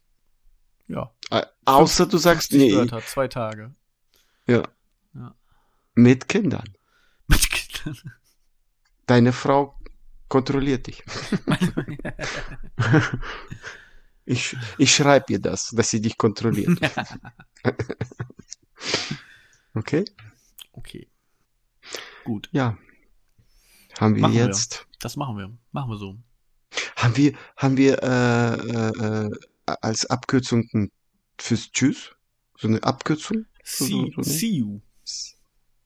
Ja. 0.87 1.09
Äh, 1.29 1.45
Außer 1.65 2.05
du 2.05 2.17
sagst, 2.17 2.49
50 2.51 2.59
nee, 2.71 2.75
Wörter, 2.75 3.01
zwei 3.05 3.27
Tage. 3.29 3.73
ja. 4.47 4.63
Ja. 5.13 5.33
Mit 5.95 6.27
Kindern. 6.27 6.67
Mit 7.27 7.49
Kindern. 7.49 8.13
Deine 9.05 9.31
Frau 9.31 9.79
kontrolliert 10.27 10.87
dich. 10.87 11.03
Ich, 14.29 14.55
ich 14.77 14.93
schreibe 14.93 15.33
ihr 15.33 15.39
das, 15.39 15.69
dass 15.71 15.89
sie 15.89 16.01
dich 16.01 16.17
kontrolliert. 16.17 16.79
Okay? 19.73 20.05
Okay. 20.71 21.07
Gut, 22.23 22.49
Ja. 22.51 22.77
Haben 23.99 24.15
wir 24.15 24.21
Machen 24.21 24.33
wir. 24.35 24.45
jetzt, 24.45 24.87
das 24.99 25.15
machen 25.17 25.37
wir. 25.37 25.57
Machen 25.71 25.91
wir 25.91 25.97
so. 25.97 26.17
haben 26.95 27.17
wir, 27.17 27.33
haben 27.57 27.75
wir 27.75 28.01
äh, 28.01 28.53
äh, 28.55 29.27
äh, 29.27 29.29
als 29.65 30.05
Abkürzung 30.05 30.89
fürs 31.37 31.71
Tschüss? 31.71 32.11
So 32.57 32.67
eine 32.67 32.81
Abkürzung? 32.83 33.45
So, 33.63 33.85
so, 33.85 33.85
See, 33.85 34.11
so, 34.15 34.21
ne? 34.21 34.23
see 34.23 34.51
you. 34.51 34.81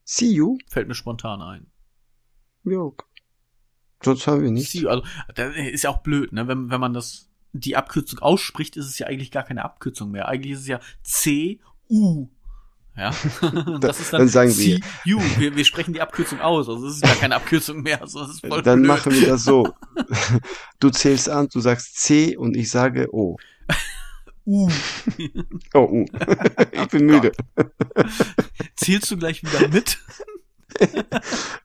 See 0.05 0.31
you? 0.31 0.57
Fällt 0.69 0.87
mir 0.87 0.95
spontan 0.95 1.41
ein. 1.41 1.71
Ja. 2.65 2.77
okay. 2.79 3.05
Sonst 4.03 4.27
haben 4.27 4.43
wir 4.43 4.51
nichts. 4.51 4.71
See 4.73 4.79
you. 4.81 4.89
Also, 4.89 5.03
das 5.33 5.55
ist 5.55 5.83
ja 5.83 5.89
auch 5.89 6.03
blöd, 6.03 6.33
ne? 6.33 6.47
Wenn, 6.47 6.69
wenn 6.69 6.79
man 6.81 6.93
das, 6.93 7.29
die 7.53 7.75
Abkürzung 7.75 8.19
ausspricht, 8.19 8.75
ist 8.77 8.87
es 8.87 8.99
ja 8.99 9.07
eigentlich 9.07 9.31
gar 9.31 9.43
keine 9.43 9.63
Abkürzung 9.63 10.11
mehr. 10.11 10.27
Eigentlich 10.27 10.53
ist 10.53 10.61
es 10.61 10.67
ja 10.67 10.79
C-U. 11.03 12.27
Ja. 12.95 13.11
das 13.79 13.99
ist 13.99 14.13
dann, 14.13 14.21
dann 14.21 14.27
sagen 14.27 14.49
wir. 14.49 14.55
see 14.55 14.81
you. 15.03 15.19
wir. 15.37 15.55
Wir 15.55 15.65
sprechen 15.65 15.93
die 15.93 16.01
Abkürzung 16.01 16.41
aus. 16.41 16.69
Also, 16.69 16.87
es 16.87 16.95
ist 16.95 17.03
gar 17.03 17.15
keine 17.15 17.35
Abkürzung 17.35 17.81
mehr. 17.81 18.01
Also, 18.01 18.19
das 18.19 18.31
ist 18.31 18.45
voll 18.45 18.61
Dann 18.61 18.81
blöd. 18.81 18.87
machen 18.87 19.13
wir 19.13 19.27
das 19.27 19.43
so. 19.43 19.73
Du 20.79 20.89
zählst 20.89 21.29
an, 21.29 21.47
du 21.49 21.59
sagst 21.59 21.97
C 21.97 22.35
und 22.35 22.57
ich 22.57 22.69
sage 22.69 23.13
O. 23.13 23.37
U. 24.45 24.69
Oh, 25.73 25.79
U. 25.79 26.05
Ich 26.71 26.87
bin 26.89 27.05
müde. 27.05 27.31
Zählst 28.75 29.09
du 29.09 29.17
gleich 29.17 29.41
wieder 29.43 29.69
mit? 29.69 29.97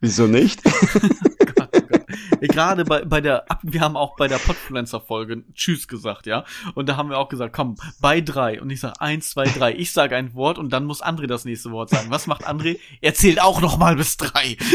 Wieso 0.00 0.28
nicht? 0.28 0.60
Oh. 0.64 1.77
Gerade 2.40 2.84
bei, 2.84 3.04
bei 3.04 3.20
der, 3.20 3.44
wir 3.62 3.80
haben 3.80 3.96
auch 3.96 4.16
bei 4.16 4.28
der 4.28 4.38
Podfluencer-Folge 4.38 5.44
Tschüss 5.54 5.88
gesagt, 5.88 6.26
ja. 6.26 6.44
Und 6.74 6.88
da 6.88 6.96
haben 6.96 7.10
wir 7.10 7.18
auch 7.18 7.28
gesagt, 7.28 7.54
komm, 7.54 7.76
bei 8.00 8.20
drei. 8.20 8.60
Und 8.60 8.70
ich 8.70 8.80
sage 8.80 9.00
eins, 9.00 9.30
zwei, 9.30 9.44
drei. 9.44 9.72
Ich 9.74 9.92
sage 9.92 10.16
ein 10.16 10.34
Wort 10.34 10.58
und 10.58 10.72
dann 10.72 10.84
muss 10.84 11.02
André 11.02 11.26
das 11.26 11.44
nächste 11.44 11.70
Wort 11.70 11.90
sagen. 11.90 12.10
Was 12.10 12.26
macht 12.26 12.46
André? 12.46 12.78
Er 13.00 13.14
zählt 13.14 13.40
auch 13.40 13.60
noch 13.60 13.78
mal 13.78 13.96
bis 13.96 14.16
drei. 14.16 14.56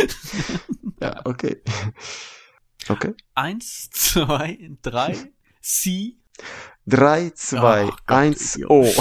Ja, 1.02 1.20
okay. 1.26 1.62
Okay. 2.88 3.14
Eins, 3.36 3.90
zwei, 3.92 4.58
drei, 4.82 5.18
sie. 5.60 6.18
Drei, 6.86 7.32
zwei, 7.32 7.86
Gott, 7.86 8.00
eins, 8.06 8.56
Idiot. 8.56 8.70
O. 8.70 8.84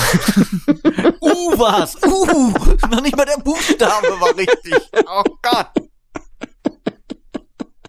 Uh, 1.20 1.58
was? 1.58 1.96
Uh, 2.02 2.52
noch 2.90 3.00
nicht 3.02 3.16
mal 3.16 3.24
der 3.24 3.38
Buchstabe 3.38 4.08
war 4.20 4.36
richtig. 4.36 4.74
Oh 5.06 5.22
Gott 5.42 5.70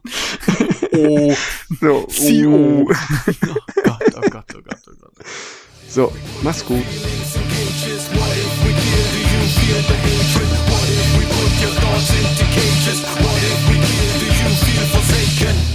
oh. 0.05 1.33
So, 1.79 2.05
oh. 2.07 2.45
oh. 2.49 2.87
Oh 3.45 3.59
Gott, 3.83 4.01
oh 4.15 4.29
Gott, 4.29 4.51
oh 4.55 4.61
Gott, 4.61 4.81
oh 4.87 4.93
Gott. 5.01 5.25
So, 5.87 6.11
mach's 6.43 6.61
gut. 6.63 6.83
What 6.83 6.85
if 10.89 11.17
we 11.17 11.25
put 11.25 11.51
your 11.61 11.73
thoughts 11.81 12.09
into 12.13 12.45
cages? 12.53 12.99
What 13.03 13.43
if 13.43 13.59
we 13.69 13.75
kill? 13.75 14.19
Do 14.19 14.25
you 14.25 14.51
feel 14.55 14.87
forsaken? 14.87 15.72